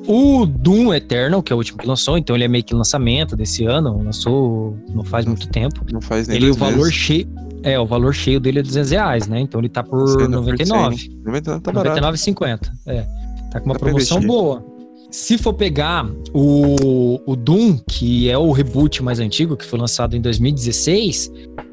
O 0.07 0.45
Doom 0.45 0.93
Eternal, 0.93 1.43
que 1.43 1.51
é 1.51 1.55
o 1.55 1.57
último 1.57 1.77
que 1.77 1.87
lançou, 1.87 2.17
então 2.17 2.35
ele 2.35 2.45
é 2.45 2.47
meio 2.47 2.63
que 2.63 2.73
lançamento 2.73 3.35
desse 3.35 3.65
ano, 3.65 4.01
lançou 4.03 4.77
não 4.93 5.03
faz 5.03 5.25
muito 5.25 5.49
tempo. 5.49 5.85
Não 5.91 5.99
faz 6.01 6.27
nem 6.27 6.37
Ele, 6.37 6.49
o 6.51 6.55
valor 6.55 6.77
meses. 6.77 6.93
cheio. 6.93 7.27
É, 7.63 7.77
o 7.77 7.85
valor 7.85 8.13
cheio 8.13 8.39
dele 8.39 8.59
é 8.59 8.63
200 8.63 8.91
reais, 8.91 9.27
né? 9.27 9.41
Então 9.41 9.59
ele 9.59 9.67
tá 9.67 9.83
por 9.83 10.17
por 10.17 10.29
99. 10.29 10.97
100, 10.97 11.09
99 11.25 11.61
tá 11.61 11.71
barato. 11.71 12.01
99,50. 12.01 12.71
É. 12.85 13.05
Tá 13.51 13.59
com 13.59 13.65
uma 13.65 13.75
promoção 13.75 14.21
boa. 14.21 14.63
Se 15.11 15.37
for 15.37 15.53
pegar 15.53 16.05
o, 16.33 17.19
o 17.25 17.35
Doom, 17.35 17.77
que 17.89 18.29
é 18.29 18.37
o 18.37 18.51
reboot 18.51 19.01
mais 19.01 19.19
antigo, 19.19 19.55
que 19.55 19.65
foi 19.65 19.79
lançado 19.79 20.15
em 20.15 20.21
2016, 20.21 21.31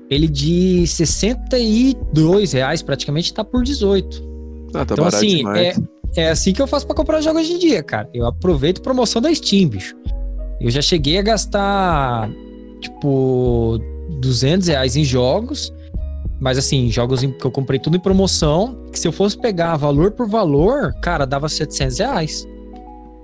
ele 0.09 0.29
de 0.29 0.87
62 0.87 2.53
reais 2.53 2.83
praticamente 2.83 3.33
tá 3.33 3.45
por 3.45 3.63
18. 3.63 4.23
Ah, 4.75 4.85
tá 4.85 4.95
então, 4.95 5.05
assim, 5.07 5.39
demais. 5.39 5.79
é, 5.79 5.83
é 6.17 6.31
assim 6.31 6.53
que 6.53 6.61
eu 6.63 6.67
faço 6.67 6.87
pra 6.87 6.95
comprar 6.95 7.21
jogos 7.21 7.43
hoje 7.43 7.55
em 7.55 7.59
dia, 7.59 7.83
cara. 7.83 8.09
Eu 8.15 8.27
aproveito 8.27 8.81
promoção 8.83 9.21
da 9.21 9.35
Steam, 9.35 9.69
bicho. 9.69 9.95
Eu 10.61 10.71
já 10.71 10.81
cheguei 10.81 11.19
a 11.19 11.23
gastar, 11.23 12.31
tipo, 12.81 13.79
200 14.21 14.69
reais 14.69 14.97
em 14.97 15.05
jogos. 15.05 15.73
Mas, 16.41 16.59
assim, 16.59 16.91
jogos 16.91 17.23
em- 17.23 17.31
que 17.33 17.45
eu 17.45 17.51
comprei 17.51 17.79
tudo 17.79 17.97
em 17.97 18.01
promoção. 18.01 18.77
Que 18.93 18.99
se 18.99 19.07
eu 19.09 19.13
fosse 19.13 19.39
pegar 19.39 19.77
valor 19.77 20.11
por 20.13 20.29
valor, 20.29 20.93
cara, 21.01 21.25
dava 21.27 21.49
700 21.49 21.99
reais. 21.99 22.47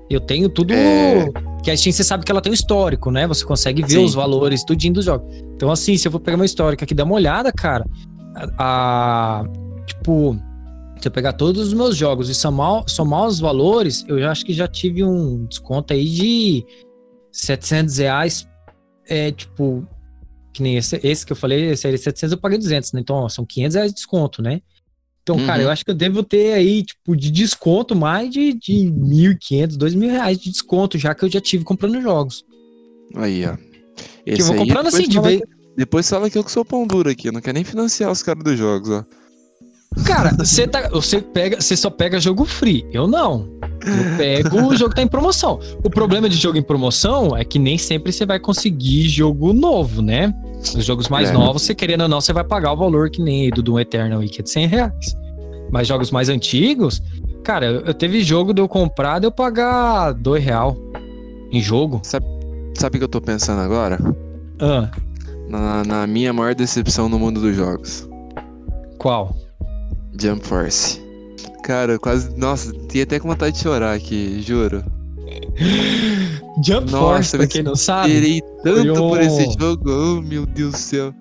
Eu 0.08 0.20
tenho 0.20 0.48
tudo. 0.48 0.72
É. 0.72 1.26
Que 1.62 1.70
a 1.70 1.76
Steam, 1.76 1.92
você 1.92 2.02
sabe 2.02 2.24
que 2.24 2.32
ela 2.32 2.40
tem 2.40 2.50
um 2.50 2.54
histórico, 2.54 3.10
né? 3.10 3.26
Você 3.26 3.44
consegue 3.44 3.82
ver 3.82 3.90
Sim. 3.98 4.04
os 4.04 4.14
valores, 4.14 4.64
tudinho 4.64 4.94
dos 4.94 5.04
jogos. 5.04 5.26
Então, 5.54 5.70
assim, 5.70 5.96
se 5.96 6.08
eu 6.08 6.12
for 6.12 6.18
pegar 6.20 6.36
meu 6.36 6.46
histórico 6.46 6.82
aqui, 6.82 6.94
dar 6.94 7.04
uma 7.04 7.14
olhada, 7.14 7.52
cara. 7.52 7.84
A. 8.34 8.48
a- 8.58 9.44
tipo. 9.86 10.36
Se 11.00 11.08
eu 11.08 11.12
pegar 11.12 11.32
todos 11.32 11.68
os 11.68 11.72
meus 11.72 11.96
jogos 11.96 12.28
e 12.28 12.34
somar, 12.34 12.84
somar 12.86 13.26
os 13.26 13.40
valores, 13.40 14.04
eu 14.06 14.18
já 14.18 14.30
acho 14.30 14.44
que 14.44 14.52
já 14.52 14.68
tive 14.68 15.02
um 15.02 15.46
desconto 15.46 15.94
aí 15.94 16.04
de 16.04 16.66
700 17.32 17.96
reais. 17.98 18.46
É, 19.06 19.32
tipo, 19.32 19.86
que 20.52 20.62
nem 20.62 20.76
esse, 20.76 21.00
esse 21.02 21.24
que 21.24 21.32
eu 21.32 21.36
falei, 21.36 21.70
esse 21.70 21.86
aí 21.86 21.94
de 21.94 21.98
700 21.98 22.32
eu 22.32 22.38
paguei 22.38 22.58
200, 22.58 22.92
né? 22.92 23.00
Então, 23.00 23.16
ó, 23.16 23.28
são 23.30 23.46
500 23.46 23.74
reais 23.76 23.90
de 23.90 23.94
desconto, 23.96 24.42
né? 24.42 24.60
Então, 25.22 25.36
Uhum. 25.36 25.46
cara, 25.46 25.62
eu 25.62 25.70
acho 25.70 25.84
que 25.84 25.90
eu 25.90 25.94
devo 25.94 26.22
ter 26.22 26.52
aí, 26.52 26.82
tipo, 26.82 27.16
de 27.16 27.30
desconto 27.30 27.94
mais 27.96 28.30
de, 28.30 28.52
de 28.52 28.90
1.500, 28.90 29.76
2.000 29.78 30.10
reais 30.10 30.38
de 30.38 30.50
desconto, 30.50 30.98
já 30.98 31.14
que 31.14 31.24
eu 31.24 31.30
já 31.30 31.40
tive 31.40 31.64
comprando 31.64 32.00
jogos. 32.02 32.44
Aí, 33.14 33.46
ó. 33.46 33.56
Que 33.56 34.32
eu 34.32 34.34
Esse 34.34 34.42
vou 34.42 34.52
aí, 34.52 34.58
comprando 34.58 34.84
depois 34.84 34.94
assim, 34.94 35.08
de 35.08 35.20
vez. 35.20 35.42
Depois 35.76 36.08
fala 36.08 36.28
que 36.28 36.36
eu 36.36 36.44
que 36.44 36.50
sou 36.50 36.64
pão 36.64 36.86
duro 36.86 37.08
aqui. 37.08 37.28
Eu 37.28 37.32
não 37.32 37.40
quero 37.40 37.54
nem 37.54 37.64
financiar 37.64 38.10
os 38.10 38.22
caras 38.22 38.44
dos 38.44 38.58
jogos, 38.58 38.90
ó. 38.90 39.04
Cara, 40.04 40.32
você 40.38 40.66
tá, 40.68 40.88
você 40.88 41.20
pega, 41.20 41.60
você 41.60 41.76
só 41.76 41.90
pega 41.90 42.20
jogo 42.20 42.44
free. 42.44 42.86
Eu 42.92 43.08
não. 43.08 43.48
Eu 43.62 44.16
pego 44.16 44.68
o 44.68 44.76
jogo 44.76 44.90
que 44.90 44.96
tá 44.96 45.02
em 45.02 45.08
promoção. 45.08 45.58
O 45.82 45.90
problema 45.90 46.28
de 46.28 46.36
jogo 46.36 46.56
em 46.56 46.62
promoção 46.62 47.36
é 47.36 47.44
que 47.44 47.58
nem 47.58 47.76
sempre 47.76 48.12
você 48.12 48.24
vai 48.24 48.38
conseguir 48.38 49.08
jogo 49.08 49.52
novo, 49.52 50.00
né? 50.00 50.32
Os 50.76 50.84
jogos 50.84 51.08
mais 51.08 51.30
É. 51.30 51.32
novos, 51.32 51.62
você 51.62 51.74
querendo 51.74 52.02
ou 52.02 52.08
não, 52.08 52.20
você 52.20 52.32
vai 52.32 52.44
pagar 52.44 52.72
o 52.72 52.76
valor 52.76 53.10
que 53.10 53.20
nem 53.20 53.50
do 53.50 53.62
Doom 53.62 53.80
Eternal 53.80 54.20
aí, 54.20 54.28
que 54.28 54.40
é 54.40 54.44
de 54.44 54.50
100 54.50 54.66
reais. 54.68 55.16
Mas 55.72 55.88
jogos 55.88 56.10
mais 56.10 56.28
antigos, 56.28 57.02
cara, 57.42 57.66
eu, 57.66 57.80
eu 57.80 57.94
teve 57.94 58.22
jogo 58.22 58.52
de 58.54 58.60
eu 58.60 58.68
comprar, 58.68 59.18
de 59.18 59.26
eu 59.26 59.32
pagar 59.32 60.12
2 60.12 60.42
real 60.44 60.76
em 61.50 61.60
jogo. 61.60 62.00
Sabe 62.04 62.26
o 62.96 62.98
que 62.98 63.04
eu 63.04 63.08
tô 63.08 63.20
pensando 63.20 63.60
agora? 63.60 63.98
Ah, 64.60 64.88
Na, 65.48 65.82
na 65.84 66.06
minha 66.06 66.32
maior 66.32 66.54
decepção 66.54 67.08
no 67.08 67.18
mundo 67.18 67.40
dos 67.40 67.56
jogos. 67.56 68.08
qual? 68.98 69.34
Jump 70.20 70.46
Force. 70.46 71.00
Cara, 71.62 71.98
quase. 71.98 72.36
Nossa, 72.36 72.72
tinha 72.88 73.04
até 73.04 73.18
com 73.18 73.28
vontade 73.28 73.56
de 73.56 73.62
chorar 73.62 73.94
aqui, 73.94 74.42
juro. 74.42 74.82
Jump 76.64 76.90
Nossa, 76.90 76.98
Force, 76.98 77.36
pra 77.36 77.46
quem 77.46 77.62
não 77.62 77.76
sabe. 77.76 78.10
Esperei 78.12 78.40
tanto 78.62 78.94
foi 78.94 78.94
por 78.94 79.18
um- 79.18 79.20
esse 79.20 79.58
jogo. 79.58 79.90
Oh, 79.90 80.20
meu 80.20 80.46
Deus 80.46 80.72
do 80.72 80.78
céu. 80.78 81.14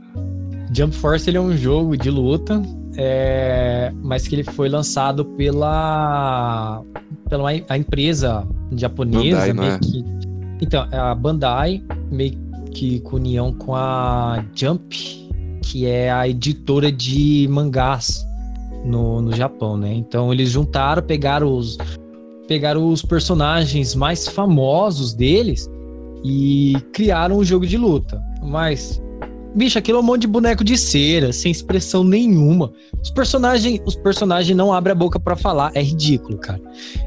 Jump 0.73 0.95
Force 0.95 1.29
ele 1.29 1.37
é 1.37 1.41
um 1.41 1.55
jogo 1.55 1.97
de 1.97 2.09
luta, 2.11 2.61
é, 2.95 3.91
mas 4.03 4.27
que 4.27 4.35
ele 4.35 4.43
foi 4.43 4.69
lançado 4.69 5.25
pela, 5.25 6.83
pela 7.27 7.49
a 7.67 7.77
empresa 7.77 8.47
japonesa. 8.75 9.53
Bandai, 9.53 9.69
é? 9.75 9.79
que, 9.79 10.05
então, 10.61 10.87
a 10.91 11.15
Bandai, 11.15 11.83
meio 12.11 12.37
que 12.71 12.99
com 13.01 13.15
união 13.15 13.51
com 13.53 13.75
a 13.75 14.43
Jump, 14.53 14.95
que 15.63 15.85
é 15.87 16.11
a 16.11 16.27
editora 16.27 16.91
de 16.91 17.47
mangás 17.49 18.23
no, 18.83 19.21
no 19.21 19.35
Japão, 19.35 19.77
né? 19.77 19.93
Então 19.93 20.31
eles 20.31 20.49
juntaram, 20.49 21.01
pegaram 21.01 21.51
os, 21.55 21.77
pegaram 22.47 22.87
os 22.87 23.01
personagens 23.01 23.95
mais 23.95 24.27
famosos 24.27 25.13
deles 25.13 25.69
e 26.23 26.75
criaram 26.93 27.37
um 27.37 27.43
jogo 27.43 27.65
de 27.65 27.77
luta. 27.77 28.21
Mas 28.41 29.01
Bicho, 29.55 29.79
aquilo 29.79 29.97
é 29.97 30.01
um 30.01 30.05
monte 30.05 30.21
de 30.21 30.27
boneco 30.27 30.63
de 30.63 30.77
cera, 30.77 31.33
sem 31.33 31.51
expressão 31.51 32.03
nenhuma. 32.03 32.71
Os 33.01 33.09
personagens, 33.09 33.81
os 33.83 33.95
personagens 33.95 34.55
não 34.55 34.71
abrem 34.71 34.91
a 34.91 34.95
boca 34.95 35.19
para 35.19 35.35
falar, 35.35 35.71
é 35.73 35.81
ridículo, 35.81 36.37
cara. 36.37 36.61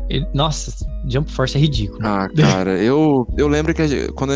Ele, 0.08 0.26
nossa, 0.35 0.85
Jump 1.08 1.30
Force 1.30 1.56
é 1.56 1.61
ridículo. 1.61 2.00
Ah, 2.02 2.28
cara, 2.37 2.82
eu, 2.82 3.26
eu 3.37 3.46
lembro 3.46 3.72
que 3.72 3.87
gente, 3.87 4.12
quando 4.12 4.32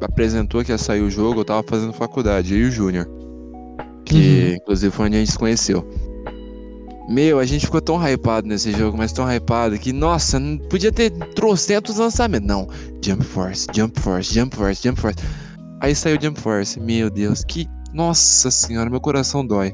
apresentou 0.00 0.64
que 0.64 0.72
ia 0.72 0.78
sair 0.78 1.00
o 1.00 1.10
jogo, 1.10 1.40
eu 1.40 1.44
tava 1.44 1.62
fazendo 1.62 1.92
faculdade, 1.92 2.54
e 2.54 2.64
o 2.64 2.70
Júnior. 2.70 3.08
Que 4.04 4.14
uhum. 4.14 4.54
inclusive 4.56 4.94
foi 4.94 5.06
onde 5.06 5.16
a 5.16 5.20
gente 5.20 5.32
se 5.32 5.38
conheceu. 5.38 5.88
Meu, 7.08 7.38
a 7.38 7.44
gente 7.44 7.66
ficou 7.66 7.82
tão 7.82 7.96
hypado 7.96 8.48
nesse 8.48 8.72
jogo, 8.72 8.96
mas 8.96 9.12
tão 9.12 9.30
hypado 9.30 9.78
que, 9.78 9.92
nossa, 9.92 10.38
não 10.38 10.56
podia 10.56 10.90
ter 10.90 11.10
trocentos 11.34 11.98
lançamentos. 11.98 12.48
Não, 12.48 12.66
Jump 13.04 13.22
Force, 13.24 13.66
Jump 13.74 14.00
Force, 14.00 14.32
Jump 14.32 14.56
Force, 14.56 14.82
Jump 14.82 15.00
Force. 15.00 15.18
Aí 15.80 15.94
saiu 15.94 16.18
Jump 16.20 16.40
Force. 16.40 16.80
Meu 16.80 17.10
Deus, 17.10 17.44
que. 17.44 17.66
Nossa 17.92 18.50
senhora, 18.50 18.90
meu 18.90 19.00
coração 19.00 19.46
dói. 19.46 19.72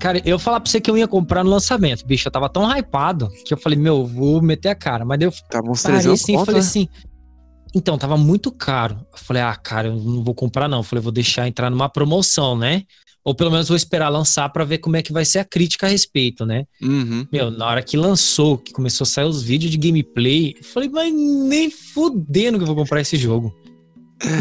Cara, 0.00 0.20
eu 0.24 0.38
falar 0.38 0.60
pra 0.60 0.70
você 0.70 0.80
que 0.80 0.90
eu 0.90 0.98
ia 0.98 1.06
comprar 1.06 1.44
no 1.44 1.50
lançamento, 1.50 2.04
bicho. 2.06 2.26
Eu 2.26 2.32
tava 2.32 2.48
tão 2.48 2.68
hypado 2.68 3.28
que 3.44 3.52
eu 3.54 3.58
falei, 3.58 3.78
meu, 3.78 4.06
vou 4.06 4.42
meter 4.42 4.70
a 4.70 4.74
cara. 4.74 5.04
Mas 5.04 5.20
eu 5.20 5.32
tava 5.50 5.70
uns 5.70 5.82
parei 5.82 5.98
assim 6.10 6.34
e 6.34 6.38
falei 6.38 6.54
né? 6.54 6.58
assim. 6.60 6.88
Então, 7.74 7.98
tava 7.98 8.16
muito 8.16 8.50
caro. 8.50 9.06
Eu 9.12 9.18
falei, 9.18 9.42
ah, 9.42 9.54
cara, 9.54 9.88
eu 9.88 9.96
não 9.96 10.24
vou 10.24 10.34
comprar, 10.34 10.68
não. 10.68 10.78
Eu 10.78 10.82
falei, 10.82 11.02
vou 11.02 11.12
deixar 11.12 11.46
entrar 11.46 11.70
numa 11.70 11.88
promoção, 11.88 12.56
né? 12.56 12.82
Ou 13.28 13.34
pelo 13.34 13.50
menos 13.50 13.68
vou 13.68 13.76
esperar 13.76 14.08
lançar 14.08 14.48
para 14.48 14.64
ver 14.64 14.78
como 14.78 14.96
é 14.96 15.02
que 15.02 15.12
vai 15.12 15.22
ser 15.22 15.40
a 15.40 15.44
crítica 15.44 15.86
a 15.86 15.90
respeito, 15.90 16.46
né? 16.46 16.64
Uhum. 16.80 17.26
Meu, 17.30 17.50
na 17.50 17.66
hora 17.66 17.82
que 17.82 17.94
lançou, 17.94 18.56
que 18.56 18.72
começou 18.72 19.04
a 19.04 19.06
sair 19.06 19.26
os 19.26 19.42
vídeos 19.42 19.70
de 19.70 19.76
gameplay, 19.76 20.54
eu 20.56 20.64
falei, 20.64 20.88
mas 20.88 21.12
nem 21.12 21.70
fudendo 21.70 22.56
que 22.56 22.62
eu 22.62 22.66
vou 22.66 22.74
comprar 22.74 23.02
esse 23.02 23.18
jogo. 23.18 23.54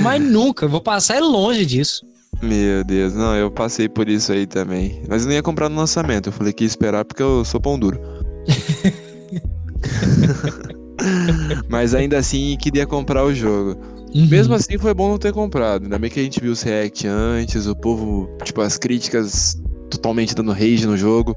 mas 0.02 0.24
nunca, 0.24 0.64
eu 0.64 0.70
vou 0.70 0.80
passar 0.80 1.22
longe 1.22 1.66
disso. 1.66 2.06
Meu 2.42 2.82
Deus, 2.86 3.14
não, 3.14 3.36
eu 3.36 3.52
passei 3.52 3.90
por 3.90 4.08
isso 4.08 4.32
aí 4.32 4.48
também. 4.48 5.04
Mas 5.10 5.24
eu 5.24 5.28
não 5.28 5.36
ia 5.36 5.44
comprar 5.44 5.68
no 5.68 5.76
lançamento, 5.76 6.30
eu 6.30 6.32
falei 6.32 6.54
que 6.54 6.64
ia 6.64 6.68
esperar 6.68 7.04
porque 7.04 7.22
eu 7.22 7.44
sou 7.44 7.60
pão 7.60 7.78
duro. 7.78 8.00
mas 11.68 11.94
ainda 11.94 12.18
assim 12.18 12.56
queria 12.58 12.88
comprar 12.88 13.26
o 13.26 13.34
jogo. 13.34 13.97
Uhum. 14.14 14.28
Mesmo 14.28 14.54
assim, 14.54 14.78
foi 14.78 14.94
bom 14.94 15.10
não 15.10 15.18
ter 15.18 15.34
comprado. 15.34 15.84
Ainda 15.84 16.00
bem 16.00 16.10
que 16.10 16.20
a 16.20 16.24
gente 16.24 16.40
viu 16.40 16.52
os 16.52 16.62
react 16.62 17.08
antes, 17.08 17.68
o 17.68 17.76
povo, 17.76 18.30
tipo, 18.44 18.62
as 18.62 18.78
críticas 18.78 19.56
totalmente 19.90 20.36
dando 20.36 20.52
rage 20.52 20.86
no 20.86 20.98
jogo. 20.98 21.36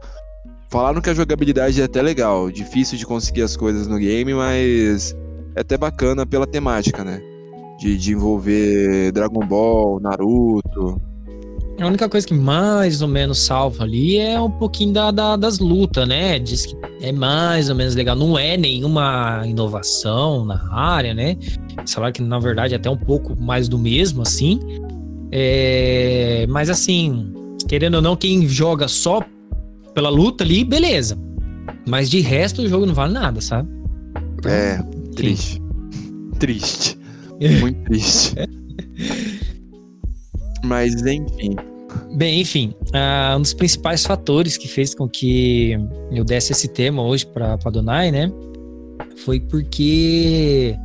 Falaram 0.71 1.01
que 1.01 1.11
a 1.11 1.15
jogabilidade 1.15 1.81
é 1.81 1.85
até 1.85 2.01
legal, 2.01 2.51
difícil 2.51 2.97
de 2.97 3.05
conseguir 3.05 3.43
as 3.43 3.57
coisas 3.57 3.89
no 3.89 3.99
game, 3.99 4.33
mas 4.33 5.17
é 5.57 5.63
até 5.63 5.77
bacana 5.77 6.25
pela 6.25 6.47
temática, 6.47 7.03
né? 7.03 7.21
De, 7.79 7.97
de 7.97 8.13
envolver 8.13 9.11
Dragon 9.11 9.45
Ball, 9.47 9.99
Naruto. 10.01 11.01
A 11.81 11.87
única 11.87 12.11
coisa 12.11 12.27
que 12.27 12.35
mais 12.35 13.01
ou 13.01 13.09
menos 13.09 13.39
salva 13.39 13.85
ali 13.85 14.19
é 14.19 14.39
um 14.39 14.51
pouquinho 14.51 14.93
da, 14.93 15.11
da, 15.11 15.35
das 15.35 15.59
lutas, 15.59 16.07
né? 16.07 16.39
Diz 16.39 16.67
que 16.67 16.77
é 17.01 17.11
mais 17.11 17.71
ou 17.71 17.75
menos 17.75 17.95
legal. 17.95 18.15
Não 18.15 18.39
é 18.39 18.55
nenhuma 18.55 19.43
inovação 19.47 20.45
na 20.45 20.71
área, 20.71 21.15
né? 21.15 21.39
Falar 21.89 22.13
que 22.13 22.21
na 22.21 22.39
verdade 22.39 22.75
é 22.75 22.77
até 22.77 22.91
um 22.91 22.99
pouco 22.99 23.35
mais 23.41 23.67
do 23.67 23.79
mesmo, 23.79 24.21
assim. 24.21 24.61
É... 25.33 26.45
Mas 26.51 26.69
assim, 26.69 27.33
querendo 27.67 27.95
ou 27.95 28.03
não, 28.03 28.15
quem 28.15 28.47
joga 28.47 28.87
só 28.87 29.25
pela 29.95 30.11
luta 30.11 30.45
ali, 30.45 30.63
beleza. 30.65 31.17
Mas 31.89 32.11
de 32.11 32.21
resto 32.21 32.61
o 32.61 32.69
jogo 32.69 32.85
não 32.85 32.93
vale 32.93 33.15
nada, 33.15 33.41
sabe? 33.41 33.71
Então, 34.35 34.53
é, 34.53 34.83
triste. 35.17 35.63
Triste. 36.39 36.99
Muito 37.61 37.83
triste. 37.85 38.35
Mas 40.63 40.95
enfim. 41.07 41.57
Bem, 42.13 42.41
enfim, 42.41 42.75
uh, 42.89 43.37
um 43.37 43.43
dos 43.43 43.55
principais 43.55 44.05
fatores 44.05 44.57
que 44.57 44.67
fez 44.67 44.95
com 44.95 45.09
que 45.09 45.79
eu 46.11 46.25
desse 46.25 46.53
esse 46.53 46.67
tema 46.67 47.03
hoje 47.03 47.25
para 47.25 47.57
Donai, 47.71 48.11
né? 48.11 48.33
Foi 49.25 49.39
porque 49.39 50.77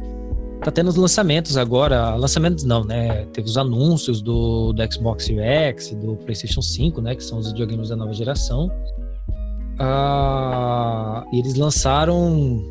tá 0.63 0.71
tendo 0.71 0.89
os 0.89 0.95
lançamentos 0.95 1.57
agora. 1.57 2.15
Lançamentos 2.15 2.63
não, 2.63 2.83
né? 2.83 3.25
Teve 3.33 3.47
os 3.47 3.57
anúncios 3.57 4.21
do, 4.21 4.71
do 4.71 4.93
Xbox 4.93 5.27
X, 5.27 5.95
do 5.95 6.15
PlayStation 6.17 6.61
5, 6.61 7.01
né? 7.01 7.15
Que 7.15 7.23
são 7.23 7.39
os 7.39 7.51
videogames 7.51 7.89
da 7.89 7.95
nova 7.95 8.13
geração. 8.13 8.69
E 11.33 11.39
eles 11.39 11.55
lançaram 11.55 12.63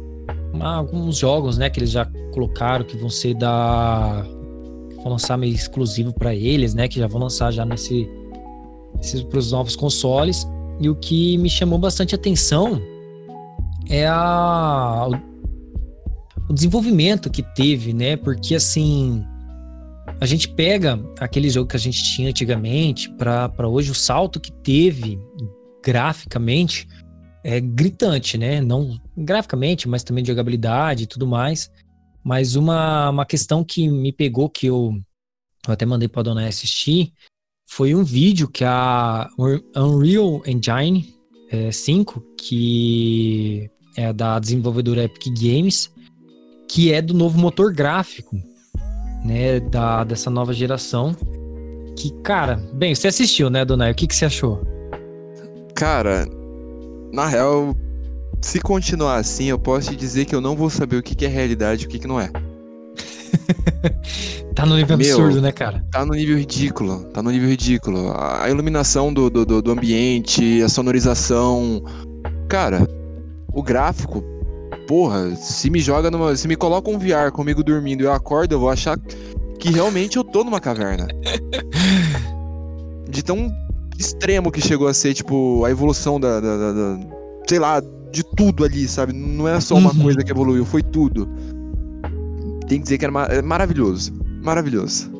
uma, 0.52 0.76
alguns 0.76 1.16
jogos, 1.16 1.58
né? 1.58 1.68
Que 1.68 1.80
eles 1.80 1.90
já 1.90 2.06
colocaram 2.32 2.84
que 2.84 2.96
vão 2.96 3.10
ser 3.10 3.34
da 3.34 4.24
vão 5.02 5.12
lançar 5.12 5.36
meio 5.36 5.54
exclusivo 5.54 6.14
para 6.14 6.34
eles, 6.34 6.72
né? 6.72 6.88
Que 6.88 6.98
já 6.98 7.06
vão 7.06 7.20
lançar 7.20 7.50
já 7.52 7.64
nesse 7.64 8.08
para 9.28 9.38
os 9.38 9.52
novos 9.52 9.76
consoles. 9.76 10.46
E 10.80 10.88
o 10.88 10.94
que 10.94 11.38
me 11.38 11.48
chamou 11.48 11.78
bastante 11.78 12.14
atenção 12.14 12.80
é 13.88 14.06
a, 14.06 15.08
o 16.48 16.52
desenvolvimento 16.52 17.30
que 17.30 17.42
teve, 17.42 17.92
né? 17.92 18.16
Porque 18.16 18.54
assim, 18.54 19.24
a 20.20 20.26
gente 20.26 20.48
pega 20.48 21.00
aquele 21.20 21.48
jogo 21.48 21.68
que 21.68 21.76
a 21.76 21.80
gente 21.80 22.02
tinha 22.02 22.30
antigamente 22.30 23.10
para 23.12 23.68
hoje, 23.68 23.90
o 23.90 23.94
salto 23.94 24.40
que 24.40 24.52
teve 24.52 25.18
graficamente 25.84 26.88
é 27.42 27.60
gritante, 27.60 28.38
né? 28.38 28.60
Não 28.60 28.98
graficamente, 29.16 29.88
mas 29.88 30.02
também 30.02 30.24
de 30.24 30.30
jogabilidade 30.30 31.04
e 31.04 31.06
tudo 31.06 31.26
mais. 31.26 31.70
Mas 32.22 32.56
uma, 32.56 33.10
uma 33.10 33.26
questão 33.26 33.62
que 33.62 33.86
me 33.86 34.10
pegou, 34.10 34.48
que 34.48 34.66
eu, 34.66 34.98
eu 35.66 35.72
até 35.74 35.84
mandei 35.84 36.08
para 36.08 36.20
a 36.20 36.24
dona 36.24 36.48
assistir, 36.48 37.12
foi 37.76 37.92
um 37.92 38.04
vídeo 38.04 38.46
que 38.46 38.64
a 38.64 39.28
Unreal 39.76 40.42
Engine 40.46 41.12
é, 41.50 41.72
5, 41.72 42.22
que 42.38 43.68
é 43.96 44.12
da 44.12 44.38
desenvolvedora 44.38 45.02
Epic 45.02 45.26
Games, 45.36 45.90
que 46.68 46.92
é 46.92 47.02
do 47.02 47.12
novo 47.12 47.36
motor 47.36 47.74
gráfico, 47.74 48.36
né, 49.24 49.58
da, 49.58 50.04
dessa 50.04 50.30
nova 50.30 50.52
geração. 50.52 51.16
Que, 51.96 52.12
cara, 52.22 52.62
bem, 52.72 52.94
você 52.94 53.08
assistiu, 53.08 53.50
né, 53.50 53.64
Donai? 53.64 53.90
O 53.90 53.94
que, 53.96 54.06
que 54.06 54.14
você 54.14 54.26
achou? 54.26 54.64
Cara, 55.74 56.28
na 57.12 57.26
real, 57.26 57.74
se 58.40 58.60
continuar 58.60 59.16
assim, 59.16 59.46
eu 59.46 59.58
posso 59.58 59.90
te 59.90 59.96
dizer 59.96 60.26
que 60.26 60.34
eu 60.34 60.40
não 60.40 60.54
vou 60.54 60.70
saber 60.70 60.96
o 60.96 61.02
que, 61.02 61.16
que 61.16 61.24
é 61.24 61.28
realidade 61.28 61.82
e 61.82 61.86
o 61.86 61.88
que, 61.88 61.98
que 61.98 62.06
não 62.06 62.20
é. 62.20 62.30
Tá 64.54 64.66
no 64.66 64.76
nível 64.76 64.96
Meu, 64.96 65.06
absurdo, 65.06 65.40
né, 65.40 65.52
cara? 65.52 65.84
Tá 65.90 66.04
no 66.04 66.14
nível 66.14 66.36
ridículo. 66.36 67.04
Tá 67.12 67.22
no 67.22 67.30
nível 67.30 67.48
ridículo. 67.48 68.12
A 68.16 68.48
iluminação 68.48 69.12
do, 69.12 69.30
do, 69.30 69.62
do 69.62 69.70
ambiente, 69.70 70.62
a 70.62 70.68
sonorização. 70.68 71.82
Cara, 72.48 72.86
o 73.52 73.62
gráfico. 73.62 74.22
Porra, 74.86 75.34
se 75.36 75.70
me 75.70 75.80
joga 75.80 76.10
numa. 76.10 76.36
Se 76.36 76.46
me 76.46 76.56
coloca 76.56 76.90
um 76.90 76.98
VR 76.98 77.30
comigo 77.32 77.62
dormindo 77.62 78.02
e 78.02 78.04
eu 78.04 78.12
acordo, 78.12 78.54
eu 78.54 78.60
vou 78.60 78.70
achar 78.70 78.98
que 79.58 79.70
realmente 79.70 80.16
eu 80.16 80.24
tô 80.24 80.44
numa 80.44 80.60
caverna. 80.60 81.06
De 83.08 83.22
tão 83.22 83.50
extremo 83.98 84.50
que 84.50 84.60
chegou 84.60 84.88
a 84.88 84.94
ser, 84.94 85.14
tipo, 85.14 85.64
a 85.64 85.70
evolução 85.70 86.18
da, 86.18 86.40
da, 86.40 86.56
da, 86.56 86.72
da 86.72 86.98
sei 87.48 87.58
lá, 87.58 87.80
de 88.14 88.22
tudo 88.36 88.64
ali, 88.64 88.86
sabe? 88.86 89.12
Não 89.12 89.46
é 89.48 89.60
só 89.60 89.74
uma 89.74 89.92
uhum. 89.92 90.02
coisa 90.02 90.22
que 90.22 90.30
evoluiu, 90.30 90.64
foi 90.64 90.82
tudo. 90.82 91.28
Tem 92.66 92.78
que 92.78 92.84
dizer 92.84 92.98
que 92.98 93.04
era 93.04 93.12
mar 93.12 93.30
é 93.30 93.42
maravilhoso. 93.42 94.12
Maravilhoso. 94.42 95.12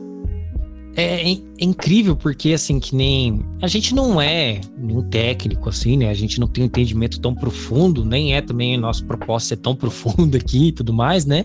É, 0.96 1.28
é, 1.28 1.32
é, 1.32 1.38
incrível 1.60 2.16
porque, 2.16 2.52
assim, 2.52 2.78
que 2.78 2.94
nem. 2.94 3.44
A 3.60 3.66
gente 3.66 3.94
não 3.94 4.20
é 4.20 4.60
um 4.78 5.02
técnico, 5.02 5.68
assim, 5.68 5.96
né? 5.96 6.08
A 6.08 6.14
gente 6.14 6.38
não 6.38 6.46
tem 6.46 6.62
um 6.64 6.66
entendimento 6.66 7.20
tão 7.20 7.34
profundo, 7.34 8.04
nem 8.04 8.34
é 8.34 8.40
também 8.40 8.76
nosso 8.76 9.04
propósito 9.04 9.48
ser 9.48 9.56
tão 9.56 9.74
profundo 9.76 10.36
aqui 10.36 10.68
e 10.68 10.72
tudo 10.72 10.92
mais, 10.92 11.26
né? 11.26 11.44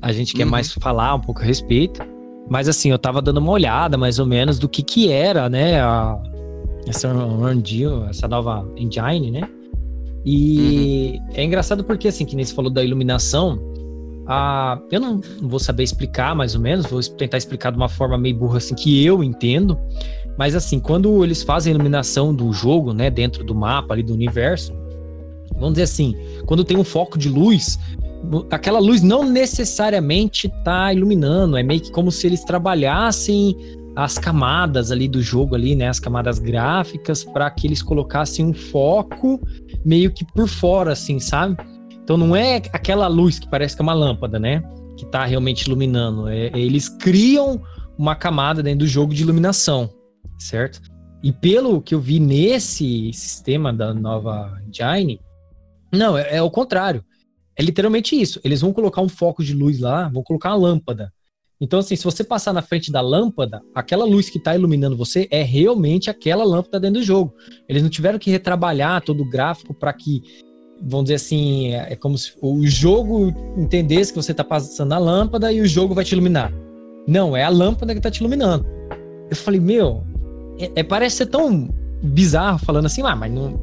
A 0.00 0.12
gente 0.12 0.34
quer 0.34 0.44
uhum. 0.44 0.50
mais 0.50 0.72
falar 0.72 1.14
um 1.14 1.20
pouco 1.20 1.40
a 1.40 1.44
respeito. 1.44 2.00
Mas, 2.48 2.68
assim, 2.68 2.90
eu 2.90 2.98
tava 2.98 3.20
dando 3.20 3.38
uma 3.38 3.50
olhada 3.50 3.98
mais 3.98 4.18
ou 4.18 4.24
menos 4.24 4.58
do 4.58 4.68
que 4.68 4.82
que 4.82 5.10
era, 5.10 5.48
né? 5.50 5.80
A, 5.80 6.16
essa 6.86 7.12
Unreal, 7.12 8.06
essa 8.08 8.26
nova 8.28 8.66
engine, 8.76 9.30
né? 9.30 9.48
E 10.24 11.18
uhum. 11.20 11.34
é 11.34 11.44
engraçado 11.44 11.82
porque, 11.82 12.08
assim, 12.08 12.24
que 12.24 12.36
nem 12.36 12.44
você 12.44 12.54
falou 12.54 12.70
da 12.70 12.82
iluminação, 12.82 13.58
a, 14.28 14.78
eu 14.90 15.00
não 15.00 15.20
vou 15.40 15.58
saber 15.58 15.82
explicar 15.82 16.36
mais 16.36 16.54
ou 16.54 16.60
menos, 16.60 16.86
vou 16.86 17.00
tentar 17.00 17.38
explicar 17.38 17.70
de 17.70 17.78
uma 17.78 17.88
forma 17.88 18.18
meio 18.18 18.36
burra, 18.36 18.58
assim, 18.58 18.74
que 18.74 19.02
eu 19.04 19.24
entendo. 19.24 19.78
Mas, 20.36 20.54
assim, 20.54 20.78
quando 20.78 21.24
eles 21.24 21.42
fazem 21.42 21.72
a 21.72 21.74
iluminação 21.74 22.34
do 22.34 22.52
jogo, 22.52 22.92
né, 22.92 23.10
dentro 23.10 23.42
do 23.42 23.54
mapa 23.54 23.94
ali 23.94 24.02
do 24.02 24.12
universo, 24.12 24.74
vamos 25.54 25.70
dizer 25.72 25.84
assim, 25.84 26.14
quando 26.44 26.62
tem 26.62 26.76
um 26.76 26.84
foco 26.84 27.18
de 27.18 27.30
luz, 27.30 27.78
aquela 28.50 28.78
luz 28.78 29.02
não 29.02 29.24
necessariamente 29.24 30.46
está 30.46 30.92
iluminando, 30.92 31.56
é 31.56 31.62
meio 31.62 31.80
que 31.80 31.90
como 31.90 32.12
se 32.12 32.26
eles 32.26 32.44
trabalhassem 32.44 33.56
as 33.96 34.18
camadas 34.18 34.92
ali 34.92 35.08
do 35.08 35.22
jogo 35.22 35.54
ali, 35.54 35.74
né, 35.74 35.88
as 35.88 35.98
camadas 35.98 36.38
gráficas 36.38 37.24
para 37.24 37.50
que 37.50 37.66
eles 37.66 37.82
colocassem 37.82 38.44
um 38.44 38.52
foco 38.52 39.40
meio 39.84 40.12
que 40.12 40.24
por 40.24 40.46
fora 40.46 40.92
assim, 40.92 41.18
sabe? 41.18 41.56
Então 42.08 42.16
não 42.16 42.34
é 42.34 42.56
aquela 42.72 43.06
luz 43.06 43.38
que 43.38 43.46
parece 43.46 43.76
que 43.76 43.82
é 43.82 43.84
uma 43.84 43.92
lâmpada, 43.92 44.38
né, 44.38 44.62
que 44.96 45.04
tá 45.04 45.26
realmente 45.26 45.66
iluminando, 45.66 46.26
é, 46.26 46.46
é 46.46 46.58
eles 46.58 46.88
criam 46.88 47.60
uma 47.98 48.16
camada 48.16 48.62
dentro 48.62 48.78
do 48.78 48.86
jogo 48.86 49.12
de 49.12 49.22
iluminação, 49.22 49.92
certo? 50.38 50.80
E 51.22 51.30
pelo 51.30 51.82
que 51.82 51.94
eu 51.94 52.00
vi 52.00 52.18
nesse 52.18 53.12
sistema 53.12 53.74
da 53.74 53.92
nova 53.92 54.58
engine, 54.66 55.20
não, 55.92 56.16
é, 56.16 56.36
é 56.36 56.42
o 56.42 56.50
contrário. 56.50 57.04
É 57.54 57.62
literalmente 57.62 58.18
isso. 58.18 58.40
Eles 58.42 58.62
vão 58.62 58.72
colocar 58.72 59.02
um 59.02 59.08
foco 59.08 59.44
de 59.44 59.52
luz 59.52 59.78
lá, 59.78 60.08
vão 60.08 60.22
colocar 60.22 60.48
uma 60.54 60.66
lâmpada. 60.66 61.12
Então, 61.60 61.80
assim, 61.80 61.94
se 61.94 62.04
você 62.04 62.24
passar 62.24 62.54
na 62.54 62.62
frente 62.62 62.90
da 62.90 63.02
lâmpada, 63.02 63.60
aquela 63.74 64.06
luz 64.06 64.30
que 64.30 64.38
está 64.38 64.54
iluminando 64.54 64.96
você 64.96 65.28
é 65.30 65.42
realmente 65.42 66.08
aquela 66.08 66.44
lâmpada 66.44 66.80
dentro 66.80 67.00
do 67.00 67.04
jogo. 67.04 67.34
Eles 67.68 67.82
não 67.82 67.90
tiveram 67.90 68.18
que 68.18 68.30
retrabalhar 68.30 69.02
todo 69.02 69.22
o 69.22 69.28
gráfico 69.28 69.74
para 69.74 69.92
que, 69.92 70.22
vamos 70.80 71.04
dizer 71.06 71.16
assim, 71.16 71.72
é 71.72 71.96
como 71.96 72.16
se 72.16 72.32
o 72.40 72.66
jogo 72.66 73.34
entendesse 73.56 74.12
que 74.12 74.22
você 74.22 74.32
está 74.32 74.44
passando 74.44 74.92
a 74.92 74.98
lâmpada 74.98 75.52
e 75.52 75.60
o 75.60 75.66
jogo 75.66 75.94
vai 75.94 76.04
te 76.04 76.12
iluminar. 76.12 76.52
Não, 77.06 77.36
é 77.36 77.42
a 77.42 77.48
lâmpada 77.48 77.92
que 77.92 77.98
está 77.98 78.10
te 78.10 78.20
iluminando. 78.20 78.66
Eu 79.30 79.36
falei, 79.36 79.60
meu, 79.60 80.02
é, 80.58 80.70
é, 80.76 80.82
parece 80.82 81.16
ser 81.16 81.26
tão 81.26 81.68
bizarro 82.02 82.58
falando 82.58 82.86
assim, 82.86 83.02
ah, 83.02 83.16
mas 83.16 83.32
não, 83.32 83.58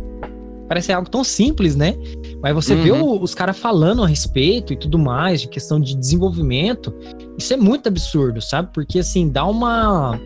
parece 0.68 0.92
algo 0.92 1.10
tão 1.10 1.24
simples, 1.24 1.76
né? 1.76 1.96
Mas 2.42 2.54
você 2.54 2.74
uhum. 2.74 2.84
vê 2.84 2.92
o, 2.92 3.22
os 3.22 3.34
caras 3.34 3.58
falando 3.58 4.04
a 4.04 4.08
respeito 4.08 4.74
e 4.74 4.76
tudo 4.76 4.98
mais, 4.98 5.42
de 5.42 5.48
questão 5.48 5.80
de 5.80 5.96
desenvolvimento, 5.96 6.94
isso 7.38 7.54
é 7.54 7.58
muito 7.58 7.88
absurdo, 7.88 8.42
sabe? 8.42 8.70
Porque, 8.74 9.00
assim, 9.00 9.30
dá 9.30 9.46
uma, 9.46 10.20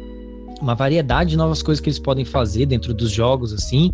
uma 0.61 0.75
variedade 0.75 1.31
de 1.31 1.37
novas 1.37 1.61
coisas 1.61 1.81
que 1.81 1.89
eles 1.89 1.99
podem 1.99 2.25
fazer 2.25 2.65
dentro 2.65 2.93
dos 2.93 3.11
jogos, 3.11 3.53
assim, 3.53 3.93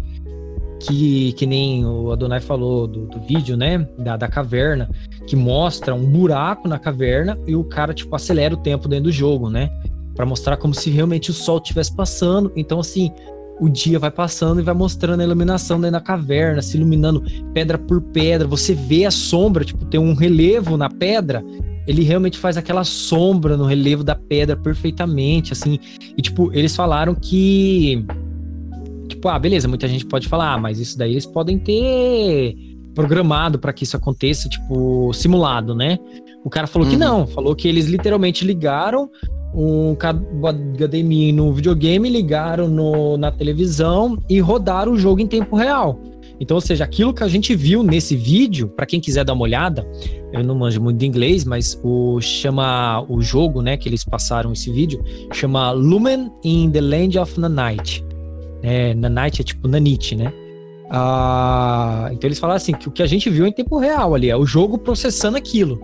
que, 0.86 1.34
que 1.34 1.46
nem 1.46 1.86
o 1.86 2.12
Adonai 2.12 2.40
falou 2.40 2.88
do, 2.88 3.08
do 3.08 3.20
vídeo, 3.22 3.58
né? 3.58 3.88
Da, 3.98 4.18
da 4.18 4.28
caverna, 4.28 4.90
que 5.28 5.36
mostra 5.36 5.94
um 5.94 6.06
buraco 6.06 6.68
na 6.68 6.80
caverna 6.80 7.38
e 7.48 7.56
o 7.56 7.64
cara, 7.64 7.94
tipo, 7.94 8.16
acelera 8.16 8.54
o 8.54 8.58
tempo 8.58 8.88
dentro 8.88 9.06
do 9.06 9.12
jogo, 9.12 9.50
né? 9.50 9.70
para 10.16 10.26
mostrar 10.26 10.58
como 10.58 10.74
se 10.74 10.90
realmente 10.90 11.30
o 11.30 11.34
sol 11.34 11.58
estivesse 11.58 11.94
passando. 11.94 12.52
Então, 12.56 12.80
assim, 12.80 13.12
o 13.60 13.70
dia 13.70 14.00
vai 14.00 14.10
passando 14.10 14.60
e 14.60 14.64
vai 14.64 14.74
mostrando 14.74 15.20
a 15.20 15.24
iluminação 15.24 15.80
dentro 15.80 15.94
da 15.94 16.02
caverna, 16.02 16.62
se 16.62 16.78
iluminando 16.78 17.24
pedra 17.54 17.78
por 17.78 18.02
pedra. 18.02 18.48
Você 18.48 18.74
vê 18.74 19.06
a 19.06 19.12
sombra, 19.12 19.66
tipo, 19.66 19.86
tem 19.86 20.00
um 20.00 20.14
relevo 20.14 20.78
na 20.78 20.90
pedra. 20.90 21.44
Ele 21.86 22.02
realmente 22.02 22.40
faz 22.40 22.58
aquela 22.58 22.84
sombra 22.84 23.56
no 23.56 23.66
relevo 23.66 24.04
da 24.04 24.16
pedra 24.16 24.56
perfeitamente, 24.56 25.54
assim. 25.54 25.78
E, 26.18 26.22
tipo, 26.22 26.52
eles 26.54 26.76
falaram 26.76 27.14
que. 27.14 28.06
Tipo, 29.26 29.34
ah, 29.34 29.40
beleza, 29.40 29.68
muita 29.68 29.88
gente 29.88 30.06
pode 30.06 30.28
falar, 30.28 30.54
ah, 30.54 30.58
mas 30.60 30.80
isso 30.80 30.96
daí 30.96 31.14
eles 31.14 31.26
podem 31.26 31.58
ter 31.58 32.56
programado 32.94 33.58
para 33.58 33.74
que 33.74 33.84
isso 33.84 33.98
aconteça, 33.98 34.48
tipo, 34.48 35.12
simulado, 35.14 35.74
né? 35.74 35.98
O 36.44 36.50
cara 36.50 36.68
falou 36.68 36.88
uhum. 36.88 36.94
que 36.94 37.00
não, 37.00 37.26
falou 37.26 37.56
que 37.56 37.68
eles 37.68 37.88
literalmente 37.88 38.46
ligaram 38.46 39.10
um 39.52 39.96
HDMI 40.78 41.32
no 41.32 41.52
videogame, 41.52 42.08
ligaram 42.08 42.68
no, 42.68 43.18
na 43.18 43.32
televisão 43.32 44.16
e 44.30 44.40
rodaram 44.40 44.92
o 44.92 44.98
jogo 44.98 45.20
em 45.20 45.26
tempo 45.26 45.56
real. 45.56 46.00
Então, 46.40 46.54
ou 46.54 46.62
seja, 46.62 46.84
aquilo 46.84 47.12
que 47.12 47.24
a 47.24 47.28
gente 47.28 47.56
viu 47.56 47.82
nesse 47.82 48.16
vídeo, 48.16 48.68
para 48.68 48.86
quem 48.86 49.00
quiser 49.00 49.26
dar 49.26 49.34
uma 49.34 49.42
olhada, 49.42 49.88
eu 50.32 50.44
não 50.44 50.54
manjo 50.54 50.80
muito 50.80 51.00
de 51.00 51.08
inglês, 51.08 51.44
mas 51.44 51.80
o 51.84 52.22
chama 52.22 53.04
o 53.10 53.24
jogo, 53.24 53.64
né, 53.64 53.76
que 53.76 53.90
eles 53.90 54.04
passaram 54.04 54.54
esse 54.54 54.72
vídeo, 54.72 55.04
chama 55.34 55.72
Lumen 55.72 56.30
in 56.44 56.70
the 56.70 56.82
Land 56.82 57.18
of 57.18 57.40
Nanite. 57.40 58.06
É, 58.66 58.96
Nanite 58.96 59.42
é 59.42 59.44
tipo 59.44 59.68
Nanite, 59.68 60.16
né? 60.16 60.34
Ah, 60.90 62.10
então 62.12 62.28
eles 62.28 62.40
falaram 62.40 62.58
assim 62.58 62.74
que 62.74 62.88
o 62.88 62.92
que 62.92 63.04
a 63.04 63.08
gente 63.08 63.30
viu 63.30 63.46
é 63.46 63.50
em 63.50 63.52
tempo 63.52 63.78
real 63.78 64.16
ali, 64.16 64.30
é 64.30 64.36
o 64.36 64.46
jogo 64.46 64.78
processando 64.78 65.38
aquilo. 65.38 65.80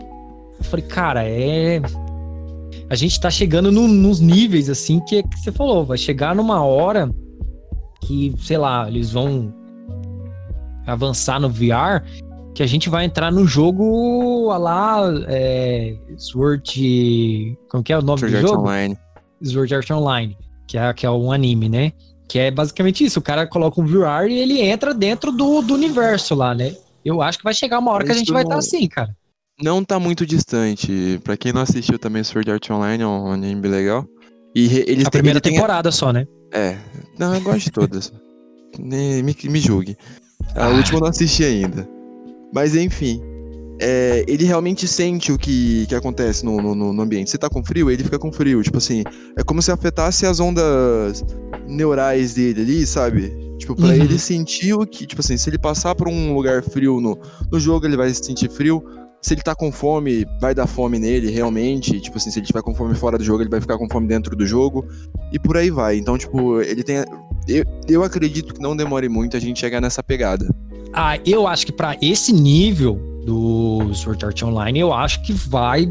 Eu 0.57 0.63
falei, 0.63 0.85
cara, 0.85 1.23
é 1.23 1.81
a 2.89 2.95
gente 2.95 3.19
tá 3.21 3.29
chegando 3.29 3.71
no, 3.71 3.87
nos 3.87 4.19
níveis, 4.19 4.69
assim, 4.69 4.99
que, 4.99 5.17
é 5.17 5.23
que 5.23 5.39
você 5.39 5.49
falou, 5.49 5.85
vai 5.85 5.97
chegar 5.97 6.35
numa 6.35 6.61
hora 6.61 7.09
que, 8.01 8.33
sei 8.39 8.57
lá, 8.57 8.85
eles 8.87 9.11
vão 9.11 9.53
avançar 10.85 11.39
no 11.39 11.49
VR, 11.49 12.03
que 12.53 12.61
a 12.61 12.67
gente 12.67 12.89
vai 12.89 13.05
entrar 13.05 13.31
no 13.31 13.47
jogo 13.47 14.51
a 14.51 14.57
lá 14.57 15.01
é, 15.27 15.95
Sword. 16.17 17.57
Como 17.69 17.81
que 17.81 17.93
é 17.93 17.97
o 17.97 18.01
nome 18.01 18.19
Sword 18.19 18.35
do 18.35 18.41
jogo? 18.41 18.61
Online. 18.63 18.97
Sword 19.41 19.73
Art 19.73 19.89
Online, 19.89 20.37
que 20.67 20.77
é, 20.77 20.93
que 20.93 21.05
é 21.05 21.09
um 21.09 21.31
anime, 21.31 21.69
né? 21.69 21.93
Que 22.31 22.39
é 22.39 22.51
basicamente 22.51 23.03
isso: 23.03 23.19
o 23.19 23.21
cara 23.21 23.45
coloca 23.45 23.81
um 23.81 23.85
VR 23.85 24.29
e 24.29 24.39
ele 24.39 24.61
entra 24.61 24.93
dentro 24.93 25.31
do, 25.31 25.61
do 25.61 25.73
universo 25.73 26.33
lá, 26.33 26.55
né? 26.55 26.75
Eu 27.03 27.21
acho 27.21 27.37
que 27.37 27.43
vai 27.43 27.53
chegar 27.53 27.79
uma 27.79 27.91
hora 27.91 28.05
que 28.05 28.11
a 28.11 28.15
gente 28.15 28.31
vai 28.31 28.43
estar 28.43 28.55
tá 28.55 28.59
assim, 28.59 28.87
cara 28.87 29.15
não 29.61 29.83
tá 29.83 29.99
muito 29.99 30.25
distante. 30.25 31.19
Pra 31.23 31.37
quem 31.37 31.53
não 31.53 31.61
assistiu 31.61 31.99
também 31.99 32.23
Sword 32.23 32.51
Art 32.51 32.69
Online, 32.69 33.03
é 33.03 33.07
um 33.07 33.31
anime 33.31 33.67
legal. 33.67 34.05
E 34.55 34.65
eles 34.87 35.05
a 35.05 35.11
primeira 35.11 35.39
temporada 35.39 35.89
tem... 35.89 35.97
só, 35.97 36.11
né? 36.11 36.25
É. 36.51 36.77
Não, 37.17 37.33
eu 37.33 37.41
gosto 37.41 37.65
de 37.65 37.71
todas. 37.71 38.11
me, 38.77 39.21
me 39.23 39.59
julgue. 39.59 39.97
A 40.55 40.65
ah. 40.65 40.69
última 40.69 40.97
eu 40.97 41.01
não 41.01 41.09
assisti 41.09 41.43
ainda. 41.43 41.87
Mas 42.53 42.75
enfim. 42.75 43.21
É, 43.83 44.23
ele 44.27 44.45
realmente 44.45 44.87
sente 44.87 45.31
o 45.31 45.39
que, 45.39 45.87
que 45.87 45.95
acontece 45.95 46.45
no, 46.45 46.61
no, 46.61 46.93
no, 46.93 47.01
ambiente. 47.01 47.31
Se 47.31 47.37
tá 47.37 47.49
com 47.49 47.63
frio, 47.63 47.89
ele 47.89 48.03
fica 48.03 48.19
com 48.19 48.31
frio. 48.31 48.61
Tipo 48.61 48.77
assim, 48.77 49.03
é 49.35 49.43
como 49.43 49.59
se 49.59 49.71
afetasse 49.71 50.23
as 50.23 50.39
ondas 50.39 51.25
neurais 51.67 52.35
dele 52.35 52.61
ali, 52.61 52.85
sabe? 52.85 53.33
Tipo, 53.57 53.75
pra 53.75 53.87
uhum. 53.87 53.93
ele 53.93 54.19
sentir 54.19 54.73
o 54.73 54.85
que. 54.85 55.07
Tipo 55.07 55.21
assim, 55.21 55.35
se 55.35 55.49
ele 55.49 55.57
passar 55.57 55.95
por 55.95 56.07
um 56.07 56.35
lugar 56.35 56.61
frio 56.61 57.01
no, 57.01 57.17
no 57.51 57.59
jogo, 57.59 57.87
ele 57.87 57.97
vai 57.97 58.13
se 58.13 58.23
sentir 58.23 58.51
frio 58.51 58.83
se 59.19 59.33
ele 59.33 59.41
tá 59.41 59.53
com 59.55 59.71
fome, 59.71 60.25
vai 60.39 60.53
dar 60.53 60.67
fome 60.67 60.97
nele 60.99 61.31
realmente. 61.31 61.99
Tipo 61.99 62.17
assim, 62.17 62.29
se 62.29 62.37
ele 62.37 62.45
tiver 62.45 62.61
com 62.61 62.75
fome 62.75 62.93
fora 62.93 63.17
do 63.17 63.23
jogo, 63.23 63.41
ele 63.41 63.49
vai 63.49 63.61
ficar 63.61 63.79
com 63.79 63.87
fome 63.89 64.07
dentro 64.07 64.35
do 64.35 64.45
jogo. 64.45 64.85
E 65.31 65.39
por 65.39 65.57
aí 65.57 65.71
vai. 65.71 65.97
Então, 65.97 66.17
tipo, 66.17 66.61
ele 66.61 66.83
tem. 66.83 66.97
Eu, 67.47 67.65
eu 67.87 68.03
acredito 68.03 68.53
que 68.53 68.61
não 68.61 68.75
demore 68.75 69.09
muito 69.09 69.35
a 69.35 69.39
gente 69.39 69.59
chegar 69.59 69.81
nessa 69.81 70.03
pegada. 70.03 70.47
Ah, 70.93 71.17
eu 71.25 71.47
acho 71.47 71.65
que 71.65 71.71
para 71.71 71.97
esse 72.01 72.33
nível 72.33 73.10
do 73.25 73.93
Sword 73.93 74.25
Art 74.25 74.43
Online, 74.43 74.79
eu 74.79 74.93
acho 74.93 75.21
que 75.23 75.33
vai 75.33 75.87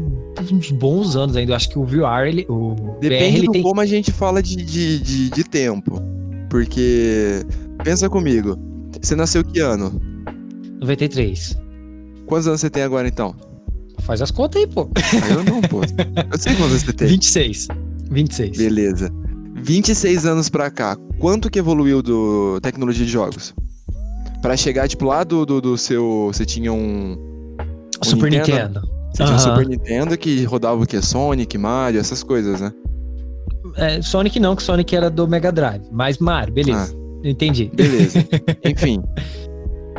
uns 0.51 0.71
bons 0.71 1.15
anos 1.15 1.35
ainda. 1.35 1.51
Eu 1.51 1.55
acho 1.55 1.69
que 1.69 1.79
o 1.79 1.85
VR, 1.85 2.27
ele. 2.27 2.45
O 2.49 2.75
Depende 2.99 3.39
VR, 3.39 3.45
do 3.45 3.51
tem... 3.51 3.61
como 3.61 3.81
a 3.81 3.85
gente 3.85 4.11
fala 4.11 4.41
de, 4.41 4.55
de, 4.55 4.99
de, 4.99 5.29
de 5.29 5.43
tempo. 5.43 6.01
Porque. 6.49 7.45
Pensa 7.83 8.09
comigo. 8.09 8.57
Você 9.01 9.15
nasceu 9.15 9.43
que 9.43 9.59
ano? 9.59 9.99
93. 10.79 11.57
Quantos 12.25 12.47
anos 12.47 12.61
você 12.61 12.69
tem 12.69 12.83
agora, 12.83 13.07
então? 13.07 13.35
Faz 13.99 14.21
as 14.21 14.31
contas 14.31 14.61
aí, 14.61 14.67
pô. 14.67 14.89
Ah, 14.97 15.33
eu 15.33 15.43
não, 15.43 15.61
pô. 15.61 15.81
Eu 15.81 16.39
sei 16.39 16.55
quantos 16.55 16.81
você 16.81 16.93
tem. 16.93 17.07
26. 17.07 17.67
26. 18.11 18.57
Beleza. 18.57 19.11
26 19.55 20.25
anos 20.25 20.49
pra 20.49 20.71
cá, 20.71 20.97
quanto 21.19 21.49
que 21.49 21.59
evoluiu 21.59 22.01
do 22.01 22.59
tecnologia 22.61 23.05
de 23.05 23.11
jogos? 23.11 23.53
Pra 24.41 24.57
chegar, 24.57 24.87
tipo, 24.87 25.05
lá 25.05 25.23
do, 25.23 25.45
do, 25.45 25.61
do 25.61 25.77
seu... 25.77 26.29
Você 26.33 26.45
tinha 26.45 26.73
um... 26.73 27.17
um 28.01 28.03
Super 28.03 28.31
Nintendo. 28.31 28.79
Nintendo. 28.79 28.89
Você 29.13 29.23
tinha 29.23 29.35
um 29.35 29.39
Super 29.39 29.67
Nintendo 29.67 30.17
que 30.17 30.43
rodava 30.45 30.81
o 30.81 30.87
quê? 30.87 31.01
Sonic, 31.01 31.57
Mario, 31.57 31.99
essas 31.99 32.23
coisas, 32.23 32.59
né? 32.59 32.71
É, 33.77 34.01
Sonic 34.01 34.39
não, 34.39 34.55
que 34.55 34.63
Sonic 34.63 34.95
era 34.95 35.09
do 35.09 35.27
Mega 35.27 35.51
Drive. 35.51 35.83
Mas 35.91 36.17
Mario, 36.17 36.53
beleza. 36.53 36.95
Ah, 36.95 37.27
Entendi. 37.27 37.71
Beleza. 37.73 38.19
Enfim. 38.65 39.01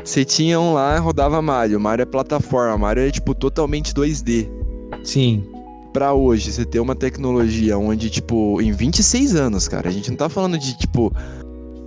Você 0.04 0.24
tinha 0.24 0.58
um 0.58 0.74
lá, 0.74 0.98
rodava 0.98 1.40
Mario. 1.40 1.78
Mario 1.78 2.02
é 2.02 2.06
plataforma, 2.06 2.76
Mario 2.76 3.04
é 3.04 3.10
tipo 3.10 3.34
totalmente 3.34 3.94
2D. 3.94 4.48
Sim. 5.04 5.44
Pra 5.92 6.12
hoje, 6.12 6.50
você 6.50 6.64
ter 6.64 6.80
uma 6.80 6.94
tecnologia 6.94 7.78
onde, 7.78 8.08
tipo, 8.10 8.60
em 8.60 8.72
26 8.72 9.36
anos, 9.36 9.68
cara, 9.68 9.88
a 9.88 9.92
gente 9.92 10.10
não 10.10 10.16
tá 10.16 10.28
falando 10.28 10.58
de, 10.58 10.76
tipo, 10.78 11.12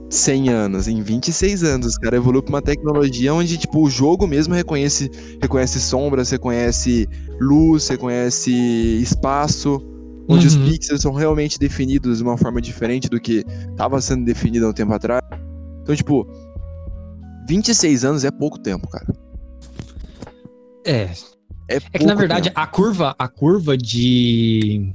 100 0.10 0.50
anos, 0.50 0.88
em 0.88 1.02
26 1.02 1.64
anos, 1.64 1.98
cara, 1.98 2.16
evoluiu 2.16 2.44
pra 2.44 2.56
uma 2.56 2.62
tecnologia 2.62 3.34
onde, 3.34 3.58
tipo, 3.58 3.84
o 3.84 3.90
jogo 3.90 4.28
mesmo 4.28 4.54
reconhece, 4.54 5.10
reconhece 5.42 5.80
sombras, 5.80 6.30
reconhece 6.30 7.08
luz, 7.40 7.88
reconhece 7.88 8.52
espaço, 9.02 9.82
onde 10.30 10.48
uhum. 10.48 10.64
os 10.64 10.70
pixels 10.70 11.02
são 11.02 11.14
realmente 11.14 11.58
definidos 11.60 12.18
de 12.20 12.24
uma 12.24 12.38
forma 12.38 12.62
diferente 12.62 13.10
do 13.10 13.20
que 13.20 13.44
estava 13.70 14.00
sendo 14.00 14.26
definido 14.26 14.66
há 14.66 14.70
um 14.70 14.74
tempo 14.74 14.94
atrás. 14.94 15.22
Então, 15.82 15.96
tipo, 15.96 16.26
26 17.48 18.06
anos 18.06 18.24
é 18.24 18.32
pouco 18.32 18.60
tempo, 18.60 18.88
cara. 18.88 19.06
É. 20.86 21.10
É, 21.68 21.78
é 21.78 22.00
que 22.00 22.06
na 22.06 22.14
verdade 22.14 22.50
tempo. 22.50 22.60
a 22.60 22.68
curva, 22.68 23.16
a 23.18 23.28
curva 23.28 23.76
de 23.76 24.94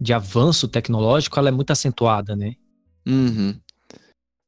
de 0.00 0.12
avanço 0.12 0.68
tecnológico, 0.68 1.38
ela 1.38 1.48
é 1.48 1.52
muito 1.52 1.70
acentuada, 1.72 2.36
né? 2.36 2.54
Uhum. 3.06 3.58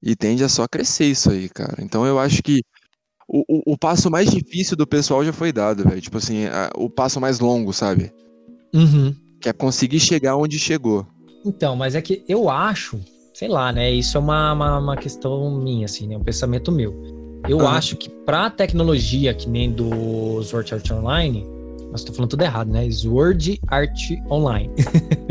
E 0.02 0.16
tende 0.16 0.42
a 0.42 0.48
só 0.48 0.66
crescer 0.66 1.06
isso 1.06 1.30
aí, 1.30 1.48
cara. 1.48 1.76
Então 1.82 2.06
eu 2.06 2.18
acho 2.18 2.42
que 2.42 2.62
o, 3.28 3.44
o, 3.48 3.72
o 3.74 3.78
passo 3.78 4.10
mais 4.10 4.30
difícil 4.30 4.76
do 4.76 4.86
pessoal 4.86 5.24
já 5.24 5.32
foi 5.32 5.52
dado, 5.52 5.84
velho. 5.84 6.00
Tipo 6.00 6.18
assim, 6.18 6.46
a, 6.46 6.70
o 6.74 6.88
passo 6.88 7.20
mais 7.20 7.38
longo, 7.38 7.72
sabe? 7.72 8.12
Uhum. 8.74 9.14
Que 9.40 9.48
é 9.48 9.52
conseguir 9.52 10.00
chegar 10.00 10.36
onde 10.36 10.58
chegou. 10.58 11.06
Então, 11.44 11.76
mas 11.76 11.94
é 11.94 12.02
que 12.02 12.24
eu 12.28 12.48
acho 12.50 13.00
sei 13.40 13.48
lá, 13.48 13.72
né? 13.72 13.90
Isso 13.90 14.18
é 14.18 14.20
uma, 14.20 14.52
uma, 14.52 14.78
uma 14.78 14.96
questão 14.98 15.50
minha, 15.58 15.86
assim, 15.86 16.06
né? 16.06 16.14
Um 16.14 16.22
pensamento 16.22 16.70
meu. 16.70 16.94
Eu 17.48 17.66
acho 17.66 17.96
que 17.96 18.10
pra 18.10 18.50
tecnologia 18.50 19.32
que 19.32 19.48
nem 19.48 19.72
do 19.72 20.42
Sword 20.42 20.74
Art 20.74 20.90
Online, 20.90 21.46
mas 21.90 22.04
tô 22.04 22.12
falando 22.12 22.30
tudo 22.30 22.42
errado, 22.42 22.70
né? 22.70 22.88
Sword 22.90 23.60
Art 23.66 24.10
Online. 24.30 24.70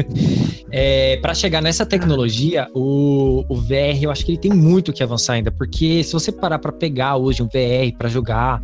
é, 0.71 1.17
para 1.17 1.33
chegar 1.33 1.61
nessa 1.61 1.85
tecnologia, 1.85 2.67
o, 2.73 3.45
o 3.47 3.55
VR 3.55 4.01
eu 4.01 4.11
acho 4.11 4.25
que 4.25 4.31
ele 4.31 4.39
tem 4.39 4.51
muito 4.51 4.91
que 4.91 5.01
avançar 5.01 5.33
ainda, 5.33 5.51
porque 5.51 6.03
se 6.03 6.11
você 6.13 6.31
parar 6.31 6.59
para 6.59 6.71
pegar 6.71 7.15
hoje 7.15 7.41
um 7.41 7.47
VR 7.47 7.95
para 7.97 8.09
jogar, 8.09 8.61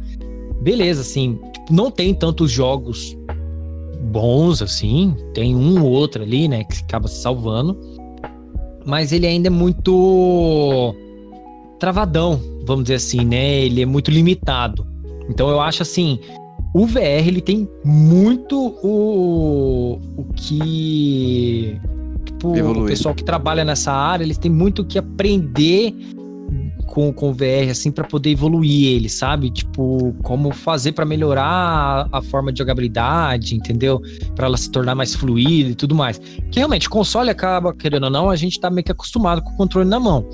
beleza, 0.61 1.01
assim, 1.01 1.39
não 1.69 1.89
tem 1.89 2.13
tantos 2.13 2.51
jogos 2.51 3.17
bons 4.11 4.61
assim, 4.61 5.15
tem 5.33 5.55
um 5.55 5.83
ou 5.83 5.91
outro 5.91 6.21
ali, 6.21 6.47
né, 6.47 6.63
que 6.63 6.83
acaba 6.83 7.07
se 7.07 7.21
salvando, 7.21 7.79
mas 8.85 9.11
ele 9.11 9.25
ainda 9.25 9.47
é 9.47 9.49
muito 9.49 10.95
travadão, 11.79 12.39
vamos 12.65 12.83
dizer 12.83 12.95
assim, 12.95 13.25
né? 13.25 13.61
Ele 13.61 13.81
é 13.81 13.85
muito 13.85 14.11
limitado. 14.11 14.87
Então 15.27 15.49
eu 15.49 15.59
acho 15.59 15.81
assim, 15.81 16.19
o 16.76 16.86
VR 16.86 17.26
ele 17.26 17.39
tem 17.39 17.69
muito 17.86 18.76
o, 18.84 19.97
o 20.17 20.26
que 20.36 21.80
tipo, 22.26 22.49
o 22.49 22.86
pessoal 22.86 23.15
que 23.15 23.23
trabalha 23.23 23.63
nessa 23.63 23.93
área, 23.93 24.26
eles 24.26 24.38
têm 24.38 24.51
muito 24.51 24.82
o 24.82 24.86
que 24.86 24.99
aprender 24.99 25.95
com, 26.86 27.13
com 27.13 27.30
o 27.30 27.34
VR, 27.34 27.71
assim, 27.71 27.91
para 27.91 28.03
poder 28.03 28.32
evoluir 28.32 28.89
ele, 28.93 29.07
sabe? 29.07 29.51
Tipo, 29.51 30.13
como 30.21 30.53
fazer 30.53 30.91
para 30.91 31.05
melhorar 31.05 31.45
a, 32.11 32.17
a, 32.17 32.21
forma 32.21 32.51
de 32.51 32.59
jogabilidade, 32.59 33.55
entendeu? 33.55 34.01
Para 34.36 34.47
ela 34.47 34.57
se 34.57 34.69
tornar 34.69 34.95
mais 34.95 35.15
fluida 35.15 35.69
e 35.69 35.76
tudo 35.76 35.95
mais. 35.95 36.19
Que 36.51 36.59
realmente, 36.59 36.89
console 36.89 37.30
acaba, 37.30 37.73
querendo 37.73 38.03
ou 38.03 38.09
não, 38.09 38.30
a 38.30 38.36
gente 38.36 38.59
tá 38.59 38.69
meio 38.69 38.84
que 38.84 38.91
acostumado 38.91 39.41
com 39.41 39.51
o 39.51 39.55
controle 39.55 39.88
na 39.88 39.99
mão. 39.99 40.28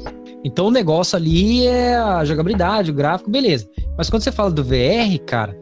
Então 0.44 0.66
o 0.66 0.72
negócio 0.72 1.16
ali 1.16 1.68
é 1.68 1.96
a 1.98 2.26
jogabilidade, 2.26 2.90
o 2.90 2.96
gráfico, 2.96 3.30
beleza. 3.30 3.70
Mas 3.96 4.10
quando 4.10 4.24
você 4.24 4.32
fala 4.32 4.50
do 4.50 4.64
VR, 4.64 5.20
cara, 5.28 5.56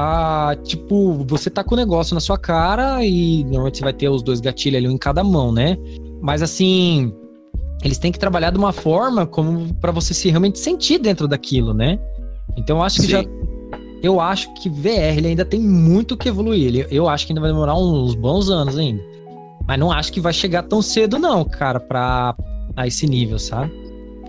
a, 0.00 0.54
tipo, 0.62 1.24
você 1.26 1.50
tá 1.50 1.64
com 1.64 1.74
o 1.74 1.76
negócio 1.76 2.14
na 2.14 2.20
sua 2.20 2.38
cara 2.38 3.04
e 3.04 3.42
normalmente 3.42 3.78
você 3.78 3.84
vai 3.84 3.92
ter 3.92 4.08
os 4.08 4.22
dois 4.22 4.40
gatilhos 4.40 4.78
ali 4.78 4.88
um 4.88 4.92
em 4.92 4.96
cada 4.96 5.24
mão, 5.24 5.50
né? 5.50 5.76
Mas 6.22 6.40
assim, 6.40 7.12
eles 7.82 7.98
têm 7.98 8.12
que 8.12 8.18
trabalhar 8.18 8.50
de 8.50 8.58
uma 8.58 8.70
forma 8.70 9.26
como 9.26 9.74
para 9.74 9.90
você 9.90 10.14
se 10.14 10.30
realmente 10.30 10.60
sentir 10.60 10.98
dentro 10.98 11.26
daquilo, 11.26 11.74
né? 11.74 11.98
Então 12.56 12.76
eu 12.76 12.82
acho 12.84 13.00
que 13.00 13.06
Sim. 13.06 13.08
já 13.08 13.24
eu 14.00 14.20
acho 14.20 14.54
que 14.54 14.70
VR 14.70 15.16
ele 15.16 15.26
ainda 15.26 15.44
tem 15.44 15.58
muito 15.58 16.16
que 16.16 16.28
evoluir. 16.28 16.68
Ele, 16.68 16.86
eu 16.92 17.08
acho 17.08 17.26
que 17.26 17.32
ainda 17.32 17.40
vai 17.40 17.50
demorar 17.50 17.74
uns 17.74 18.14
bons 18.14 18.48
anos 18.50 18.78
ainda. 18.78 19.02
Mas 19.66 19.80
não 19.80 19.90
acho 19.90 20.12
que 20.12 20.20
vai 20.20 20.32
chegar 20.32 20.62
tão 20.62 20.80
cedo 20.80 21.18
não, 21.18 21.44
cara, 21.44 21.80
para 21.80 22.36
a 22.76 22.86
esse 22.86 23.04
nível, 23.04 23.40
sabe? 23.40 23.72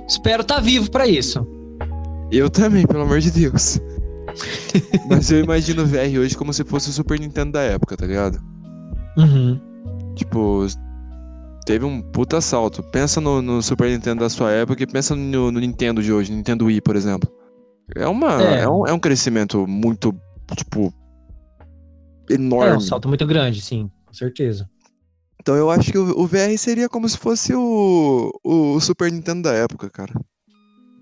Espero 0.08 0.42
estar 0.42 0.56
tá 0.56 0.62
vivo 0.62 0.90
para 0.90 1.08
isso. 1.08 1.48
Eu 2.32 2.50
também, 2.50 2.88
pelo 2.88 3.04
amor 3.04 3.20
de 3.20 3.30
Deus. 3.30 3.80
Mas 5.10 5.32
eu 5.32 5.44
imagino 5.44 5.84
o 5.84 5.86
VR 5.86 6.20
hoje 6.20 6.38
como 6.38 6.54
se 6.54 6.64
fosse 6.64 6.90
o 6.90 6.94
Super 6.94 7.20
Nintendo 7.20 7.54
da 7.54 7.62
época, 7.62 7.98
tá 7.98 8.06
ligado? 8.06 8.40
Uhum. 9.18 9.60
Tipo, 10.16 10.66
teve 11.66 11.86
um 11.86 12.02
puta 12.02 12.42
salto. 12.42 12.84
Pensa 12.84 13.22
no, 13.22 13.42
no, 13.42 13.62
Super 13.62 13.90
Nintendo 13.90 14.22
da 14.22 14.30
sua 14.30 14.52
época 14.52 14.84
e 14.84 14.88
pensa 14.88 15.16
no, 15.16 15.52
no, 15.52 15.60
Nintendo 15.60 16.02
de 16.02 16.12
hoje, 16.12 16.32
Nintendo 16.32 16.66
Wii, 16.66 16.82
por 16.82 16.96
exemplo. 16.96 17.32
É, 17.96 18.08
uma, 18.08 18.42
é. 18.42 18.62
é, 18.62 18.70
um, 18.70 18.88
é 18.88 18.94
um 18.94 19.00
crescimento 19.00 19.66
muito, 19.68 20.14
tipo, 20.56 20.94
enorme. 22.30 22.74
É 22.74 22.78
um 22.78 22.82
salto 22.82 23.08
muito 23.08 23.26
grande, 23.26 23.62
sim, 23.62 23.90
com 24.06 24.14
certeza. 24.14 24.70
Então 25.42 25.56
eu 25.56 25.72
acho 25.72 25.92
que 25.92 25.98
o, 25.98 26.20
o 26.20 26.28
VR 26.28 26.58
seria 26.58 26.90
como 26.90 27.08
se 27.08 27.18
fosse 27.18 27.54
o, 27.56 28.32
o, 28.44 28.76
o, 28.76 28.82
Super 28.82 29.12
Nintendo 29.12 29.44
da 29.44 29.54
época, 29.54 29.90
cara. 29.90 30.14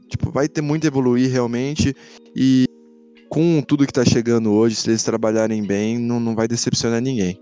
Tipo, 0.10 0.32
vai 0.32 0.48
ter 0.48 0.62
muito 0.62 0.86
a 0.86 0.88
evoluir 0.88 1.30
realmente. 1.32 1.94
E 2.36 2.66
com 3.30 3.62
tudo 3.62 3.86
que 3.86 3.94
tá 3.94 4.06
chegando 4.06 4.52
hoje, 4.54 4.76
se 4.76 4.90
eles 4.90 5.04
trabalharem 5.04 5.64
bem, 5.64 5.98
não, 5.98 6.20
não 6.20 6.36
vai 6.36 6.48
decepcionar 6.48 7.02
ninguém. 7.02 7.40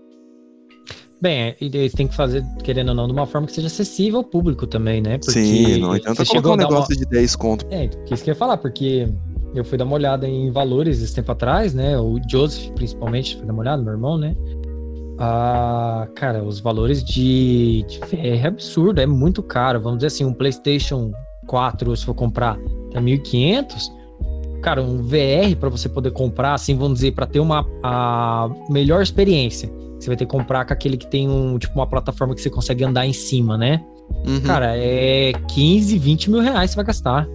Bem, 1.20 1.42
é, 1.42 1.56
eles 1.60 1.92
têm 1.92 2.06
que 2.06 2.14
fazer, 2.14 2.44
querendo 2.62 2.90
ou 2.90 2.94
não, 2.94 3.06
de 3.06 3.12
uma 3.12 3.26
forma 3.26 3.46
que 3.46 3.52
seja 3.54 3.68
acessível 3.68 4.18
ao 4.18 4.24
público 4.24 4.66
também, 4.66 5.00
né? 5.00 5.16
Porque 5.16 5.32
Sim, 5.32 5.78
não 5.78 5.92
adianta 5.92 6.24
colocar 6.26 6.50
um 6.50 6.56
negócio 6.56 6.94
uma... 6.94 7.04
de 7.04 7.10
10 7.10 7.36
conto. 7.36 7.66
É, 7.70 7.88
que 7.88 8.12
isso 8.12 8.22
que 8.22 8.30
eu 8.30 8.34
ia 8.34 8.38
falar, 8.38 8.58
porque 8.58 9.08
eu 9.54 9.64
fui 9.64 9.78
dar 9.78 9.84
uma 9.84 9.94
olhada 9.94 10.28
em 10.28 10.50
valores 10.50 11.00
esse 11.00 11.14
tempo 11.14 11.32
atrás, 11.32 11.72
né? 11.72 11.98
O 11.98 12.20
Joseph, 12.28 12.70
principalmente, 12.74 13.36
foi 13.36 13.46
dar 13.46 13.54
uma 13.54 13.62
olhada, 13.62 13.82
meu 13.82 13.92
irmão, 13.92 14.18
né? 14.18 14.36
Ah, 15.18 16.06
cara, 16.14 16.44
os 16.44 16.60
valores 16.60 17.02
de, 17.02 17.82
de 17.88 18.00
é 18.16 18.46
absurdo, 18.46 19.00
é 19.00 19.06
muito 19.06 19.42
caro. 19.42 19.80
Vamos 19.80 19.98
dizer 19.98 20.08
assim, 20.08 20.24
um 20.26 20.34
PlayStation 20.34 21.12
4, 21.46 21.96
se 21.96 22.04
for 22.04 22.14
comprar, 22.14 22.58
é 22.92 23.00
1.500. 23.00 23.90
Cara, 24.66 24.82
um 24.82 25.00
VR 25.00 25.56
para 25.58 25.68
você 25.68 25.88
poder 25.88 26.10
comprar, 26.10 26.54
assim, 26.54 26.76
vamos 26.76 26.94
dizer, 26.94 27.12
para 27.12 27.24
ter 27.24 27.38
uma 27.38 27.64
a 27.84 28.50
melhor 28.68 29.00
experiência 29.00 29.70
você 29.98 30.08
vai 30.08 30.16
ter 30.16 30.26
que 30.26 30.30
comprar 30.30 30.64
com 30.64 30.72
aquele 30.72 30.96
que 30.96 31.06
tem 31.06 31.28
um, 31.28 31.58
tipo, 31.58 31.74
uma 31.74 31.86
plataforma 31.86 32.34
que 32.34 32.42
você 32.42 32.50
consegue 32.50 32.84
andar 32.84 33.06
em 33.06 33.12
cima, 33.12 33.56
né? 33.56 33.82
Uhum. 34.26 34.40
Cara, 34.42 34.76
é 34.76 35.32
15, 35.48 35.98
20 35.98 36.30
mil 36.30 36.40
reais 36.40 36.70
você 36.70 36.76
vai 36.76 36.84
gastar. 36.84 37.26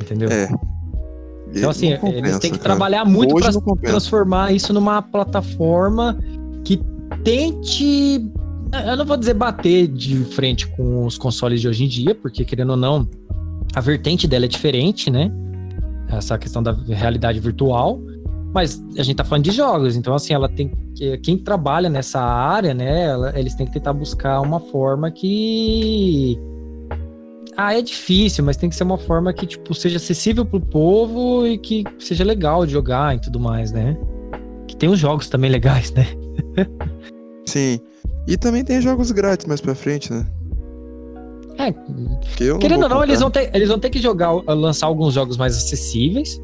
Entendeu? 0.00 0.28
É. 0.30 0.48
Então, 1.54 1.70
assim, 1.70 1.96
compensa, 1.96 2.18
eles 2.18 2.38
têm 2.38 2.50
que 2.50 2.58
cara. 2.58 2.70
trabalhar 2.70 3.04
muito 3.04 3.34
para 3.36 3.52
transformar 3.80 4.52
isso 4.52 4.72
numa 4.72 5.02
plataforma 5.02 6.18
que 6.64 6.80
tente. 7.22 8.28
Eu 8.86 8.96
não 8.96 9.04
vou 9.04 9.16
dizer 9.16 9.34
bater 9.34 9.86
de 9.86 10.16
frente 10.24 10.66
com 10.66 11.06
os 11.06 11.16
consoles 11.16 11.60
de 11.60 11.68
hoje 11.68 11.84
em 11.84 11.88
dia, 11.88 12.14
porque 12.14 12.44
querendo 12.44 12.70
ou 12.70 12.76
não, 12.76 13.08
a 13.72 13.80
vertente 13.80 14.26
dela 14.26 14.46
é 14.46 14.48
diferente, 14.48 15.10
né? 15.10 15.30
Essa 16.08 16.38
questão 16.38 16.62
da 16.62 16.72
realidade 16.72 17.40
virtual. 17.40 18.00
Mas 18.52 18.82
a 18.96 19.02
gente 19.02 19.16
tá 19.16 19.24
falando 19.24 19.44
de 19.44 19.50
jogos, 19.50 19.96
então 19.96 20.14
assim, 20.14 20.32
ela 20.32 20.48
tem 20.48 20.68
que 20.94 21.18
quem 21.18 21.36
trabalha 21.36 21.90
nessa 21.90 22.20
área, 22.20 22.72
né, 22.72 23.06
ela, 23.06 23.36
eles 23.36 23.52
têm 23.56 23.66
que 23.66 23.72
tentar 23.72 23.92
buscar 23.92 24.40
uma 24.40 24.60
forma 24.60 25.10
que 25.10 26.38
ah, 27.56 27.76
é 27.76 27.82
difícil, 27.82 28.44
mas 28.44 28.56
tem 28.56 28.68
que 28.68 28.76
ser 28.76 28.84
uma 28.84 28.98
forma 28.98 29.32
que 29.32 29.46
tipo 29.46 29.74
seja 29.74 29.96
acessível 29.96 30.44
pro 30.44 30.60
povo 30.60 31.46
e 31.46 31.58
que 31.58 31.84
seja 31.98 32.24
legal 32.24 32.66
de 32.66 32.72
jogar 32.72 33.16
e 33.16 33.20
tudo 33.20 33.38
mais, 33.38 33.72
né? 33.72 33.96
Que 34.66 34.76
tem 34.76 34.88
os 34.88 34.98
jogos 34.98 35.28
também 35.28 35.50
legais, 35.50 35.92
né? 35.92 36.06
Sim. 37.46 37.78
E 38.26 38.36
também 38.36 38.64
tem 38.64 38.80
jogos 38.80 39.10
grátis 39.12 39.46
mais 39.46 39.60
pra 39.60 39.74
frente, 39.74 40.12
né? 40.12 40.26
É. 41.58 41.72
Querendo 42.58 42.84
ou 42.84 42.88
não, 42.88 43.02
eles 43.02 43.20
vão, 43.20 43.30
ter, 43.30 43.50
eles 43.54 43.68
vão 43.68 43.78
ter 43.78 43.90
que 43.90 44.00
jogar, 44.00 44.32
lançar 44.32 44.86
alguns 44.86 45.14
jogos 45.14 45.36
mais 45.36 45.56
acessíveis 45.56 46.40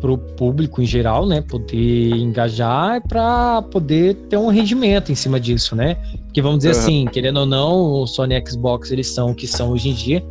para 0.00 0.12
o 0.12 0.18
público 0.18 0.80
em 0.80 0.86
geral, 0.86 1.26
né, 1.26 1.40
poder 1.40 2.10
engajar 2.16 3.02
para 3.06 3.62
poder 3.62 4.14
ter 4.28 4.36
um 4.36 4.48
rendimento 4.48 5.10
em 5.10 5.14
cima 5.14 5.40
disso, 5.40 5.74
né? 5.74 5.96
Porque 6.24 6.40
vamos 6.40 6.58
dizer 6.58 6.74
uhum. 6.74 6.80
assim, 6.80 7.06
querendo 7.06 7.40
ou 7.40 7.46
não, 7.46 8.02
o 8.02 8.06
Sony 8.06 8.42
Xbox 8.46 8.90
eles 8.90 9.08
são 9.08 9.32
o 9.32 9.34
que 9.34 9.46
são 9.46 9.70
hoje 9.70 9.88
em 9.90 9.94
dia, 9.94 10.24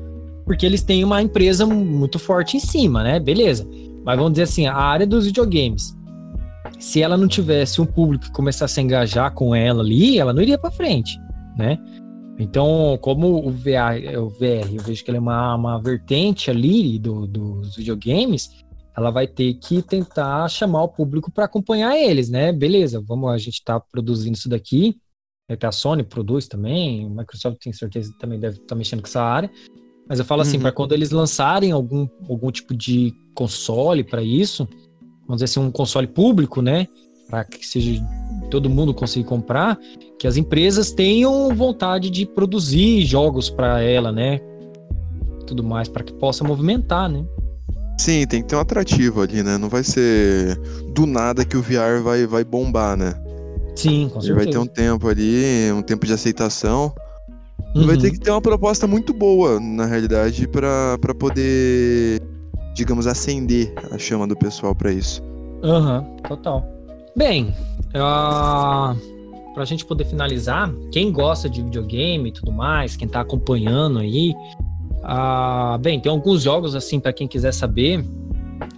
porque 0.46 0.66
eles 0.66 0.82
têm 0.84 1.04
uma 1.04 1.22
empresa 1.22 1.66
muito 1.66 2.18
forte 2.18 2.56
em 2.56 2.60
cima, 2.60 3.04
né? 3.04 3.20
Beleza. 3.20 3.68
Mas 4.06 4.16
vamos 4.16 4.32
dizer 4.32 4.44
assim, 4.44 4.68
a 4.68 4.76
área 4.76 5.06
dos 5.06 5.26
videogames, 5.26 5.94
se 6.80 7.02
ela 7.02 7.18
não 7.18 7.28
tivesse 7.28 7.82
um 7.82 7.86
público 7.86 8.26
que 8.26 8.32
começasse 8.32 8.80
a 8.80 8.84
engajar 8.84 9.34
com 9.34 9.54
ela 9.54 9.84
ali, 9.84 10.18
ela 10.18 10.34
não 10.34 10.42
iria 10.42 10.58
para 10.58 10.72
frente, 10.72 11.20
né? 11.58 11.78
Então, 12.40 12.98
como 13.02 13.48
o 13.48 13.52
VR, 13.52 14.20
o 14.20 14.30
VR, 14.30 14.72
eu 14.72 14.84
vejo 14.84 15.04
que 15.04 15.10
ele 15.10 15.18
é 15.18 15.22
uma, 15.22 15.56
uma 15.56 15.82
vertente 15.82 16.52
ali 16.52 17.00
do, 17.00 17.26
dos 17.26 17.76
videogames, 17.76 18.64
ela 18.96 19.12
vai 19.12 19.28
ter 19.28 19.56
que 19.56 19.82
tentar 19.82 20.48
chamar 20.48 20.84
o 20.84 20.90
público 20.90 21.32
para 21.32 21.46
acompanhar 21.46 21.98
eles, 21.98 22.30
né? 22.30 22.52
Beleza, 22.52 23.02
vamos, 23.02 23.32
a 23.32 23.38
gente 23.38 23.56
está 23.56 23.80
produzindo 23.80 24.36
isso 24.36 24.50
daqui. 24.50 24.98
Até 25.50 25.66
a 25.66 25.72
Sony 25.72 26.04
produz 26.04 26.48
também, 26.48 27.06
a 27.06 27.10
Microsoft 27.10 27.58
tem 27.60 27.72
certeza 27.72 28.14
também 28.20 28.40
deve 28.40 28.56
estar 28.56 28.68
tá 28.68 28.76
mexendo 28.76 29.02
com 29.02 29.08
essa 29.08 29.22
área. 29.22 29.50
Mas 30.10 30.20
eu 30.20 30.26
falo 30.26 30.42
assim, 30.42 30.58
uhum. 30.58 30.64
para 30.64 30.72
quando 30.72 30.94
eles 30.94 31.12
lançarem 31.12 31.72
algum, 31.72 32.08
algum 32.30 32.52
tipo 32.52 32.76
de 32.76 33.14
console 33.34 34.04
para 34.04 34.22
isso, 34.22 34.68
vamos 35.22 35.42
dizer 35.42 35.46
assim, 35.46 35.60
um 35.60 35.72
console 35.72 36.08
público, 36.08 36.62
né? 36.62 36.88
Para 37.30 37.44
que 37.46 37.66
seja 37.66 38.02
todo 38.48 38.70
mundo 38.70 38.94
consiga 38.94 39.28
comprar, 39.28 39.78
que 40.18 40.28
as 40.28 40.38
empresas 40.38 40.92
tenham 40.92 41.54
vontade 41.56 42.10
de 42.10 42.26
produzir 42.26 43.06
jogos 43.06 43.50
para 43.50 43.82
ela, 43.82 44.12
né? 44.12 44.40
Tudo 45.46 45.64
mais, 45.64 45.88
para 45.88 46.04
que 46.04 46.14
possa 46.14 46.44
movimentar, 46.44 47.10
né? 47.10 47.26
Sim, 48.00 48.28
tem 48.28 48.42
que 48.42 48.48
ter 48.50 48.56
um 48.56 48.60
atrativo 48.60 49.22
ali, 49.22 49.42
né? 49.42 49.58
Não 49.58 49.70
vai 49.70 49.84
ser 49.84 50.60
do 50.94 51.06
nada 51.06 51.44
que 51.44 51.58
o 51.58 51.62
VR 51.62 52.02
vai, 52.04 52.28
vai 52.28 52.44
bombar, 52.44 52.96
né? 52.96 53.14
Sim, 53.76 54.10
com 54.12 54.22
certeza. 54.22 54.36
Vai 54.36 54.48
ter 54.52 54.58
um 54.58 54.66
tempo 54.66 55.08
ali, 55.08 55.72
um 55.72 55.82
tempo 55.82 56.06
de 56.06 56.14
aceitação. 56.14 56.94
Uhum. 57.76 57.86
Vai 57.86 57.98
ter 57.98 58.12
que 58.12 58.20
ter 58.20 58.32
uma 58.32 58.42
proposta 58.42 58.88
muito 58.88 59.14
boa, 59.14 59.60
na 59.60 59.86
realidade, 59.86 60.48
para 60.48 60.98
poder, 61.20 62.22
digamos, 62.76 63.08
acender 63.08 63.74
a 63.92 63.98
chama 63.98 64.28
do 64.28 64.36
pessoal 64.36 64.76
para 64.76 64.92
isso. 64.92 65.22
Aham, 65.64 66.00
uhum, 66.00 66.18
total. 66.18 66.77
Bem, 67.18 67.54
uh, 67.96 68.96
pra 69.56 69.66
gente 69.66 69.84
poder 69.84 70.06
finalizar, 70.06 70.72
quem 70.92 71.12
gosta 71.12 71.50
de 71.50 71.64
videogame 71.64 72.30
e 72.30 72.32
tudo 72.32 72.52
mais, 72.52 72.96
quem 72.96 73.08
tá 73.08 73.22
acompanhando 73.22 73.98
aí, 73.98 74.36
ah, 75.04 75.80
bem, 75.82 76.00
tem 76.00 76.12
alguns 76.12 76.44
jogos 76.44 76.76
assim 76.76 77.00
para 77.00 77.12
quem 77.12 77.28
quiser 77.28 77.54
saber, 77.54 78.06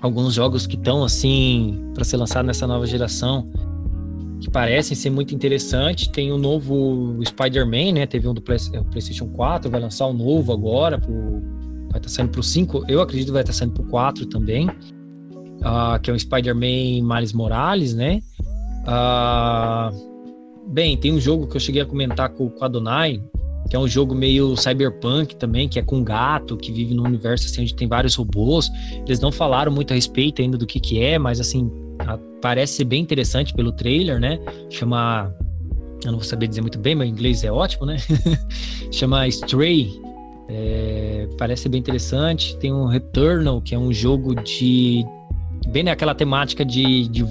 alguns 0.02 0.34
jogos 0.34 0.66
que 0.66 0.76
estão 0.76 1.04
assim 1.04 1.92
para 1.94 2.04
ser 2.04 2.18
lançado 2.18 2.46
nessa 2.46 2.66
nova 2.66 2.86
geração. 2.86 3.46
que 4.40 4.50
parecem 4.50 4.96
ser 4.96 5.10
muito 5.10 5.36
interessantes. 5.36 6.08
Tem 6.08 6.32
o 6.32 6.36
um 6.36 6.38
novo 6.38 7.20
Spider-Man, 7.26 7.92
né? 7.94 8.06
Teve 8.06 8.26
um 8.26 8.34
do 8.34 8.40
é, 8.40 8.82
PlayStation 8.84 9.28
4, 9.28 9.70
vai 9.70 9.82
lançar 9.82 10.08
um 10.08 10.14
novo 10.14 10.54
agora, 10.54 10.98
pro, 10.98 11.12
vai 11.12 11.98
estar 11.98 12.00
tá 12.00 12.10
saindo 12.10 12.30
pro 12.30 12.42
5. 12.42 12.86
Eu 12.88 13.02
acredito 13.02 13.34
vai 13.34 13.42
estar 13.42 13.52
tá 13.52 13.60
saindo 13.60 13.74
pro 13.74 13.84
4 13.84 14.28
também. 14.28 14.70
Uh, 15.60 16.00
que 16.02 16.10
é 16.10 16.14
o 16.14 16.20
Spider-Man 16.20 17.04
Miles 17.04 17.34
Morales, 17.34 17.94
né? 17.94 18.22
Uh, 18.84 20.70
bem, 20.70 20.96
tem 20.98 21.12
um 21.12 21.20
jogo 21.20 21.48
que 21.48 21.58
eu 21.58 21.60
cheguei 21.60 21.82
a 21.82 21.86
comentar 21.86 22.30
com, 22.30 22.50
com 22.50 22.64
a 22.64 22.68
Donai, 22.68 23.22
que 23.70 23.76
é 23.76 23.80
um 23.80 23.88
jogo 23.88 24.16
meio 24.16 24.56
cyberpunk 24.56 25.36
também, 25.36 25.68
que 25.68 25.78
é 25.78 25.82
com 25.82 25.98
um 25.98 26.04
gato, 26.04 26.58
que 26.58 26.72
vive 26.72 26.94
num 26.94 27.04
universo 27.04 27.46
assim, 27.46 27.62
onde 27.62 27.76
tem 27.76 27.88
vários 27.88 28.16
robôs. 28.16 28.70
Eles 29.06 29.20
não 29.20 29.32
falaram 29.32 29.72
muito 29.72 29.92
a 29.92 29.96
respeito 29.96 30.42
ainda 30.42 30.58
do 30.58 30.66
que 30.66 30.80
que 30.80 31.02
é, 31.02 31.20
mas 31.20 31.40
assim, 31.40 31.72
parece 32.42 32.78
ser 32.78 32.86
bem 32.86 33.02
interessante 33.02 33.54
pelo 33.54 33.72
trailer, 33.72 34.20
né? 34.20 34.40
Chama... 34.70 35.34
Eu 36.04 36.14
não 36.14 36.20
vou 36.20 36.28
saber 36.28 36.48
dizer 36.48 36.62
muito 36.62 36.80
bem, 36.80 36.96
meu 36.96 37.06
inglês 37.06 37.44
é 37.44 37.52
ótimo, 37.52 37.86
né? 37.86 37.98
Chama 38.90 39.28
Stray. 39.28 40.02
É, 40.48 41.28
parece 41.38 41.68
bem 41.68 41.80
interessante. 41.80 42.56
Tem 42.58 42.74
um 42.74 42.86
Returnal, 42.86 43.62
que 43.62 43.76
é 43.76 43.78
um 43.78 43.92
jogo 43.92 44.34
de... 44.36 45.06
Bem 45.68 45.84
naquela 45.84 46.16
temática 46.16 46.66
de, 46.66 47.08
de 47.10 47.26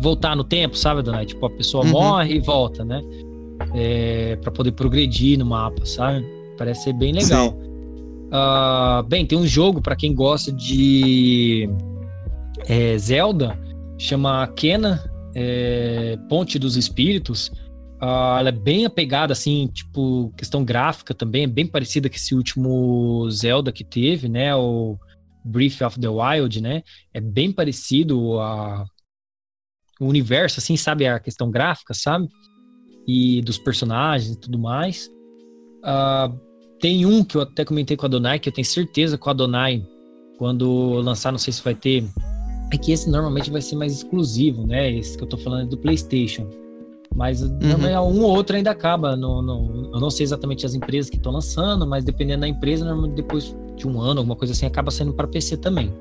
voltar 0.00 0.36
no 0.36 0.44
tempo, 0.44 0.76
sabe, 0.76 1.02
Donai? 1.02 1.26
Tipo, 1.26 1.46
a 1.46 1.50
pessoa 1.50 1.84
uhum. 1.84 1.90
morre 1.90 2.34
e 2.34 2.40
volta, 2.40 2.84
né? 2.84 3.02
É, 3.74 4.36
para 4.36 4.50
poder 4.50 4.72
progredir 4.72 5.38
no 5.38 5.46
mapa, 5.46 5.84
sabe? 5.84 6.24
Parece 6.56 6.84
ser 6.84 6.92
bem 6.92 7.12
legal. 7.12 7.54
Uh, 8.30 9.02
bem, 9.08 9.26
tem 9.26 9.36
um 9.36 9.46
jogo 9.46 9.82
para 9.82 9.96
quem 9.96 10.14
gosta 10.14 10.52
de 10.52 11.68
é, 12.68 12.96
Zelda, 12.96 13.58
chama 13.98 14.46
Kena 14.48 15.02
é, 15.34 16.16
Ponte 16.28 16.58
dos 16.58 16.76
Espíritos. 16.76 17.48
Uh, 18.00 18.38
ela 18.38 18.48
é 18.48 18.52
bem 18.52 18.86
apegada, 18.86 19.32
assim, 19.32 19.66
tipo, 19.66 20.32
questão 20.36 20.64
gráfica 20.64 21.12
também, 21.12 21.44
é 21.44 21.46
bem 21.46 21.66
parecida 21.66 22.08
com 22.08 22.16
esse 22.16 22.34
último 22.34 23.28
Zelda 23.30 23.72
que 23.72 23.84
teve, 23.84 24.28
né? 24.28 24.54
O 24.54 24.96
Breath 25.44 25.80
of 25.82 25.98
the 25.98 26.08
Wild, 26.08 26.60
né? 26.60 26.82
É 27.12 27.20
bem 27.20 27.52
parecido 27.52 28.38
a 28.40 28.84
o 30.00 30.06
universo, 30.06 30.58
assim, 30.60 30.76
sabe? 30.76 31.06
A 31.06 31.20
questão 31.20 31.50
gráfica, 31.50 31.92
sabe? 31.92 32.26
E 33.06 33.42
dos 33.42 33.58
personagens 33.58 34.32
e 34.32 34.40
tudo 34.40 34.58
mais. 34.58 35.08
Uh, 35.84 36.34
tem 36.80 37.04
um 37.04 37.22
que 37.22 37.36
eu 37.36 37.42
até 37.42 37.64
comentei 37.64 37.96
com 37.96 38.06
a 38.06 38.08
Donai, 38.08 38.38
que 38.38 38.48
eu 38.48 38.52
tenho 38.52 38.66
certeza 38.66 39.18
com 39.18 39.28
a 39.28 39.34
Donai, 39.34 39.86
quando 40.38 40.94
lançar, 40.94 41.30
não 41.30 41.38
sei 41.38 41.52
se 41.52 41.62
vai 41.62 41.74
ter. 41.74 42.02
É 42.72 42.78
que 42.78 42.92
esse 42.92 43.10
normalmente 43.10 43.50
vai 43.50 43.60
ser 43.60 43.76
mais 43.76 43.92
exclusivo, 43.92 44.66
né? 44.66 44.90
Esse 44.90 45.18
que 45.18 45.22
eu 45.22 45.28
tô 45.28 45.36
falando 45.36 45.66
é 45.66 45.66
do 45.66 45.76
PlayStation. 45.76 46.48
Mas 47.14 47.42
uhum. 47.42 47.58
um 48.12 48.22
ou 48.22 48.30
outro 48.30 48.56
ainda 48.56 48.70
acaba. 48.70 49.16
No, 49.16 49.42
no, 49.42 49.90
eu 49.92 50.00
não 50.00 50.10
sei 50.10 50.24
exatamente 50.24 50.64
as 50.64 50.74
empresas 50.74 51.10
que 51.10 51.16
estão 51.16 51.32
lançando, 51.32 51.86
mas 51.86 52.04
dependendo 52.04 52.42
da 52.42 52.48
empresa, 52.48 52.84
normalmente 52.84 53.16
depois 53.16 53.54
de 53.76 53.86
um 53.86 54.00
ano, 54.00 54.20
alguma 54.20 54.36
coisa 54.36 54.52
assim, 54.52 54.66
acaba 54.66 54.90
saindo 54.90 55.12
para 55.12 55.26
PC 55.26 55.56
também. 55.56 55.92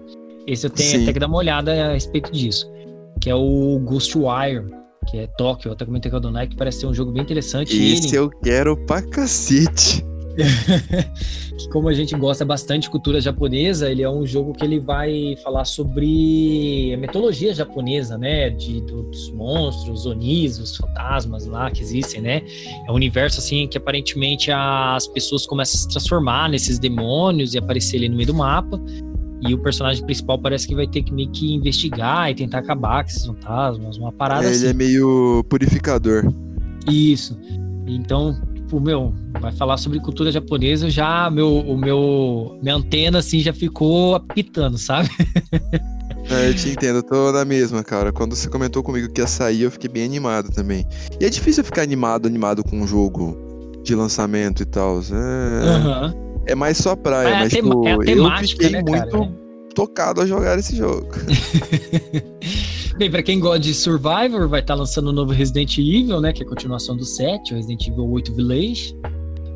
Esse 0.46 0.68
eu 0.68 0.70
tenho 0.70 0.90
Sim. 0.90 1.04
até 1.04 1.14
que 1.14 1.20
dar 1.20 1.28
uma 1.28 1.38
olhada 1.38 1.72
a 1.72 1.94
respeito 1.94 2.32
disso 2.32 2.70
que 3.20 3.30
é 3.30 3.36
o 3.36 3.80
Ghostwire, 3.80 4.66
que 5.08 5.18
é 5.18 5.28
Tóquio. 5.38 5.72
Até 5.72 5.86
comentei 5.86 6.10
com 6.10 6.18
a 6.18 6.20
Donai 6.20 6.48
que 6.48 6.56
parece 6.56 6.80
ser 6.80 6.88
um 6.88 6.94
jogo 6.94 7.12
bem 7.12 7.22
interessante. 7.22 7.76
Esse 7.76 8.10
ele... 8.10 8.18
eu 8.18 8.30
quero 8.30 8.78
pra 8.86 9.02
cacete. 9.02 10.06
que 11.58 11.70
como 11.70 11.90
a 11.90 11.94
gente 11.94 12.16
gosta 12.16 12.46
bastante 12.46 12.84
de 12.84 12.90
cultura 12.90 13.20
japonesa, 13.20 13.90
ele 13.90 14.02
é 14.02 14.10
um 14.10 14.26
jogo 14.26 14.54
que 14.54 14.64
ele 14.64 14.80
vai 14.80 15.36
falar 15.44 15.66
sobre 15.66 16.92
a 16.94 16.98
mitologia 16.98 17.54
japonesa, 17.54 18.18
né? 18.18 18.50
De, 18.50 18.82
dos 18.82 19.32
monstros, 19.32 20.06
onis, 20.06 20.60
os 20.60 20.78
fantasmas 20.78 21.46
lá 21.46 21.70
que 21.70 21.82
existem, 21.82 22.22
né? 22.22 22.42
É 22.88 22.92
um 22.92 22.96
universo 22.96 23.40
assim 23.40 23.68
que 23.68 23.78
aparentemente 23.78 24.52
as 24.52 25.08
pessoas 25.08 25.46
começam 25.46 25.80
a 25.80 25.82
se 25.82 25.90
transformar 25.90 26.50
nesses 26.50 26.80
demônios 26.80 27.54
e 27.54 27.58
aparecer 27.58 27.98
ali 27.98 28.10
no 28.10 28.16
meio 28.16 28.28
do 28.28 28.34
mapa. 28.34 28.80
E 29.42 29.54
o 29.54 29.58
personagem 29.58 30.04
principal 30.06 30.38
parece 30.38 30.68
que 30.68 30.76
vai 30.76 30.86
ter 30.86 31.02
que 31.02 31.14
meio 31.14 31.30
que 31.32 31.54
investigar 31.54 32.30
e 32.30 32.36
tentar 32.36 32.60
acabar 32.60 33.04
com 33.04 33.10
esses 33.10 33.26
fantasmas, 33.26 33.98
uma 33.98 34.12
parada 34.12 34.46
é, 34.46 34.50
assim. 34.50 34.64
Ele 34.64 34.70
é 34.70 34.74
meio 34.74 35.44
purificador. 35.50 36.26
Isso. 36.90 37.38
Então, 37.88 38.40
tipo, 38.70 38.80
meu, 38.80 39.14
vai 39.42 39.52
falar 39.52 39.78
sobre 39.78 40.00
cultura 40.00 40.32
japonesa, 40.32 40.90
já 40.90 41.30
meu, 41.32 41.58
o 41.58 41.76
meu, 41.76 42.60
minha 42.62 42.76
antena 42.76 43.18
assim 43.18 43.40
já 43.40 43.52
ficou 43.52 44.16
apitando, 44.16 44.78
sabe? 44.78 45.10
É, 46.32 46.48
eu 46.48 46.54
te 46.54 46.70
entendo, 46.70 46.98
eu 46.98 47.04
tô 47.04 47.32
na 47.32 47.44
mesma, 47.44 47.84
cara. 47.84 48.12
Quando 48.12 48.36
você 48.36 48.48
comentou 48.48 48.84
comigo 48.84 49.12
que 49.12 49.20
ia 49.20 49.26
sair, 49.26 49.64
eu 49.64 49.72
fiquei 49.72 49.90
bem 49.90 50.04
animado 50.04 50.52
também. 50.52 50.86
E 51.20 51.26
é 51.26 51.30
difícil 51.30 51.64
ficar 51.64 51.82
animado, 51.82 52.28
animado 52.28 52.64
com 52.64 52.82
um 52.82 52.86
jogo 52.86 53.36
de 53.84 53.96
lançamento 53.96 54.62
e 54.62 54.66
tal. 54.66 55.00
É... 55.00 56.14
Uhum 56.14 56.30
é 56.50 56.56
mais 56.56 56.78
só 56.78 56.96
praia, 56.96 57.28
é 57.28 57.40
mas 57.40 57.54
tipo, 57.54 57.88
é 57.88 57.94
eu 57.94 58.48
fiquei 58.48 58.70
né, 58.72 58.82
muito 58.82 59.12
cara? 59.12 59.32
tocado 59.76 60.22
a 60.22 60.26
jogar 60.26 60.58
esse 60.58 60.76
jogo. 60.76 61.08
Bem, 63.00 63.10
pra 63.10 63.24
quem 63.24 63.40
gosta 63.40 63.60
de 63.60 63.74
Survivor, 63.74 64.50
vai 64.50 64.60
estar 64.60 64.74
tá 64.74 64.76
lançando 64.78 65.08
o 65.08 65.14
novo 65.14 65.32
Resident 65.32 65.78
Evil, 65.78 66.20
né? 66.20 66.34
Que 66.34 66.44
é 66.44 66.46
a 66.46 66.50
continuação 66.50 66.98
do 66.98 67.06
7, 67.06 67.54
o 67.54 67.56
Resident 67.56 67.88
Evil 67.88 68.06
8 68.12 68.34
Village. 68.34 68.94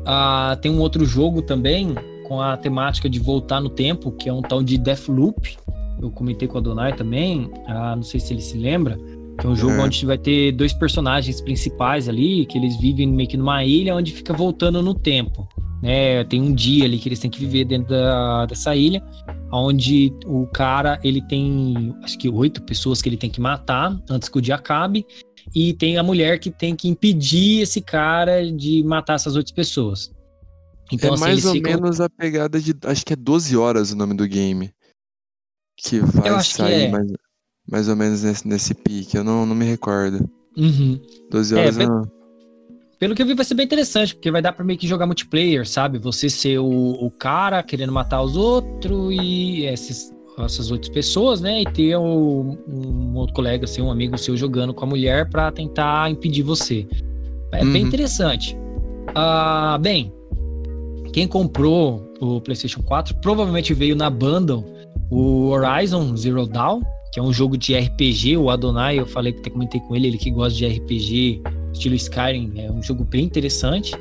Ah, 0.06 0.56
tem 0.62 0.72
um 0.72 0.80
outro 0.80 1.04
jogo 1.04 1.42
também 1.42 1.94
com 2.26 2.40
a 2.40 2.56
temática 2.56 3.06
de 3.06 3.18
voltar 3.18 3.60
no 3.60 3.68
tempo, 3.68 4.10
que 4.12 4.30
é 4.30 4.32
um 4.32 4.40
tal 4.40 4.62
de 4.62 4.78
Deathloop. 4.78 5.58
Eu 6.00 6.10
comentei 6.10 6.48
com 6.48 6.56
a 6.56 6.60
Donai 6.62 6.96
também, 6.96 7.50
ah, 7.66 7.94
não 7.94 8.02
sei 8.02 8.18
se 8.18 8.32
ele 8.32 8.40
se 8.40 8.56
lembra, 8.56 8.96
que 9.38 9.46
é 9.46 9.50
um 9.50 9.54
jogo 9.54 9.74
é. 9.74 9.80
onde 9.82 10.06
vai 10.06 10.16
ter 10.16 10.50
dois 10.52 10.72
personagens 10.72 11.38
principais 11.42 12.08
ali, 12.08 12.46
que 12.46 12.56
eles 12.56 12.80
vivem 12.80 13.06
meio 13.06 13.28
que 13.28 13.36
numa 13.36 13.62
ilha 13.62 13.94
onde 13.94 14.10
fica 14.10 14.32
voltando 14.32 14.80
no 14.80 14.94
tempo 14.94 15.46
né? 15.84 16.24
Tem 16.24 16.40
um 16.40 16.54
dia 16.54 16.86
ali 16.86 16.98
que 16.98 17.06
eles 17.10 17.18
têm 17.18 17.30
que 17.30 17.38
viver 17.38 17.66
dentro 17.66 17.90
da, 17.90 18.46
dessa 18.46 18.74
ilha, 18.74 19.04
onde 19.52 20.10
o 20.24 20.46
cara 20.46 20.98
ele 21.04 21.20
tem 21.28 21.94
acho 22.02 22.18
que 22.18 22.26
oito 22.26 22.62
pessoas 22.62 23.02
que 23.02 23.08
ele 23.10 23.18
tem 23.18 23.28
que 23.28 23.38
matar 23.40 23.94
antes 24.08 24.30
que 24.30 24.38
o 24.38 24.40
dia 24.40 24.54
acabe, 24.54 25.06
e 25.54 25.74
tem 25.74 25.98
a 25.98 26.02
mulher 26.02 26.38
que 26.38 26.50
tem 26.50 26.74
que 26.74 26.88
impedir 26.88 27.60
esse 27.60 27.82
cara 27.82 28.50
de 28.50 28.82
matar 28.82 29.16
essas 29.16 29.36
outras 29.36 29.52
pessoas. 29.52 30.10
Então, 30.90 31.10
é 31.10 31.14
assim, 31.14 31.22
mais 31.22 31.44
ou 31.44 31.52
ficam... 31.52 31.72
menos 31.72 32.00
a 32.00 32.08
pegada 32.08 32.58
de. 32.58 32.74
Acho 32.86 33.04
que 33.04 33.12
é 33.12 33.16
12 33.16 33.54
horas 33.54 33.92
o 33.92 33.96
nome 33.96 34.14
do 34.14 34.26
game. 34.26 34.72
Que 35.76 36.00
vai 36.00 36.42
sair 36.42 36.84
é. 36.84 36.88
mais, 36.88 37.12
mais 37.68 37.88
ou 37.88 37.96
menos 37.96 38.22
nesse, 38.22 38.48
nesse 38.48 38.74
pique. 38.74 39.18
Eu 39.18 39.24
não, 39.24 39.44
não 39.44 39.54
me 39.54 39.64
recordo. 39.66 40.30
Uhum. 40.56 40.98
12 41.30 41.54
horas 41.54 41.78
é, 41.78 41.86
não 41.86 42.23
pelo 43.04 43.14
que 43.14 43.20
eu 43.20 43.26
vi, 43.26 43.34
vai 43.34 43.44
ser 43.44 43.52
bem 43.52 43.66
interessante, 43.66 44.14
porque 44.14 44.30
vai 44.30 44.40
dar 44.40 44.54
pra 44.54 44.64
meio 44.64 44.78
que 44.78 44.88
jogar 44.88 45.04
multiplayer, 45.04 45.68
sabe? 45.68 45.98
Você 45.98 46.30
ser 46.30 46.58
o, 46.58 46.92
o 46.92 47.10
cara 47.10 47.62
querendo 47.62 47.92
matar 47.92 48.22
os 48.22 48.34
outros 48.34 49.12
e 49.12 49.66
esses, 49.66 50.10
essas 50.38 50.70
outras 50.70 50.88
pessoas, 50.88 51.38
né? 51.38 51.60
E 51.60 51.64
ter 51.66 51.98
um, 51.98 52.56
um 52.66 53.14
outro 53.14 53.34
colega, 53.34 53.66
assim, 53.66 53.82
um 53.82 53.90
amigo 53.90 54.16
seu 54.16 54.34
jogando 54.38 54.72
com 54.72 54.86
a 54.86 54.88
mulher 54.88 55.28
para 55.28 55.52
tentar 55.52 56.10
impedir 56.10 56.42
você. 56.42 56.88
É 57.52 57.62
uhum. 57.62 57.74
bem 57.74 57.82
interessante. 57.82 58.56
Uh, 59.10 59.78
bem, 59.78 60.10
quem 61.12 61.28
comprou 61.28 62.10
o 62.22 62.40
PlayStation 62.40 62.82
4 62.82 63.16
provavelmente 63.16 63.74
veio 63.74 63.94
na 63.94 64.08
bundle 64.08 64.64
o 65.10 65.48
Horizon 65.48 66.16
Zero 66.16 66.46
Dawn, 66.46 66.80
que 67.12 67.20
é 67.20 67.22
um 67.22 67.34
jogo 67.34 67.58
de 67.58 67.76
RPG. 67.76 68.38
O 68.38 68.48
Adonai, 68.48 68.98
eu 68.98 69.04
falei 69.04 69.30
que 69.30 69.40
até 69.40 69.50
comentei 69.50 69.78
com 69.82 69.94
ele, 69.94 70.06
ele 70.06 70.16
que 70.16 70.30
gosta 70.30 70.56
de 70.56 70.66
RPG 70.66 71.42
estilo 71.74 71.94
Skyrim. 71.94 72.52
É 72.56 72.70
um 72.70 72.82
jogo 72.82 73.04
bem 73.04 73.24
interessante 73.24 73.92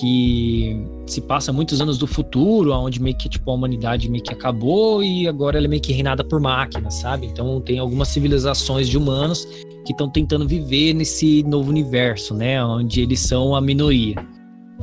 que 0.00 0.76
se 1.06 1.20
passa 1.20 1.52
muitos 1.52 1.80
anos 1.80 1.98
do 1.98 2.06
futuro, 2.06 2.72
onde 2.72 3.00
meio 3.00 3.16
que 3.16 3.28
tipo 3.28 3.50
a 3.50 3.54
humanidade 3.54 4.10
meio 4.10 4.22
que 4.22 4.32
acabou 4.32 5.02
e 5.02 5.28
agora 5.28 5.56
ela 5.56 5.66
é 5.66 5.68
meio 5.68 5.80
que 5.80 5.92
reinada 5.92 6.24
por 6.24 6.40
máquinas, 6.40 6.94
sabe? 6.94 7.26
Então 7.26 7.60
tem 7.60 7.78
algumas 7.78 8.08
civilizações 8.08 8.88
de 8.88 8.98
humanos 8.98 9.46
que 9.86 9.92
estão 9.92 10.10
tentando 10.10 10.46
viver 10.48 10.94
nesse 10.94 11.42
novo 11.44 11.70
universo, 11.70 12.34
né? 12.34 12.64
Onde 12.64 13.02
eles 13.02 13.20
são 13.20 13.54
a 13.54 13.60
minoria. 13.60 14.16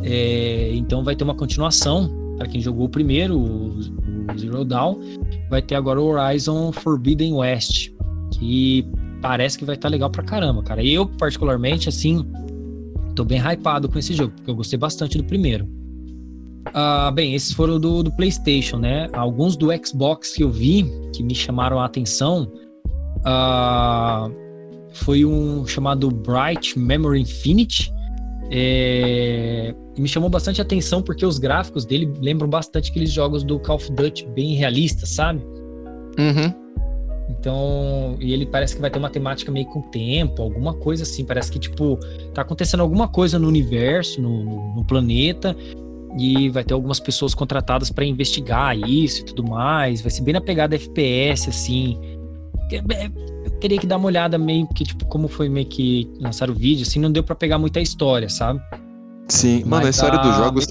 É, 0.03 0.71
então 0.73 1.03
vai 1.03 1.15
ter 1.15 1.23
uma 1.23 1.36
continuação 1.36 2.09
para 2.38 2.47
quem 2.47 2.61
jogou 2.61 2.86
o 2.86 2.89
primeiro, 2.89 3.38
o, 3.38 3.77
o 3.77 4.39
Zero 4.39 4.65
Dawn, 4.65 4.95
vai 5.49 5.61
ter 5.61 5.75
agora 5.75 6.01
o 6.01 6.05
Horizon 6.05 6.71
Forbidden 6.71 7.34
West, 7.34 7.91
que 8.32 8.88
parece 9.22 9.57
que 9.57 9.65
vai 9.65 9.76
estar 9.76 9.88
tá 9.88 9.91
legal 9.91 10.09
pra 10.09 10.24
caramba, 10.24 10.63
cara. 10.63 10.84
Eu, 10.84 11.05
particularmente, 11.05 11.88
assim, 11.88 12.26
tô 13.15 13.24
bem 13.24 13.39
hypado 13.39 13.88
com 13.88 13.99
esse 13.99 14.13
jogo, 14.13 14.34
porque 14.36 14.49
eu 14.49 14.55
gostei 14.55 14.78
bastante 14.78 15.17
do 15.17 15.24
primeiro. 15.24 15.65
Uh, 16.69 17.11
bem, 17.13 17.34
esses 17.34 17.53
foram 17.53 17.80
do, 17.80 18.03
do, 18.03 18.11
PlayStation, 18.11 18.78
né? 18.78 19.07
Alguns 19.13 19.55
do 19.55 19.69
Xbox 19.86 20.34
que 20.34 20.43
eu 20.43 20.51
vi 20.51 20.86
que 21.13 21.24
me 21.24 21.34
chamaram 21.34 21.80
a 21.80 21.86
atenção 21.86 22.51
uh, 23.19 24.32
foi 24.93 25.26
um 25.26 25.65
chamado 25.65 26.09
Bright 26.09 26.78
Memory 26.78 27.22
Infinity. 27.22 27.91
É, 28.53 29.74
me 29.97 30.07
chamou 30.09 30.30
bastante 30.30 30.61
atenção 30.61 31.01
porque 31.01 31.26
os 31.26 31.39
gráficos 31.39 31.86
dele 31.86 32.11
lembram 32.19 32.49
bastante 32.49 32.91
aqueles 32.91 33.11
jogos 33.11 33.43
do 33.43 33.57
Call 33.59 33.78
of 33.78 33.91
Duty 33.93 34.28
bem 34.36 34.55
realistas, 34.55 35.09
sabe? 35.09 35.41
Uhum. 36.19 36.61
Então, 37.32 38.17
e 38.19 38.34
ele 38.34 38.45
parece 38.45 38.75
que 38.75 38.82
vai 38.82 38.89
ter 38.89 38.99
uma 38.99 39.09
temática 39.09 39.51
meio 39.51 39.65
com 39.65 39.82
tempo, 39.82 40.41
alguma 40.41 40.73
coisa 40.73 41.03
assim. 41.03 41.23
Parece 41.23 41.51
que, 41.51 41.59
tipo, 41.59 41.97
tá 42.34 42.41
acontecendo 42.41 42.82
alguma 42.82 43.07
coisa 43.07 43.39
no 43.39 43.47
universo, 43.47 44.21
no, 44.21 44.75
no 44.75 44.84
planeta, 44.84 45.55
e 46.17 46.49
vai 46.49 46.63
ter 46.63 46.73
algumas 46.73 46.99
pessoas 46.99 47.34
contratadas 47.34 47.89
para 47.89 48.03
investigar 48.03 48.77
isso 48.77 49.21
e 49.21 49.25
tudo 49.25 49.43
mais. 49.45 50.01
Vai 50.01 50.11
ser 50.11 50.21
bem 50.23 50.34
na 50.34 50.41
pegada 50.41 50.75
FPS, 50.75 51.49
assim. 51.49 51.97
É, 52.71 53.05
eu 53.45 53.51
teria 53.59 53.79
que 53.79 53.88
dar 53.88 53.97
uma 53.97 54.07
olhada 54.07 54.38
meio 54.38 54.67
que, 54.67 54.84
tipo, 54.84 55.05
como 55.05 55.27
foi 55.27 55.47
meio 55.47 55.65
que 55.67 56.11
lançar 56.19 56.49
o 56.49 56.53
vídeo, 56.53 56.84
assim, 56.86 56.99
não 56.99 57.11
deu 57.11 57.23
para 57.23 57.36
pegar 57.36 57.57
muita 57.57 57.79
história, 57.79 58.29
sabe? 58.29 58.61
Sim, 59.29 59.59
Mas 59.59 59.69
mano, 59.69 59.88
a 59.88 59.89
história 59.89 60.19
a... 60.19 60.21
dos 60.21 60.36
jogos 60.36 60.67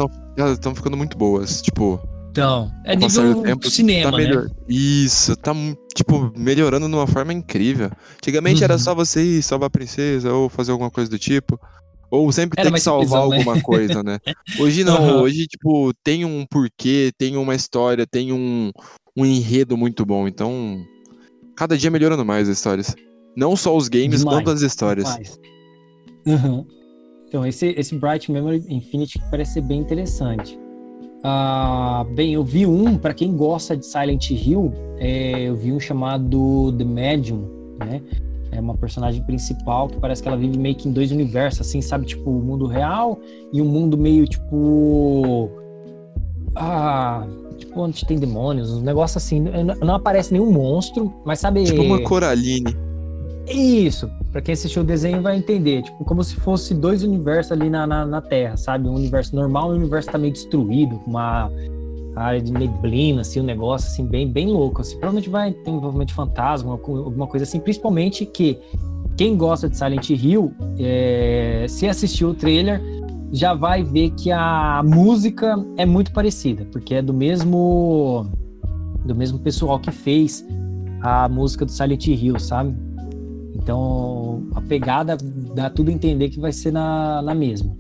estão 0.53 0.75
ficando 0.75 0.97
muito 0.97 1.17
boas. 1.17 1.63
Tipo, 1.63 1.99
então, 2.31 2.73
é 2.85 2.95
nível 2.95 3.43
tempo, 3.43 3.69
cinema, 3.69 4.13
tá 4.13 4.17
melhor... 4.17 4.45
né? 4.45 4.51
Isso, 4.69 5.35
tá, 5.37 5.53
tipo, 5.95 6.33
melhorando 6.37 6.89
de 6.89 6.95
uma 6.95 7.07
forma 7.07 7.33
incrível. 7.33 7.91
Antigamente 8.17 8.59
uhum. 8.59 8.65
era 8.65 8.79
só 8.79 8.95
você 8.95 9.23
ir 9.23 9.43
salvar 9.43 9.67
a 9.67 9.71
princesa 9.71 10.33
ou 10.33 10.49
fazer 10.49 10.71
alguma 10.71 10.91
coisa 10.91 11.11
do 11.11 11.19
tipo. 11.19 11.59
Ou 12.09 12.31
sempre 12.33 12.61
ter 12.61 12.73
que 12.73 12.81
salvar 12.81 13.29
né? 13.29 13.37
alguma 13.37 13.61
coisa, 13.61 14.03
né? 14.03 14.19
Hoje 14.61 14.83
não, 14.83 15.01
uhum. 15.01 15.23
hoje, 15.23 15.47
tipo, 15.47 15.93
tem 16.03 16.25
um 16.25 16.45
porquê, 16.45 17.13
tem 17.17 17.37
uma 17.37 17.55
história, 17.55 18.05
tem 18.05 18.33
um, 18.33 18.73
um 19.17 19.25
enredo 19.25 19.77
muito 19.77 20.05
bom. 20.05 20.27
Então, 20.27 20.85
cada 21.57 21.79
dia 21.79 21.91
melhorando 21.91 22.25
mais 22.25 22.49
as 22.49 22.57
histórias. 22.57 22.97
Não 23.37 23.55
só 23.55 23.77
os 23.77 23.89
games, 23.89 24.21
demais, 24.21 24.39
quanto 24.39 24.51
as 24.51 24.61
histórias. 24.61 25.39
Uhum. 26.27 26.67
Então, 27.29 27.47
esse, 27.47 27.69
esse 27.77 27.95
Bright 27.95 28.31
Memory 28.31 28.65
Infinity 28.69 29.21
parece 29.31 29.55
ser 29.55 29.61
bem 29.61 29.79
interessante. 29.79 30.59
Ah, 31.23 32.07
bem, 32.15 32.33
eu 32.33 32.43
vi 32.43 32.67
um, 32.67 32.97
para 32.97 33.13
quem 33.13 33.37
gosta 33.37 33.77
de 33.77 33.85
Silent 33.85 34.31
Hill, 34.31 34.73
é, 34.99 35.43
eu 35.43 35.57
vi 35.57 35.71
um 35.73 35.79
chamado 35.79 36.73
The 36.73 36.85
Medium, 36.85 37.45
né? 37.79 38.01
É 38.53 38.61
uma 38.61 38.75
personagem 38.75 39.23
principal 39.23 39.89
que 39.89 39.99
parece 39.99 40.23
que 40.23 40.29
ela 40.29 40.37
vive 40.37 40.59
meio 40.59 40.75
que 40.75 40.89
em 40.89 40.93
dois 40.93 41.13
universos, 41.13 41.61
assim, 41.61 41.81
sabe? 41.81 42.07
Tipo, 42.07 42.31
o 42.31 42.43
mundo 42.43 42.67
real 42.67 43.19
e 43.53 43.63
um 43.63 43.65
mundo 43.67 43.97
meio 43.97 44.27
tipo. 44.27 45.51
Ah. 46.57 47.27
Tipo, 47.57 47.81
onde 47.81 48.05
tem 48.05 48.19
demônios, 48.19 48.73
um 48.73 48.81
negócio 48.81 49.19
assim. 49.19 49.45
Não 49.81 49.95
aparece 49.95 50.33
nenhum 50.33 50.51
monstro, 50.51 51.13
mas 51.25 51.39
sabe. 51.39 51.63
Tipo 51.65 51.83
uma 51.83 52.03
Coraline. 52.03 52.75
Isso, 53.51 54.09
para 54.31 54.41
quem 54.41 54.53
assistiu 54.53 54.83
o 54.83 54.85
desenho 54.85 55.21
vai 55.21 55.37
entender, 55.37 55.83
tipo, 55.83 56.05
como 56.05 56.23
se 56.23 56.37
fosse 56.37 56.73
dois 56.73 57.03
universos 57.03 57.53
ali 57.53 57.69
na, 57.69 57.87
na, 57.87 58.07
na 58.07 58.21
Terra, 58.21 58.57
sabe? 58.57 58.89
Um 58.89 58.95
universo 58.95 59.35
normal 59.35 59.71
e 59.71 59.75
um 59.75 59.81
universo 59.81 60.11
tá 60.11 60.19
meio 60.19 60.33
destruído, 60.33 61.01
uma 61.07 61.51
área 62.15 62.41
de 62.41 62.53
neblina, 62.53 63.23
assim, 63.23 63.41
um 63.41 63.45
negócio 63.45 63.89
assim, 63.89 64.07
bem, 64.07 64.31
bem 64.31 64.49
louco. 64.49 64.81
Assim. 64.81 64.93
Provavelmente 64.93 65.29
vai 65.29 65.53
ter 65.53 65.71
envolvimento 65.71 66.09
de 66.09 66.15
fantasma, 66.15 66.73
alguma 66.73 67.27
coisa 67.27 67.45
assim, 67.45 67.59
principalmente 67.59 68.25
que 68.25 68.59
quem 69.17 69.37
gosta 69.37 69.69
de 69.69 69.77
Silent 69.77 70.11
Hill, 70.11 70.53
é, 70.79 71.67
se 71.69 71.87
assistiu 71.89 72.31
o 72.31 72.35
trailer, 72.35 72.81
já 73.33 73.55
vai 73.55 73.83
ver 73.83 74.11
que 74.11 74.31
a 74.33 74.83
música 74.85 75.57
é 75.77 75.85
muito 75.85 76.13
parecida, 76.13 76.67
porque 76.73 76.95
é 76.95 77.03
do 77.03 77.13
mesmo 77.13 78.27
do 79.05 79.15
mesmo 79.15 79.39
pessoal 79.39 79.79
que 79.79 79.91
fez 79.91 80.45
a 81.01 81.29
música 81.29 81.65
do 81.65 81.73
Silent 81.73 82.07
Hill, 82.07 82.39
sabe? 82.39 82.75
Então, 83.63 84.43
a 84.55 84.61
pegada 84.63 85.17
dá 85.55 85.69
tudo 85.69 85.91
a 85.91 85.93
entender 85.93 86.31
que 86.31 86.41
vai 86.41 86.51
ser 86.51 86.73
na, 86.73 87.21
na 87.21 87.35
mesma. 87.35 87.77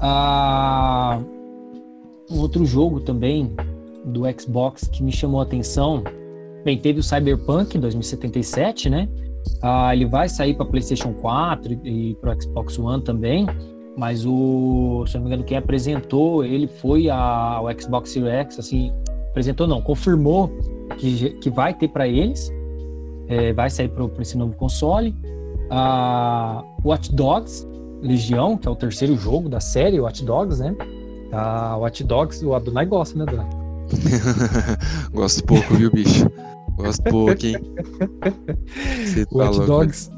Ah, 0.00 1.20
um 2.30 2.38
outro 2.38 2.64
jogo 2.64 3.00
também 3.00 3.50
do 4.04 4.22
Xbox 4.38 4.88
que 4.88 5.02
me 5.02 5.10
chamou 5.10 5.40
a 5.40 5.42
atenção. 5.42 6.04
Bem, 6.64 6.78
teve 6.78 7.00
o 7.00 7.02
Cyberpunk 7.02 7.76
2077, 7.76 8.88
né? 8.88 9.08
Ah, 9.60 9.94
ele 9.94 10.06
vai 10.06 10.28
sair 10.28 10.54
para 10.54 10.64
PlayStation 10.64 11.12
4 11.12 11.80
e 11.84 12.14
para 12.20 12.32
o 12.32 12.42
Xbox 12.42 12.78
One 12.78 13.02
também. 13.02 13.46
Mas 13.96 14.24
o, 14.24 15.04
se 15.06 15.14
não 15.14 15.22
me 15.22 15.28
engano, 15.28 15.44
quem 15.44 15.56
apresentou 15.56 16.44
ele 16.44 16.66
foi 16.66 17.10
a, 17.10 17.16
ao 17.16 17.66
Xbox 17.78 18.10
Series 18.10 18.32
X, 18.32 18.58
assim, 18.58 18.92
apresentou 19.30 19.66
não, 19.66 19.80
confirmou 19.80 20.50
que, 20.98 21.30
que 21.30 21.50
vai 21.50 21.74
ter 21.74 21.88
para 21.88 22.08
eles 22.08 22.50
é, 23.28 23.52
vai 23.52 23.70
sair 23.70 23.88
para 23.88 24.04
esse 24.20 24.36
novo 24.36 24.54
console. 24.56 25.14
A 25.70 26.62
Watch 26.84 27.14
Dogs 27.14 27.66
Legião, 28.02 28.56
que 28.56 28.68
é 28.68 28.70
o 28.70 28.76
terceiro 28.76 29.16
jogo 29.16 29.48
da 29.48 29.60
série 29.60 29.98
Watch 29.98 30.24
Dogs, 30.24 30.60
né? 30.60 30.76
A 31.32 31.76
Watch 31.76 32.04
Dogs, 32.04 32.44
o 32.44 32.54
Adonai 32.54 32.84
gosta, 32.86 33.18
né, 33.18 33.24
Adonai? 33.26 33.48
Gosto 35.12 35.44
pouco, 35.44 35.74
viu, 35.74 35.90
bicho? 35.90 36.30
Gosto 36.76 37.02
pouco, 37.04 37.46
hein? 37.46 37.56
Você 39.04 39.26
tá 39.26 39.36
Watch 39.36 39.58
louco, 39.58 39.66
Dogs. 39.66 40.10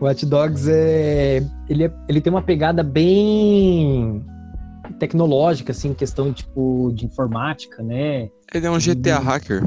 Watch 0.00 0.26
Dogs 0.26 0.68
é 0.70 1.42
ele, 1.68 1.84
é, 1.84 1.92
ele 2.08 2.20
tem 2.20 2.32
uma 2.32 2.42
pegada 2.42 2.82
bem 2.82 4.22
tecnológica, 4.98 5.72
assim, 5.72 5.94
questão 5.94 6.32
tipo 6.32 6.92
de 6.94 7.06
informática, 7.06 7.82
né? 7.82 8.28
Ele 8.52 8.66
é 8.66 8.70
um 8.70 8.78
GTA 8.78 9.20
e... 9.20 9.22
hacker. 9.22 9.64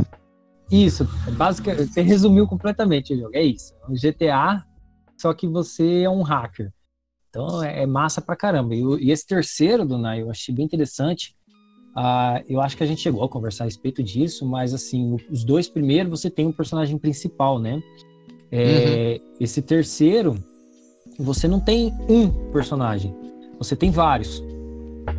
Isso, 0.71 1.07
basicamente, 1.37 1.93
você 1.93 2.01
resumiu 2.01 2.47
completamente 2.47 3.13
o 3.13 3.17
jogo. 3.17 3.31
É 3.33 3.43
isso. 3.43 3.73
É 3.81 3.91
um 3.91 3.93
GTA, 3.93 4.65
só 5.17 5.33
que 5.33 5.47
você 5.47 6.01
é 6.01 6.09
um 6.09 6.21
hacker. 6.21 6.71
Então 7.29 7.63
é, 7.63 7.83
é 7.83 7.85
massa 7.85 8.21
pra 8.21 8.35
caramba. 8.35 8.75
E, 8.75 8.81
e 8.99 9.11
esse 9.11 9.25
terceiro, 9.25 9.85
Dunai, 9.85 10.21
eu 10.21 10.29
achei 10.29 10.53
bem 10.53 10.65
interessante. 10.65 11.35
Uh, 11.95 12.43
eu 12.47 12.61
acho 12.61 12.77
que 12.77 12.83
a 12.83 12.85
gente 12.85 13.01
chegou 13.01 13.23
a 13.23 13.29
conversar 13.29 13.63
a 13.63 13.65
respeito 13.65 14.03
disso, 14.03 14.45
mas 14.45 14.73
assim, 14.73 15.17
os 15.31 15.43
dois 15.43 15.67
primeiros 15.67 16.11
você 16.11 16.29
tem 16.29 16.45
um 16.45 16.51
personagem 16.51 16.97
principal, 16.97 17.59
né? 17.59 17.81
É, 18.51 19.19
uhum. 19.19 19.35
Esse 19.39 19.61
terceiro, 19.61 20.35
você 21.17 21.47
não 21.47 21.59
tem 21.59 21.91
um 22.07 22.51
personagem, 22.51 23.15
você 23.57 23.75
tem 23.75 23.89
vários. 23.89 24.43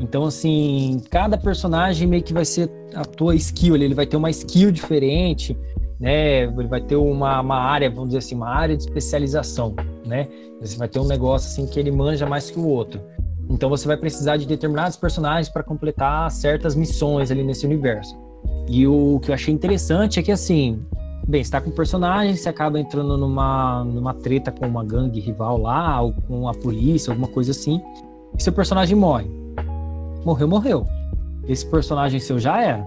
Então, 0.00 0.24
assim, 0.24 1.02
cada 1.10 1.36
personagem 1.36 2.06
meio 2.06 2.22
que 2.22 2.32
vai 2.32 2.44
ser 2.44 2.70
a 2.94 3.04
tua 3.04 3.34
skill, 3.34 3.74
ele 3.74 3.94
vai 3.94 4.06
ter 4.06 4.16
uma 4.16 4.30
skill 4.30 4.70
diferente, 4.70 5.56
né? 5.98 6.44
Ele 6.44 6.68
vai 6.68 6.80
ter 6.80 6.96
uma, 6.96 7.40
uma 7.40 7.58
área, 7.58 7.90
vamos 7.90 8.08
dizer 8.08 8.18
assim, 8.18 8.34
uma 8.34 8.48
área 8.48 8.76
de 8.76 8.84
especialização, 8.84 9.74
né? 10.06 10.28
Você 10.60 10.76
vai 10.76 10.88
ter 10.88 11.00
um 11.00 11.06
negócio 11.06 11.48
assim 11.48 11.66
que 11.66 11.78
ele 11.78 11.90
manja 11.90 12.26
mais 12.26 12.50
que 12.50 12.58
o 12.58 12.66
outro. 12.66 13.00
Então 13.50 13.68
você 13.68 13.86
vai 13.86 13.96
precisar 13.96 14.36
de 14.36 14.46
determinados 14.46 14.96
personagens 14.96 15.48
para 15.48 15.62
completar 15.62 16.30
certas 16.30 16.74
missões 16.74 17.30
ali 17.30 17.42
nesse 17.42 17.66
universo. 17.66 18.16
E 18.68 18.86
o 18.86 19.18
que 19.20 19.30
eu 19.30 19.34
achei 19.34 19.52
interessante 19.52 20.20
é 20.20 20.22
que 20.22 20.30
assim, 20.30 20.80
bem, 21.26 21.42
você 21.42 21.50
tá 21.50 21.60
com 21.60 21.70
um 21.70 21.74
personagem, 21.74 22.36
você 22.36 22.48
acaba 22.48 22.78
entrando 22.78 23.16
numa, 23.16 23.82
numa 23.84 24.14
treta 24.14 24.52
com 24.52 24.66
uma 24.66 24.84
gangue 24.84 25.18
rival 25.18 25.58
lá, 25.58 26.00
ou 26.02 26.12
com 26.12 26.48
a 26.48 26.52
polícia, 26.52 27.10
alguma 27.10 27.28
coisa 27.28 27.50
assim, 27.50 27.80
e 28.36 28.42
seu 28.42 28.52
personagem 28.52 28.94
morre 28.94 29.38
morreu, 30.28 30.48
morreu. 30.48 30.86
Esse 31.48 31.64
personagem 31.66 32.20
seu 32.20 32.38
já 32.38 32.60
era. 32.60 32.86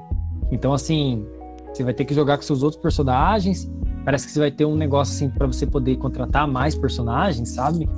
Então, 0.51 0.73
assim, 0.73 1.25
você 1.73 1.83
vai 1.83 1.93
ter 1.93 2.05
que 2.05 2.13
jogar 2.13 2.37
com 2.37 2.43
seus 2.43 2.61
outros 2.61 2.79
personagens. 2.79 3.69
Parece 4.05 4.27
que 4.27 4.31
você 4.31 4.39
vai 4.39 4.51
ter 4.51 4.65
um 4.65 4.75
negócio 4.75 5.15
assim 5.15 5.29
para 5.29 5.47
você 5.47 5.65
poder 5.65 5.97
contratar 5.97 6.47
mais 6.47 6.75
personagens, 6.75 7.49
sabe? 7.49 7.89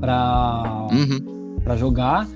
Pra, 0.00 0.88
uhum. 0.90 1.58
Pra 1.62 1.76
jogar. 1.76 2.26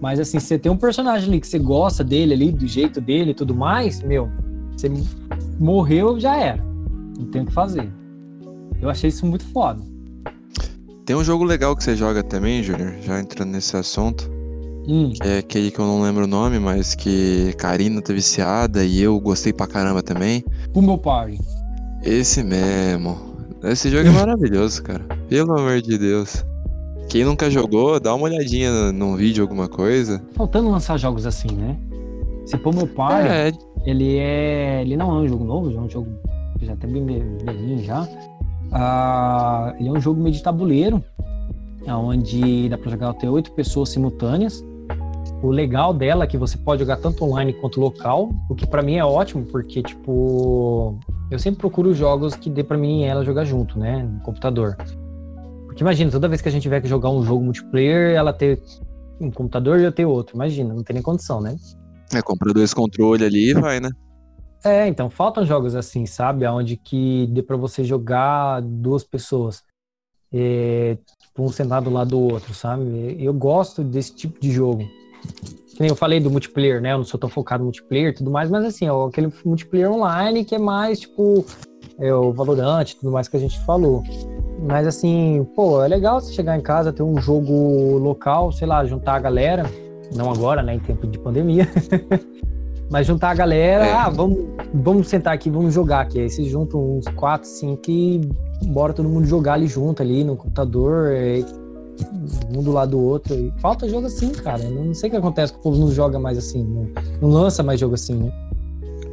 Mas 0.00 0.20
assim, 0.20 0.38
você 0.38 0.58
tem 0.58 0.70
um 0.70 0.76
personagem 0.76 1.28
ali 1.28 1.40
que 1.40 1.46
você 1.46 1.58
gosta 1.58 2.04
dele 2.04 2.34
ali, 2.34 2.52
do 2.52 2.66
jeito 2.66 3.00
dele 3.00 3.32
e 3.32 3.34
tudo 3.34 3.54
mais, 3.54 4.02
meu, 4.02 4.28
você 4.76 4.90
morreu, 5.58 6.18
já 6.20 6.36
era. 6.36 6.62
Não 7.18 7.26
tem 7.26 7.42
o 7.42 7.46
que 7.46 7.52
fazer. 7.52 7.92
Eu 8.80 8.90
achei 8.90 9.08
isso 9.08 9.26
muito 9.26 9.44
foda. 9.46 9.80
Tem 11.04 11.16
um 11.16 11.24
jogo 11.24 11.44
legal 11.44 11.74
que 11.76 11.82
você 11.82 11.96
joga 11.96 12.22
também, 12.22 12.62
Júnior, 12.62 12.94
já 13.00 13.20
entrando 13.20 13.50
nesse 13.50 13.76
assunto. 13.76 14.41
Hum. 14.88 15.12
Que 15.12 15.28
é 15.28 15.38
aquele 15.38 15.70
que 15.70 15.78
eu 15.78 15.86
não 15.86 16.02
lembro 16.02 16.24
o 16.24 16.26
nome, 16.26 16.58
mas 16.58 16.94
que 16.94 17.54
Karina 17.56 18.02
tá 18.02 18.12
viciada 18.12 18.84
e 18.84 19.00
eu 19.00 19.18
gostei 19.20 19.52
pra 19.52 19.66
caramba 19.66 20.02
também. 20.02 20.44
O 20.74 20.82
meu 20.82 20.98
pai. 20.98 21.38
Esse 22.02 22.42
mesmo. 22.42 23.16
Esse 23.62 23.88
jogo 23.90 24.08
é 24.08 24.10
maravilhoso, 24.10 24.82
cara. 24.82 25.04
Pelo 25.28 25.52
amor 25.52 25.80
de 25.80 25.96
Deus. 25.96 26.44
Quem 27.08 27.24
nunca 27.24 27.50
jogou, 27.50 28.00
dá 28.00 28.14
uma 28.14 28.24
olhadinha 28.24 28.90
num 28.90 29.14
vídeo, 29.16 29.42
alguma 29.42 29.68
coisa. 29.68 30.20
Faltando 30.32 30.70
lançar 30.70 30.98
jogos 30.98 31.26
assim, 31.26 31.52
né? 31.52 31.76
Se 32.46 32.56
pôr 32.58 32.74
meu 32.74 32.86
pai, 32.86 33.48
é. 33.48 33.52
ele 33.86 34.16
é. 34.16 34.82
Ele 34.82 34.96
não 34.96 35.10
é 35.10 35.22
um 35.22 35.28
jogo 35.28 35.44
novo, 35.44 35.70
é 35.70 35.80
um 35.80 35.88
jogo 35.88 36.08
que 36.58 36.66
já 36.66 36.74
tem 36.74 36.90
bem 36.90 37.36
velhinho 37.44 37.84
já. 37.84 38.08
Ah, 38.72 39.74
ele 39.78 39.90
é 39.90 39.92
um 39.92 40.00
jogo 40.00 40.20
meio 40.20 40.34
de 40.34 40.42
tabuleiro, 40.42 41.04
onde 41.86 42.68
dá 42.68 42.78
pra 42.78 42.90
jogar 42.90 43.10
até 43.10 43.30
oito 43.30 43.52
pessoas 43.52 43.90
simultâneas. 43.90 44.64
O 45.42 45.50
legal 45.50 45.92
dela 45.92 46.22
é 46.22 46.26
que 46.26 46.38
você 46.38 46.56
pode 46.56 46.80
jogar 46.80 46.98
tanto 46.98 47.24
online 47.24 47.52
quanto 47.52 47.80
local, 47.80 48.30
o 48.48 48.54
que 48.54 48.64
para 48.64 48.80
mim 48.80 48.94
é 48.94 49.04
ótimo, 49.04 49.44
porque, 49.44 49.82
tipo, 49.82 50.96
eu 51.32 51.38
sempre 51.38 51.58
procuro 51.58 51.92
jogos 51.92 52.36
que 52.36 52.48
dê 52.48 52.62
para 52.62 52.78
mim 52.78 53.00
e 53.00 53.04
ela 53.04 53.24
jogar 53.24 53.44
junto, 53.44 53.76
né, 53.76 54.04
no 54.04 54.20
computador. 54.20 54.76
Porque 55.66 55.82
imagina, 55.82 56.12
toda 56.12 56.28
vez 56.28 56.40
que 56.40 56.48
a 56.48 56.52
gente 56.52 56.62
tiver 56.62 56.80
que 56.80 56.86
jogar 56.86 57.10
um 57.10 57.24
jogo 57.24 57.42
multiplayer, 57.42 58.14
ela 58.14 58.32
ter 58.32 58.62
um 59.20 59.32
computador 59.32 59.80
e 59.80 59.84
eu 59.84 59.90
ter 59.90 60.04
outro. 60.04 60.36
Imagina, 60.36 60.72
não 60.72 60.84
tem 60.84 60.94
nem 60.94 61.02
condição, 61.02 61.40
né? 61.40 61.56
É, 62.14 62.22
compra 62.22 62.52
dois 62.52 62.72
controles 62.72 63.26
ali 63.26 63.50
e 63.50 63.54
vai, 63.54 63.80
né? 63.80 63.90
É, 64.64 64.86
então, 64.86 65.10
faltam 65.10 65.44
jogos 65.44 65.74
assim, 65.74 66.06
sabe? 66.06 66.46
Onde 66.46 66.76
que 66.76 67.26
dê 67.28 67.42
pra 67.42 67.56
você 67.56 67.82
jogar 67.82 68.60
duas 68.62 69.02
pessoas. 69.02 69.64
É, 70.32 70.96
tipo, 71.20 71.42
um 71.42 71.48
sentado 71.48 71.84
do 71.84 71.90
lado 71.90 72.10
do 72.10 72.20
outro, 72.20 72.54
sabe? 72.54 73.16
Eu 73.18 73.34
gosto 73.34 73.82
desse 73.82 74.14
tipo 74.14 74.38
de 74.40 74.52
jogo. 74.52 74.84
Que 75.74 75.80
nem 75.80 75.88
eu 75.88 75.96
falei 75.96 76.20
do 76.20 76.30
multiplayer, 76.30 76.80
né? 76.80 76.92
Eu 76.92 76.98
não 76.98 77.04
sou 77.04 77.18
tão 77.18 77.30
focado 77.30 77.60
no 77.60 77.66
multiplayer 77.66 78.10
e 78.10 78.14
tudo 78.14 78.30
mais, 78.30 78.50
mas 78.50 78.64
assim, 78.64 78.88
ó, 78.88 79.06
aquele 79.06 79.32
multiplayer 79.44 79.90
online 79.90 80.44
que 80.44 80.54
é 80.54 80.58
mais, 80.58 81.00
tipo, 81.00 81.44
é 81.98 82.12
o 82.12 82.32
Valorant 82.32 82.90
e 82.90 82.96
tudo 82.96 83.12
mais 83.12 83.28
que 83.28 83.36
a 83.36 83.40
gente 83.40 83.58
falou. 83.64 84.02
Mas 84.60 84.86
assim, 84.86 85.46
pô, 85.56 85.82
é 85.82 85.88
legal 85.88 86.20
você 86.20 86.32
chegar 86.32 86.56
em 86.56 86.60
casa, 86.60 86.92
ter 86.92 87.02
um 87.02 87.20
jogo 87.20 87.98
local, 87.98 88.52
sei 88.52 88.66
lá, 88.66 88.84
juntar 88.84 89.14
a 89.14 89.18
galera. 89.18 89.64
Não 90.14 90.30
agora, 90.30 90.62
né? 90.62 90.74
Em 90.74 90.78
tempo 90.78 91.06
de 91.06 91.18
pandemia. 91.18 91.66
Mas 92.90 93.06
juntar 93.06 93.30
a 93.30 93.34
galera, 93.34 93.86
é. 93.86 93.92
ah, 93.94 94.10
vamos, 94.10 94.38
vamos 94.74 95.08
sentar 95.08 95.32
aqui, 95.32 95.48
vamos 95.48 95.72
jogar 95.72 96.02
aqui. 96.02 96.20
Aí 96.20 96.28
vocês 96.28 96.46
juntam 96.46 96.98
uns 96.98 97.06
4, 97.16 97.48
5 97.48 97.90
e 97.90 98.20
bora 98.66 98.92
todo 98.92 99.08
mundo 99.08 99.26
jogar 99.26 99.54
ali 99.54 99.66
junto, 99.66 100.02
ali 100.02 100.22
no 100.22 100.36
computador, 100.36 101.10
um 102.54 102.62
do 102.62 102.72
lado 102.72 102.92
do 102.92 103.00
outro. 103.00 103.34
E 103.34 103.52
falta 103.60 103.88
jogo 103.88 104.06
assim, 104.06 104.30
cara. 104.30 104.62
Não 104.68 104.94
sei 104.94 105.08
o 105.08 105.12
que 105.12 105.16
acontece 105.16 105.52
que 105.52 105.58
o 105.58 105.62
povo 105.62 105.78
não 105.78 105.90
joga 105.90 106.18
mais 106.18 106.38
assim, 106.38 106.64
não, 106.64 106.88
não 107.20 107.30
lança 107.30 107.62
mais 107.62 107.80
jogo 107.80 107.94
assim, 107.94 108.14
né? 108.14 108.32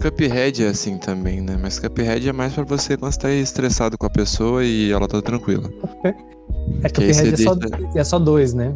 Cuphead 0.01 0.63
é 0.63 0.69
assim 0.69 0.97
também, 0.97 1.41
né? 1.41 1.57
Mas 1.61 1.77
Cuphead 1.77 2.29
é 2.29 2.33
mais 2.33 2.53
pra 2.53 2.63
você 2.63 2.95
quando 2.95 3.11
você 3.11 3.19
tá 3.19 3.31
estressado 3.31 3.97
com 3.97 4.05
a 4.05 4.09
pessoa 4.09 4.63
e 4.63 4.91
ela 4.91 5.07
tá 5.07 5.21
tranquila. 5.21 5.69
é, 6.83 6.89
Cuphead 6.89 7.33
é, 7.33 7.37
só, 7.37 7.55
é 7.95 8.03
só 8.03 8.19
dois, 8.19 8.53
né? 8.53 8.73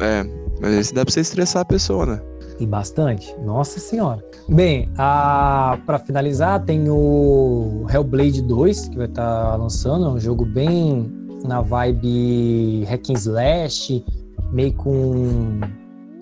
É, 0.00 0.24
mas 0.60 0.74
esse 0.74 0.94
dá 0.94 1.04
pra 1.04 1.12
você 1.12 1.20
estressar 1.20 1.62
a 1.62 1.64
pessoa, 1.64 2.06
né? 2.06 2.22
E 2.58 2.66
bastante. 2.66 3.34
Nossa 3.44 3.78
senhora. 3.78 4.24
Bem, 4.48 4.88
a... 4.96 5.78
para 5.84 5.98
finalizar, 5.98 6.64
tem 6.64 6.88
o 6.88 7.84
Hellblade 7.92 8.40
2, 8.40 8.88
que 8.88 8.96
vai 8.96 9.06
estar 9.06 9.50
tá 9.50 9.56
lançando. 9.56 10.06
É 10.06 10.08
um 10.08 10.18
jogo 10.18 10.46
bem 10.46 11.25
na 11.46 11.60
vibe 11.60 12.84
hack 12.84 13.10
and 13.10 13.14
slash, 13.14 14.04
meio 14.52 14.72
com 14.74 15.60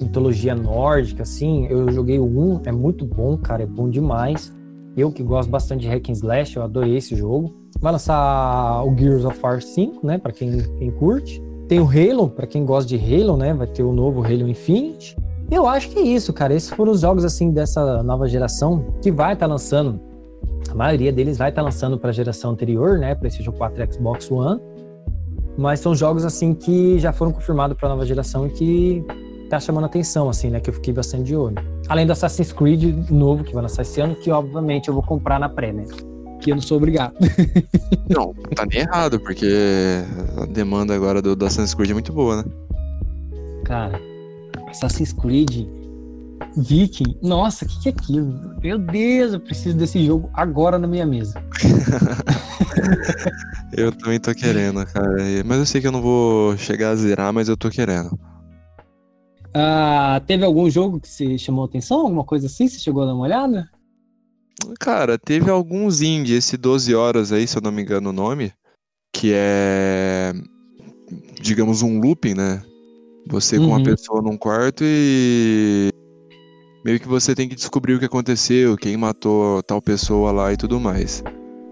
mitologia 0.00 0.54
nórdica, 0.54 1.22
assim. 1.22 1.66
Eu 1.68 1.90
joguei 1.90 2.18
o 2.18 2.24
1, 2.24 2.62
é 2.66 2.72
muito 2.72 3.04
bom, 3.04 3.36
cara, 3.36 3.62
é 3.62 3.66
bom 3.66 3.88
demais. 3.88 4.52
Eu 4.96 5.10
que 5.10 5.22
gosto 5.22 5.50
bastante 5.50 5.82
de 5.82 5.88
hack 5.88 6.08
and 6.08 6.12
slash, 6.12 6.56
eu 6.56 6.62
adorei 6.62 6.96
esse 6.96 7.16
jogo. 7.16 7.52
Vai 7.80 7.92
lançar 7.92 8.84
o 8.84 8.96
Gears 8.96 9.24
of 9.24 9.38
War 9.42 9.60
5, 9.60 10.06
né, 10.06 10.18
para 10.18 10.32
quem, 10.32 10.58
quem 10.78 10.90
curte. 10.92 11.42
Tem 11.68 11.80
o 11.80 11.88
Halo, 11.88 12.28
para 12.28 12.46
quem 12.46 12.64
gosta 12.64 12.88
de 12.88 12.96
Halo, 12.96 13.36
né, 13.36 13.52
vai 13.52 13.66
ter 13.66 13.82
o 13.82 13.92
novo 13.92 14.22
Halo 14.22 14.48
Infinite. 14.48 15.16
Eu 15.50 15.66
acho 15.66 15.90
que 15.90 15.98
é 15.98 16.02
isso, 16.02 16.32
cara. 16.32 16.54
Esses 16.54 16.70
foram 16.70 16.92
os 16.92 17.00
jogos 17.00 17.24
assim 17.24 17.50
dessa 17.50 18.02
nova 18.02 18.28
geração 18.28 18.94
que 19.02 19.10
vai 19.10 19.34
estar 19.34 19.46
tá 19.46 19.52
lançando. 19.52 20.00
A 20.70 20.74
maioria 20.74 21.12
deles 21.12 21.36
vai 21.36 21.50
estar 21.50 21.60
tá 21.60 21.64
lançando 21.64 21.98
para 21.98 22.10
a 22.10 22.12
geração 22.12 22.52
anterior, 22.52 22.98
né, 22.98 23.14
PlayStation 23.14 23.52
4 23.52 23.82
e 23.82 23.92
Xbox 23.92 24.30
One. 24.30 24.60
Mas 25.56 25.80
são 25.80 25.94
jogos 25.94 26.24
assim 26.24 26.54
que 26.54 26.98
já 26.98 27.12
foram 27.12 27.32
confirmados 27.32 27.76
para 27.76 27.88
a 27.88 27.92
nova 27.92 28.04
geração 28.04 28.46
e 28.46 28.50
que 28.50 29.04
tá 29.48 29.60
chamando 29.60 29.84
atenção 29.84 30.28
assim, 30.28 30.50
né, 30.50 30.60
que 30.60 30.70
eu 30.70 30.74
fiquei 30.74 30.92
bastante 30.92 31.24
de 31.24 31.36
olho. 31.36 31.56
Além 31.88 32.06
do 32.06 32.12
Assassin's 32.12 32.52
Creed 32.52 33.08
novo 33.10 33.44
que 33.44 33.52
vai 33.52 33.62
lançar 33.62 33.82
esse 33.82 34.00
ano, 34.00 34.14
que 34.16 34.30
obviamente 34.30 34.88
eu 34.88 34.94
vou 34.94 35.02
comprar 35.02 35.38
na 35.38 35.48
pré, 35.48 35.72
né? 35.72 35.84
Que 36.40 36.50
eu 36.50 36.56
não 36.56 36.62
sou 36.62 36.78
obrigado. 36.78 37.14
não, 38.08 38.34
tá 38.54 38.66
nem 38.66 38.80
errado, 38.80 39.20
porque 39.20 40.02
a 40.36 40.46
demanda 40.46 40.94
agora 40.94 41.22
do, 41.22 41.36
do 41.36 41.46
Assassin's 41.46 41.74
Creed 41.74 41.90
é 41.90 41.94
muito 41.94 42.12
boa, 42.12 42.42
né? 42.42 42.44
Cara, 43.64 44.00
Assassin's 44.68 45.12
Creed, 45.12 45.66
Viking, 46.56 47.18
nossa, 47.20 47.64
o 47.64 47.68
que, 47.68 47.80
que 47.80 47.88
é 47.88 47.92
aquilo? 47.92 48.60
Meu 48.62 48.78
Deus, 48.78 49.32
eu 49.32 49.40
preciso 49.40 49.76
desse 49.76 50.04
jogo 50.04 50.30
agora 50.32 50.78
na 50.78 50.86
minha 50.86 51.04
mesa. 51.04 51.42
eu 53.76 53.90
também 53.92 54.20
tô 54.20 54.32
querendo, 54.34 54.84
cara. 54.86 55.16
Mas 55.44 55.58
eu 55.58 55.66
sei 55.66 55.80
que 55.80 55.86
eu 55.86 55.92
não 55.92 56.00
vou 56.00 56.56
chegar 56.56 56.90
a 56.90 56.96
zerar, 56.96 57.32
mas 57.32 57.48
eu 57.48 57.56
tô 57.56 57.70
querendo. 57.70 58.16
Ah, 59.52 60.20
teve 60.26 60.44
algum 60.44 60.70
jogo 60.70 61.00
que 61.00 61.08
você 61.08 61.38
chamou 61.38 61.64
atenção? 61.64 62.00
Alguma 62.00 62.24
coisa 62.24 62.46
assim? 62.46 62.68
Você 62.68 62.78
chegou 62.78 63.02
a 63.02 63.06
dar 63.06 63.14
uma 63.14 63.24
olhada? 63.24 63.68
Cara, 64.78 65.18
teve 65.18 65.50
alguns 65.50 66.02
indie, 66.02 66.34
esse 66.34 66.56
12 66.56 66.94
horas 66.94 67.32
aí, 67.32 67.46
se 67.46 67.56
eu 67.56 67.62
não 67.62 67.72
me 67.72 67.82
engano 67.82 68.10
o 68.10 68.12
nome, 68.12 68.52
que 69.12 69.32
é, 69.34 70.32
digamos, 71.40 71.82
um 71.82 72.00
looping, 72.00 72.34
né? 72.34 72.62
Você 73.28 73.56
com 73.56 73.66
uma 73.66 73.78
uhum. 73.78 73.84
pessoa 73.84 74.22
num 74.22 74.36
quarto 74.36 74.84
e 74.84 75.93
meio 76.84 77.00
que 77.00 77.08
você 77.08 77.34
tem 77.34 77.48
que 77.48 77.54
descobrir 77.54 77.94
o 77.94 77.98
que 77.98 78.04
aconteceu, 78.04 78.76
quem 78.76 78.96
matou 78.96 79.62
tal 79.62 79.80
pessoa 79.80 80.30
lá 80.30 80.52
e 80.52 80.56
tudo 80.56 80.78
mais. 80.78 81.22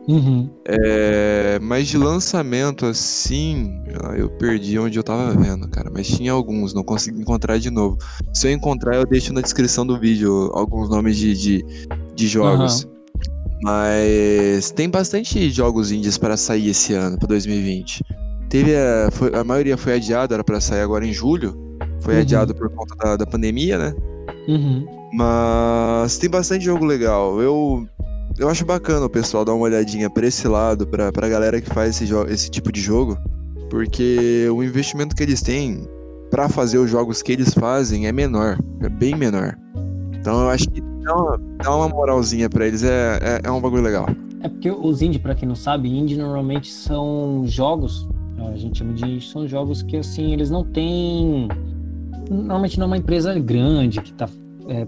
Uhum. 0.08 0.50
É, 0.66 1.60
mas 1.60 1.86
de 1.86 1.96
lançamento 1.96 2.86
assim, 2.86 3.80
eu 4.16 4.28
perdi 4.30 4.78
onde 4.78 4.98
eu 4.98 5.02
tava 5.02 5.30
vendo, 5.32 5.68
cara. 5.68 5.90
Mas 5.92 6.08
tinha 6.08 6.32
alguns, 6.32 6.74
não 6.74 6.82
consegui 6.82 7.20
encontrar 7.20 7.58
de 7.58 7.70
novo. 7.70 7.98
Se 8.32 8.48
eu 8.48 8.52
encontrar, 8.52 8.96
eu 8.96 9.06
deixo 9.06 9.32
na 9.32 9.40
descrição 9.40 9.86
do 9.86 10.00
vídeo 10.00 10.50
alguns 10.54 10.88
nomes 10.88 11.16
de, 11.16 11.34
de, 11.34 11.64
de 12.14 12.26
jogos. 12.26 12.84
Uhum. 12.84 12.90
Mas 13.62 14.72
tem 14.72 14.90
bastante 14.90 15.48
jogos 15.50 15.92
indies 15.92 16.18
para 16.18 16.36
sair 16.36 16.70
esse 16.70 16.94
ano, 16.94 17.16
para 17.16 17.28
2020. 17.28 18.02
Teve 18.48 18.74
a, 18.74 19.08
foi, 19.12 19.32
a 19.34 19.44
maioria 19.44 19.76
foi 19.76 19.94
adiada, 19.94 20.34
era 20.34 20.42
para 20.42 20.60
sair 20.60 20.80
agora 20.80 21.06
em 21.06 21.12
julho. 21.12 21.54
Foi 22.00 22.14
uhum. 22.14 22.20
adiado 22.22 22.54
por 22.56 22.68
conta 22.70 22.96
da, 22.96 23.16
da 23.18 23.26
pandemia, 23.26 23.78
né? 23.78 23.94
Uhum. 24.48 25.01
Mas 25.12 26.18
tem 26.18 26.30
bastante 26.30 26.64
jogo 26.64 26.84
legal. 26.84 27.40
Eu, 27.40 27.86
eu 28.38 28.48
acho 28.48 28.64
bacana 28.64 29.06
o 29.06 29.10
pessoal 29.10 29.44
dar 29.44 29.54
uma 29.54 29.64
olhadinha 29.64 30.08
pra 30.08 30.26
esse 30.26 30.48
lado, 30.48 30.86
pra, 30.86 31.12
pra 31.12 31.28
galera 31.28 31.60
que 31.60 31.68
faz 31.68 32.00
esse, 32.00 32.12
esse 32.28 32.50
tipo 32.50 32.72
de 32.72 32.80
jogo. 32.80 33.16
Porque 33.70 34.48
o 34.50 34.62
investimento 34.62 35.14
que 35.14 35.22
eles 35.22 35.42
têm 35.42 35.86
para 36.30 36.48
fazer 36.48 36.78
os 36.78 36.90
jogos 36.90 37.22
que 37.22 37.32
eles 37.32 37.52
fazem 37.52 38.06
é 38.06 38.12
menor, 38.12 38.58
é 38.80 38.88
bem 38.88 39.14
menor. 39.14 39.56
Então 40.18 40.40
eu 40.42 40.48
acho 40.48 40.68
que 40.68 40.80
dá 40.80 41.14
uma, 41.14 41.40
dá 41.62 41.76
uma 41.76 41.88
moralzinha 41.88 42.48
para 42.48 42.66
eles, 42.66 42.82
é, 42.82 43.18
é, 43.22 43.40
é, 43.44 43.50
um 43.50 43.60
bagulho 43.60 43.82
legal. 43.82 44.06
É 44.40 44.48
porque 44.48 44.70
os 44.70 45.02
indie, 45.02 45.18
para 45.18 45.34
quem 45.34 45.46
não 45.46 45.54
sabe, 45.54 45.88
indie 45.88 46.16
normalmente 46.16 46.70
são 46.70 47.44
jogos 47.46 48.08
a 48.48 48.56
gente 48.56 48.78
chama 48.78 48.92
de 48.92 49.20
são 49.20 49.46
jogos 49.46 49.82
que 49.82 49.96
assim 49.96 50.32
eles 50.32 50.50
não 50.50 50.64
têm 50.64 51.48
normalmente 52.30 52.78
não 52.78 52.84
é 52.84 52.86
uma 52.88 52.96
empresa 52.96 53.38
grande 53.38 54.00
que 54.00 54.10
está 54.10 54.28
é, 54.68 54.86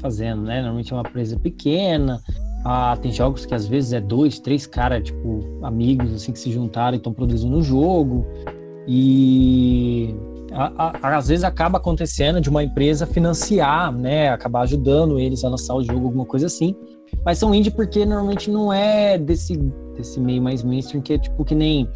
fazendo, 0.00 0.42
né? 0.42 0.60
Normalmente 0.60 0.92
é 0.92 0.96
uma 0.96 1.08
empresa 1.08 1.38
pequena. 1.38 2.20
Ah, 2.64 2.96
tem 3.00 3.10
jogos 3.10 3.44
que 3.44 3.54
às 3.54 3.66
vezes 3.66 3.92
é 3.92 4.00
dois, 4.00 4.38
três 4.38 4.66
caras, 4.66 5.04
tipo, 5.04 5.40
amigos, 5.62 6.12
assim, 6.12 6.32
que 6.32 6.38
se 6.38 6.50
juntaram 6.52 6.94
e 6.94 6.98
estão 6.98 7.12
produzindo 7.12 7.56
um 7.56 7.62
jogo. 7.62 8.26
E 8.86 10.14
a, 10.52 10.90
a, 11.02 11.16
às 11.16 11.28
vezes 11.28 11.44
acaba 11.44 11.78
acontecendo 11.78 12.40
de 12.40 12.48
uma 12.48 12.62
empresa 12.62 13.06
financiar, 13.06 13.92
né? 13.92 14.30
Acabar 14.30 14.62
ajudando 14.62 15.18
eles 15.18 15.44
a 15.44 15.48
lançar 15.48 15.74
o 15.74 15.82
jogo, 15.82 16.06
alguma 16.06 16.24
coisa 16.24 16.46
assim. 16.46 16.74
Mas 17.24 17.38
são 17.38 17.54
indie 17.54 17.70
porque 17.70 18.04
normalmente 18.04 18.50
não 18.50 18.72
é 18.72 19.18
desse, 19.18 19.56
desse 19.96 20.20
meio 20.20 20.42
mais 20.42 20.62
mainstream, 20.62 21.02
que 21.02 21.14
é 21.14 21.18
tipo 21.18 21.44
que 21.44 21.54
nem 21.54 21.88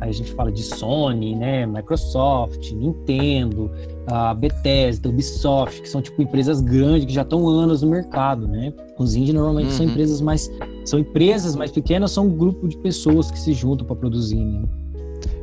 a 0.00 0.10
gente 0.10 0.32
fala 0.32 0.50
de 0.50 0.62
Sony, 0.62 1.36
né, 1.36 1.64
Microsoft, 1.64 2.72
Nintendo, 2.72 3.70
a 4.06 4.34
Bethesda, 4.34 5.08
Ubisoft, 5.08 5.82
que 5.82 5.88
são 5.88 6.02
tipo 6.02 6.20
empresas 6.22 6.60
grandes 6.60 7.06
que 7.06 7.12
já 7.12 7.22
estão 7.22 7.48
anos 7.48 7.82
no 7.82 7.90
mercado, 7.90 8.48
né? 8.48 8.72
Os 8.98 9.14
indie 9.14 9.32
normalmente 9.32 9.70
uhum. 9.70 9.76
são 9.76 9.86
empresas 9.86 10.20
mais 10.20 10.50
são 10.84 10.98
empresas 10.98 11.54
mais 11.54 11.70
pequenas, 11.70 12.10
são 12.10 12.26
um 12.26 12.36
grupo 12.36 12.68
de 12.68 12.76
pessoas 12.78 13.30
que 13.30 13.38
se 13.38 13.52
juntam 13.52 13.86
para 13.86 13.96
produzir, 13.96 14.44
né? 14.44 14.62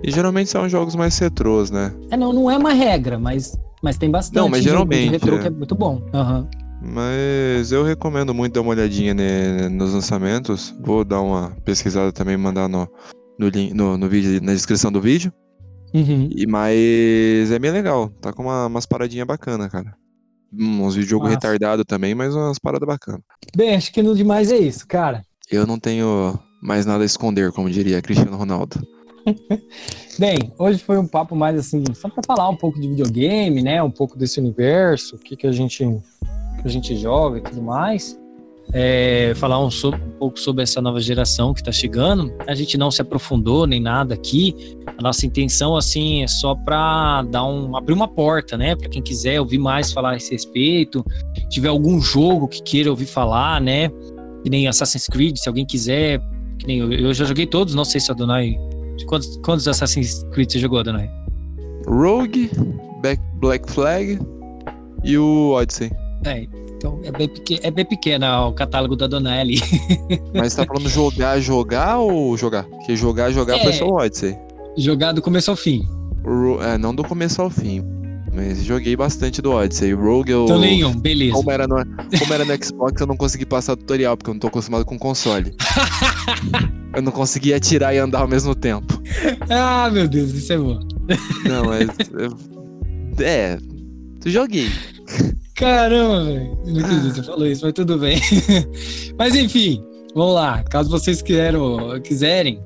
E 0.03 0.11
geralmente 0.11 0.49
são 0.49 0.67
jogos 0.67 0.95
mais 0.95 1.17
retrôs, 1.17 1.71
né? 1.71 1.93
É, 2.11 2.17
não, 2.17 2.33
não 2.33 2.49
é 2.49 2.57
uma 2.57 2.73
regra, 2.73 3.17
mas, 3.17 3.59
mas 3.81 3.97
tem 3.97 4.09
bastante 4.09 4.35
não, 4.35 4.49
mas 4.49 4.63
geralmente, 4.63 5.11
retrô 5.11 5.35
é. 5.35 5.39
que 5.39 5.47
é 5.47 5.49
muito 5.49 5.75
bom. 5.75 6.01
Uhum. 6.13 6.47
Mas 6.81 7.71
eu 7.71 7.83
recomendo 7.83 8.33
muito 8.33 8.53
dar 8.53 8.61
uma 8.61 8.71
olhadinha 8.71 9.13
nos 9.69 9.93
lançamentos. 9.93 10.73
Vou 10.81 11.03
dar 11.03 11.21
uma 11.21 11.51
pesquisada 11.65 12.11
também, 12.11 12.37
mandar 12.37 12.69
no, 12.69 12.87
no, 13.37 13.49
no, 13.73 13.97
no 13.97 14.09
vídeo, 14.09 14.41
na 14.41 14.53
descrição 14.53 14.91
do 14.91 15.01
vídeo. 15.01 15.31
Uhum. 15.93 16.29
E, 16.35 16.45
mas 16.45 17.51
é 17.51 17.59
bem 17.59 17.71
legal. 17.71 18.09
Tá 18.21 18.31
com 18.31 18.43
uma, 18.43 18.67
umas 18.67 18.85
paradinhas 18.85 19.27
bacanas, 19.27 19.69
cara. 19.71 19.95
Uns 20.51 20.95
vídeos 20.95 21.05
de 21.05 21.09
jogo 21.11 21.27
retardado 21.27 21.85
também, 21.85 22.15
mas 22.15 22.33
umas 22.33 22.59
paradas 22.59 22.87
bacanas. 22.87 23.21
Bem, 23.55 23.75
acho 23.75 23.91
que 23.91 24.01
no 24.01 24.15
demais 24.15 24.51
é 24.51 24.57
isso, 24.57 24.87
cara. 24.87 25.23
Eu 25.49 25.65
não 25.65 25.79
tenho 25.79 26.39
mais 26.61 26.85
nada 26.85 27.03
a 27.03 27.05
esconder, 27.05 27.51
como 27.51 27.69
diria 27.69 28.01
Cristiano 28.01 28.37
Ronaldo. 28.37 28.81
Bem, 30.17 30.53
hoje 30.57 30.79
foi 30.79 30.97
um 30.97 31.07
papo 31.07 31.35
mais 31.35 31.57
assim, 31.57 31.83
só 31.93 32.09
para 32.09 32.23
falar 32.25 32.49
um 32.49 32.57
pouco 32.57 32.79
de 32.79 32.87
videogame, 32.87 33.61
né? 33.61 33.81
Um 33.81 33.91
pouco 33.91 34.17
desse 34.17 34.39
universo, 34.39 35.15
o 35.15 35.19
que, 35.19 35.35
que 35.35 35.47
a 35.47 35.51
gente 35.51 35.85
que 36.61 36.67
a 36.67 36.69
gente 36.69 36.95
joga 36.97 37.37
e 37.37 37.41
tudo 37.41 37.61
mais 37.61 38.18
é, 38.73 39.33
falar 39.35 39.59
um, 39.59 39.67
um, 39.67 40.11
pouco 40.19 40.39
sobre 40.39 40.63
essa 40.63 40.81
nova 40.81 40.99
geração 40.99 41.53
que 41.53 41.61
está 41.61 41.71
chegando. 41.71 42.31
A 42.47 42.53
gente 42.53 42.77
não 42.77 42.91
se 42.91 43.01
aprofundou 43.01 43.65
nem 43.65 43.81
nada 43.81 44.13
aqui. 44.13 44.75
A 44.97 45.01
nossa 45.01 45.25
intenção 45.25 45.75
assim 45.75 46.23
é 46.23 46.27
só 46.27 46.55
para 46.55 47.23
dar 47.23 47.45
um 47.45 47.75
abrir 47.75 47.93
uma 47.93 48.07
porta, 48.07 48.57
né, 48.57 48.75
para 48.75 48.89
quem 48.89 49.01
quiser 49.01 49.39
ouvir 49.39 49.57
mais 49.57 49.91
falar 49.91 50.11
a 50.11 50.17
esse 50.17 50.31
respeito, 50.31 51.03
tiver 51.49 51.69
algum 51.69 51.99
jogo 52.01 52.47
que 52.47 52.61
queira 52.61 52.89
ouvir 52.89 53.05
falar, 53.05 53.61
né, 53.61 53.89
que 54.43 54.49
nem 54.49 54.67
Assassin's 54.67 55.07
Creed, 55.07 55.37
se 55.37 55.47
alguém 55.47 55.65
quiser. 55.65 56.19
Que 56.59 56.67
nem 56.67 56.79
eu, 56.79 56.91
eu 56.91 57.13
já 57.13 57.25
joguei 57.25 57.45
todos, 57.45 57.73
não 57.73 57.85
sei 57.85 58.01
se 58.01 58.11
a 58.11 58.13
Donai. 58.13 58.55
Quantos, 59.07 59.37
quantos 59.37 59.67
Assassin's 59.67 60.23
Creed 60.31 60.51
você 60.51 60.59
jogou, 60.59 60.83
Donai? 60.83 61.09
Rogue, 61.87 62.51
Black 63.39 63.71
Flag 63.71 64.19
e 65.03 65.17
o 65.17 65.51
Odyssey. 65.51 65.89
É, 66.25 66.45
então 66.79 66.97
é 67.03 67.11
bem, 67.11 67.27
pequeno, 67.27 67.59
é 67.61 67.69
bem 67.71 67.83
pequena 67.85 68.45
o 68.47 68.53
catálogo 68.53 68.95
da 68.95 69.05
Donai 69.05 69.41
ali. 69.41 69.59
Mas 70.33 70.55
tá 70.55 70.65
falando 70.65 70.87
jogar, 70.87 71.37
jogar 71.41 71.97
ou 71.99 72.37
jogar? 72.37 72.63
Porque 72.63 72.95
jogar, 72.95 73.31
jogar 73.31 73.57
É. 73.57 73.63
foi 73.63 73.73
só 73.73 73.85
o 73.85 73.95
Odyssey. 73.95 74.37
Jogar 74.77 75.11
do 75.11 75.21
começo 75.21 75.51
ao 75.51 75.57
fim. 75.57 75.81
Ro- 76.25 76.61
é, 76.63 76.77
não 76.77 76.95
do 76.95 77.03
começo 77.03 77.41
ao 77.41 77.49
fim. 77.49 77.83
Mas 78.33 78.63
joguei 78.63 78.95
bastante 78.95 79.41
do 79.41 79.51
Odyssey. 79.51 79.91
Rogue 79.93 80.31
eu. 80.31 80.45
Então 80.45 80.59
nenhum, 80.59 80.97
beleza. 80.97 81.33
Como 81.33 81.51
era, 81.51 81.67
no, 81.67 81.75
como 82.17 82.33
era 82.33 82.45
no 82.45 82.63
Xbox, 82.63 83.01
eu 83.01 83.07
não 83.07 83.17
consegui 83.17 83.45
passar 83.45 83.73
o 83.73 83.77
tutorial, 83.77 84.15
porque 84.15 84.29
eu 84.29 84.33
não 84.35 84.39
tô 84.39 84.47
acostumado 84.47 84.85
com 84.85 84.97
console. 84.97 85.53
eu 86.95 87.01
não 87.01 87.11
conseguia 87.11 87.57
atirar 87.57 87.93
e 87.93 87.97
andar 87.97 88.21
ao 88.21 88.27
mesmo 88.27 88.55
tempo. 88.55 89.01
Ah, 89.49 89.89
meu 89.91 90.07
Deus, 90.07 90.31
isso 90.31 90.53
é 90.53 90.57
bom. 90.57 90.79
Não, 91.43 91.65
mas. 91.65 91.89
eu- 92.17 93.25
é. 93.25 93.57
Joguei. 94.25 94.69
Caramba, 95.59 96.23
velho. 96.23 96.57
Não 96.65 96.79
acredito 96.79 97.09
que 97.09 97.15
você 97.15 97.23
falou 97.23 97.45
isso, 97.45 97.65
mas 97.65 97.73
tudo 97.73 97.97
bem. 97.97 98.17
mas 99.19 99.35
enfim, 99.35 99.83
vamos 100.15 100.35
lá. 100.35 100.63
Caso 100.63 100.89
vocês 100.89 101.21
queiram, 101.21 101.99
quiserem 102.01 102.63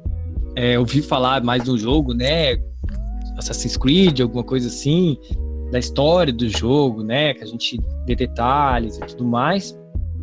é, 0.56 0.78
ouvir 0.78 1.02
falar 1.02 1.44
mais 1.44 1.64
do 1.64 1.76
jogo, 1.76 2.14
né? 2.14 2.56
Assassin's 3.36 3.76
Creed, 3.78 4.22
alguma 4.22 4.44
coisa 4.44 4.68
assim, 4.68 5.18
da 5.72 5.80
história 5.80 6.32
do 6.32 6.48
jogo, 6.48 7.04
né? 7.04 7.34
Que 7.34 7.44
a 7.44 7.48
gente 7.48 7.82
dê 8.06 8.16
detalhes 8.16 8.98
e 8.98 9.00
tudo 9.02 9.26
mais. 9.26 9.76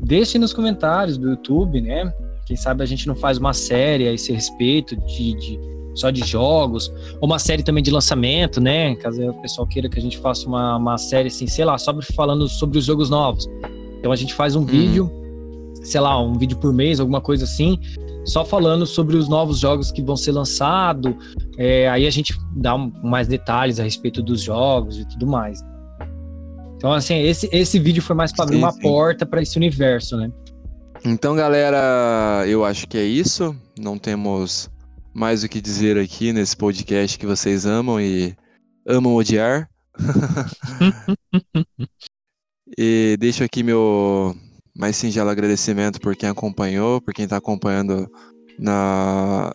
Deixe 0.05 0.39
nos 0.39 0.53
comentários 0.53 1.19
do 1.19 1.31
YouTube, 1.31 1.81
né? 1.81 2.15
Quem 2.47 2.57
sabe 2.57 2.85
a 2.85 2.87
gente 2.87 3.05
não 3.09 3.17
faz 3.17 3.37
uma 3.37 3.53
série 3.53 4.07
a 4.07 4.13
esse 4.13 4.33
respeito 4.33 4.97
de, 5.07 5.35
de- 5.35 5.61
só 6.01 6.11
de 6.11 6.25
jogos, 6.25 6.93
ou 7.21 7.27
uma 7.29 7.39
série 7.39 7.63
também 7.63 7.83
de 7.83 7.91
lançamento, 7.91 8.61
né? 8.61 8.95
Caso 8.97 9.23
o 9.29 9.35
pessoal 9.43 9.67
queira 9.67 9.89
que 9.89 9.99
a 9.99 10.03
gente 10.03 10.19
faça 10.19 10.47
uma, 10.47 10.77
uma 10.77 10.99
série 10.99 11.29
assim, 11.29 11.47
sei 11.47 11.65
lá, 11.65 11.77
só 11.79 11.95
falando 12.15 12.49
sobre 12.49 12.79
os 12.79 12.85
jogos 12.85 13.11
novos. 13.11 13.47
Então 13.99 14.11
a 14.11 14.17
gente 14.17 14.33
faz 14.35 14.57
um 14.57 14.65
vídeo, 14.65 15.11
sei 15.83 16.01
lá, 16.01 16.21
um 16.21 16.35
vídeo 16.39 16.57
por 16.57 16.73
mês, 16.73 17.01
alguma 17.01 17.21
coisa 17.21 17.45
assim, 17.45 17.79
só 18.25 18.45
falando 18.45 18.87
sobre 18.87 19.17
os 19.17 19.29
novos 19.29 19.59
jogos 19.59 19.91
que 19.91 20.03
vão 20.03 20.17
ser 20.17 20.33
lançados. 20.33 21.13
É, 21.59 21.89
aí 21.89 22.07
a 22.07 22.11
gente 22.11 22.35
dá 22.57 22.75
um- 22.75 22.91
mais 23.03 23.29
detalhes 23.29 23.79
a 23.79 23.83
respeito 23.83 24.23
dos 24.23 24.41
jogos 24.41 24.99
e 24.99 25.07
tudo 25.09 25.27
mais. 25.27 25.61
Então, 26.77 26.93
assim, 26.95 27.19
esse, 27.19 27.47
esse 27.53 27.79
vídeo 27.79 28.03
foi 28.03 28.17
mais 28.17 28.33
para 28.33 28.45
abrir 28.45 28.57
uma 28.57 28.73
sim. 28.73 28.81
porta 28.81 29.27
para 29.27 29.43
esse 29.43 29.59
universo, 29.59 30.17
né? 30.17 30.31
Então, 31.05 31.35
galera, 31.37 32.45
eu 32.47 32.65
acho 32.65 32.87
que 32.87 32.97
é 32.97 33.05
isso. 33.05 33.55
Não 33.79 33.99
temos 33.99 34.70
mais 35.15 35.43
o 35.43 35.49
que 35.49 35.61
dizer 35.61 35.99
aqui 35.99 36.33
nesse 36.33 36.57
podcast 36.57 37.19
que 37.19 37.27
vocês 37.27 37.67
amam 37.67 38.01
e 38.01 38.35
amam 38.87 39.15
odiar. 39.15 39.69
e 42.79 43.17
deixo 43.19 43.45
aqui 43.45 43.63
meu 43.63 44.35
mais 44.77 44.97
singelo 44.97 45.31
agradecimento 45.31 46.01
por 46.01 46.17
quem 46.17 46.29
acompanhou, 46.29 47.01
por 47.01 47.13
quem 47.13 47.25
está 47.25 47.37
acompanhando 47.37 48.11
na 48.59 49.53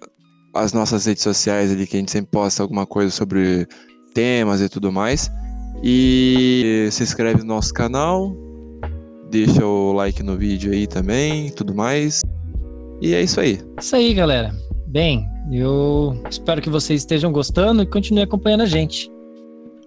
as 0.54 0.72
nossas 0.72 1.06
redes 1.06 1.24
sociais 1.24 1.72
ali, 1.72 1.86
que 1.86 1.98
a 1.98 2.00
gente 2.00 2.12
sempre 2.12 2.32
posta 2.32 2.64
alguma 2.64 2.86
coisa 2.86 3.12
sobre 3.12 3.68
temas 4.14 4.62
e 4.62 4.70
tudo 4.70 4.92
mais. 4.92 5.30
E 5.84 6.88
se 6.92 7.04
inscreve 7.04 7.40
no 7.40 7.46
nosso 7.46 7.74
canal, 7.74 8.34
deixa 9.30 9.66
o 9.66 9.92
like 9.92 10.24
no 10.24 10.38
vídeo 10.38 10.72
aí 10.72 10.88
também, 10.88 11.52
tudo 11.52 11.76
mais. 11.76 12.22
E 13.02 13.14
é 13.14 13.22
isso 13.22 13.42
aí. 13.42 13.60
Isso 13.78 13.96
aí, 13.98 14.14
galera. 14.14 14.56
Bem, 14.88 15.28
eu 15.52 16.22
espero 16.30 16.62
que 16.62 16.70
vocês 16.70 17.02
estejam 17.02 17.32
gostando 17.32 17.82
e 17.82 17.86
continuem 17.86 18.24
acompanhando 18.24 18.62
a 18.62 18.66
gente. 18.66 19.12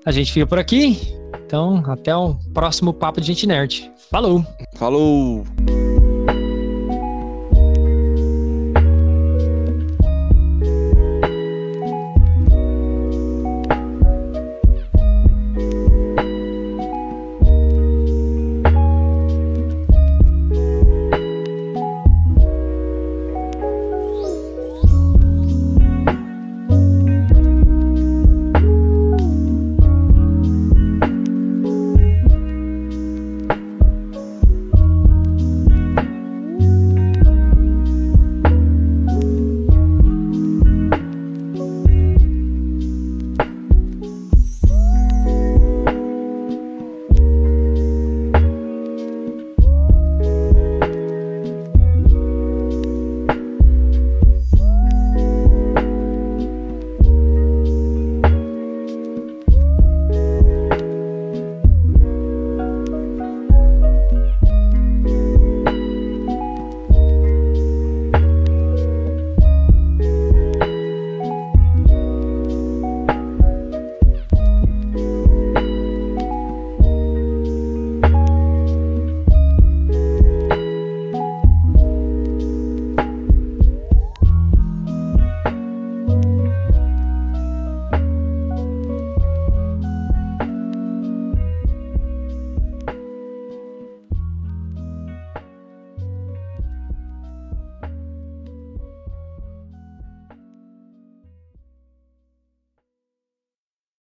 A 0.04 0.10
gente 0.10 0.32
fica 0.32 0.46
por 0.46 0.58
aqui. 0.58 0.98
Então, 1.44 1.82
até 1.86 2.14
o 2.14 2.34
próximo 2.54 2.92
Papo 2.92 3.20
de 3.20 3.26
Gente 3.26 3.46
Nerd. 3.46 3.90
Falou! 4.10 4.44
Falou! 4.76 5.44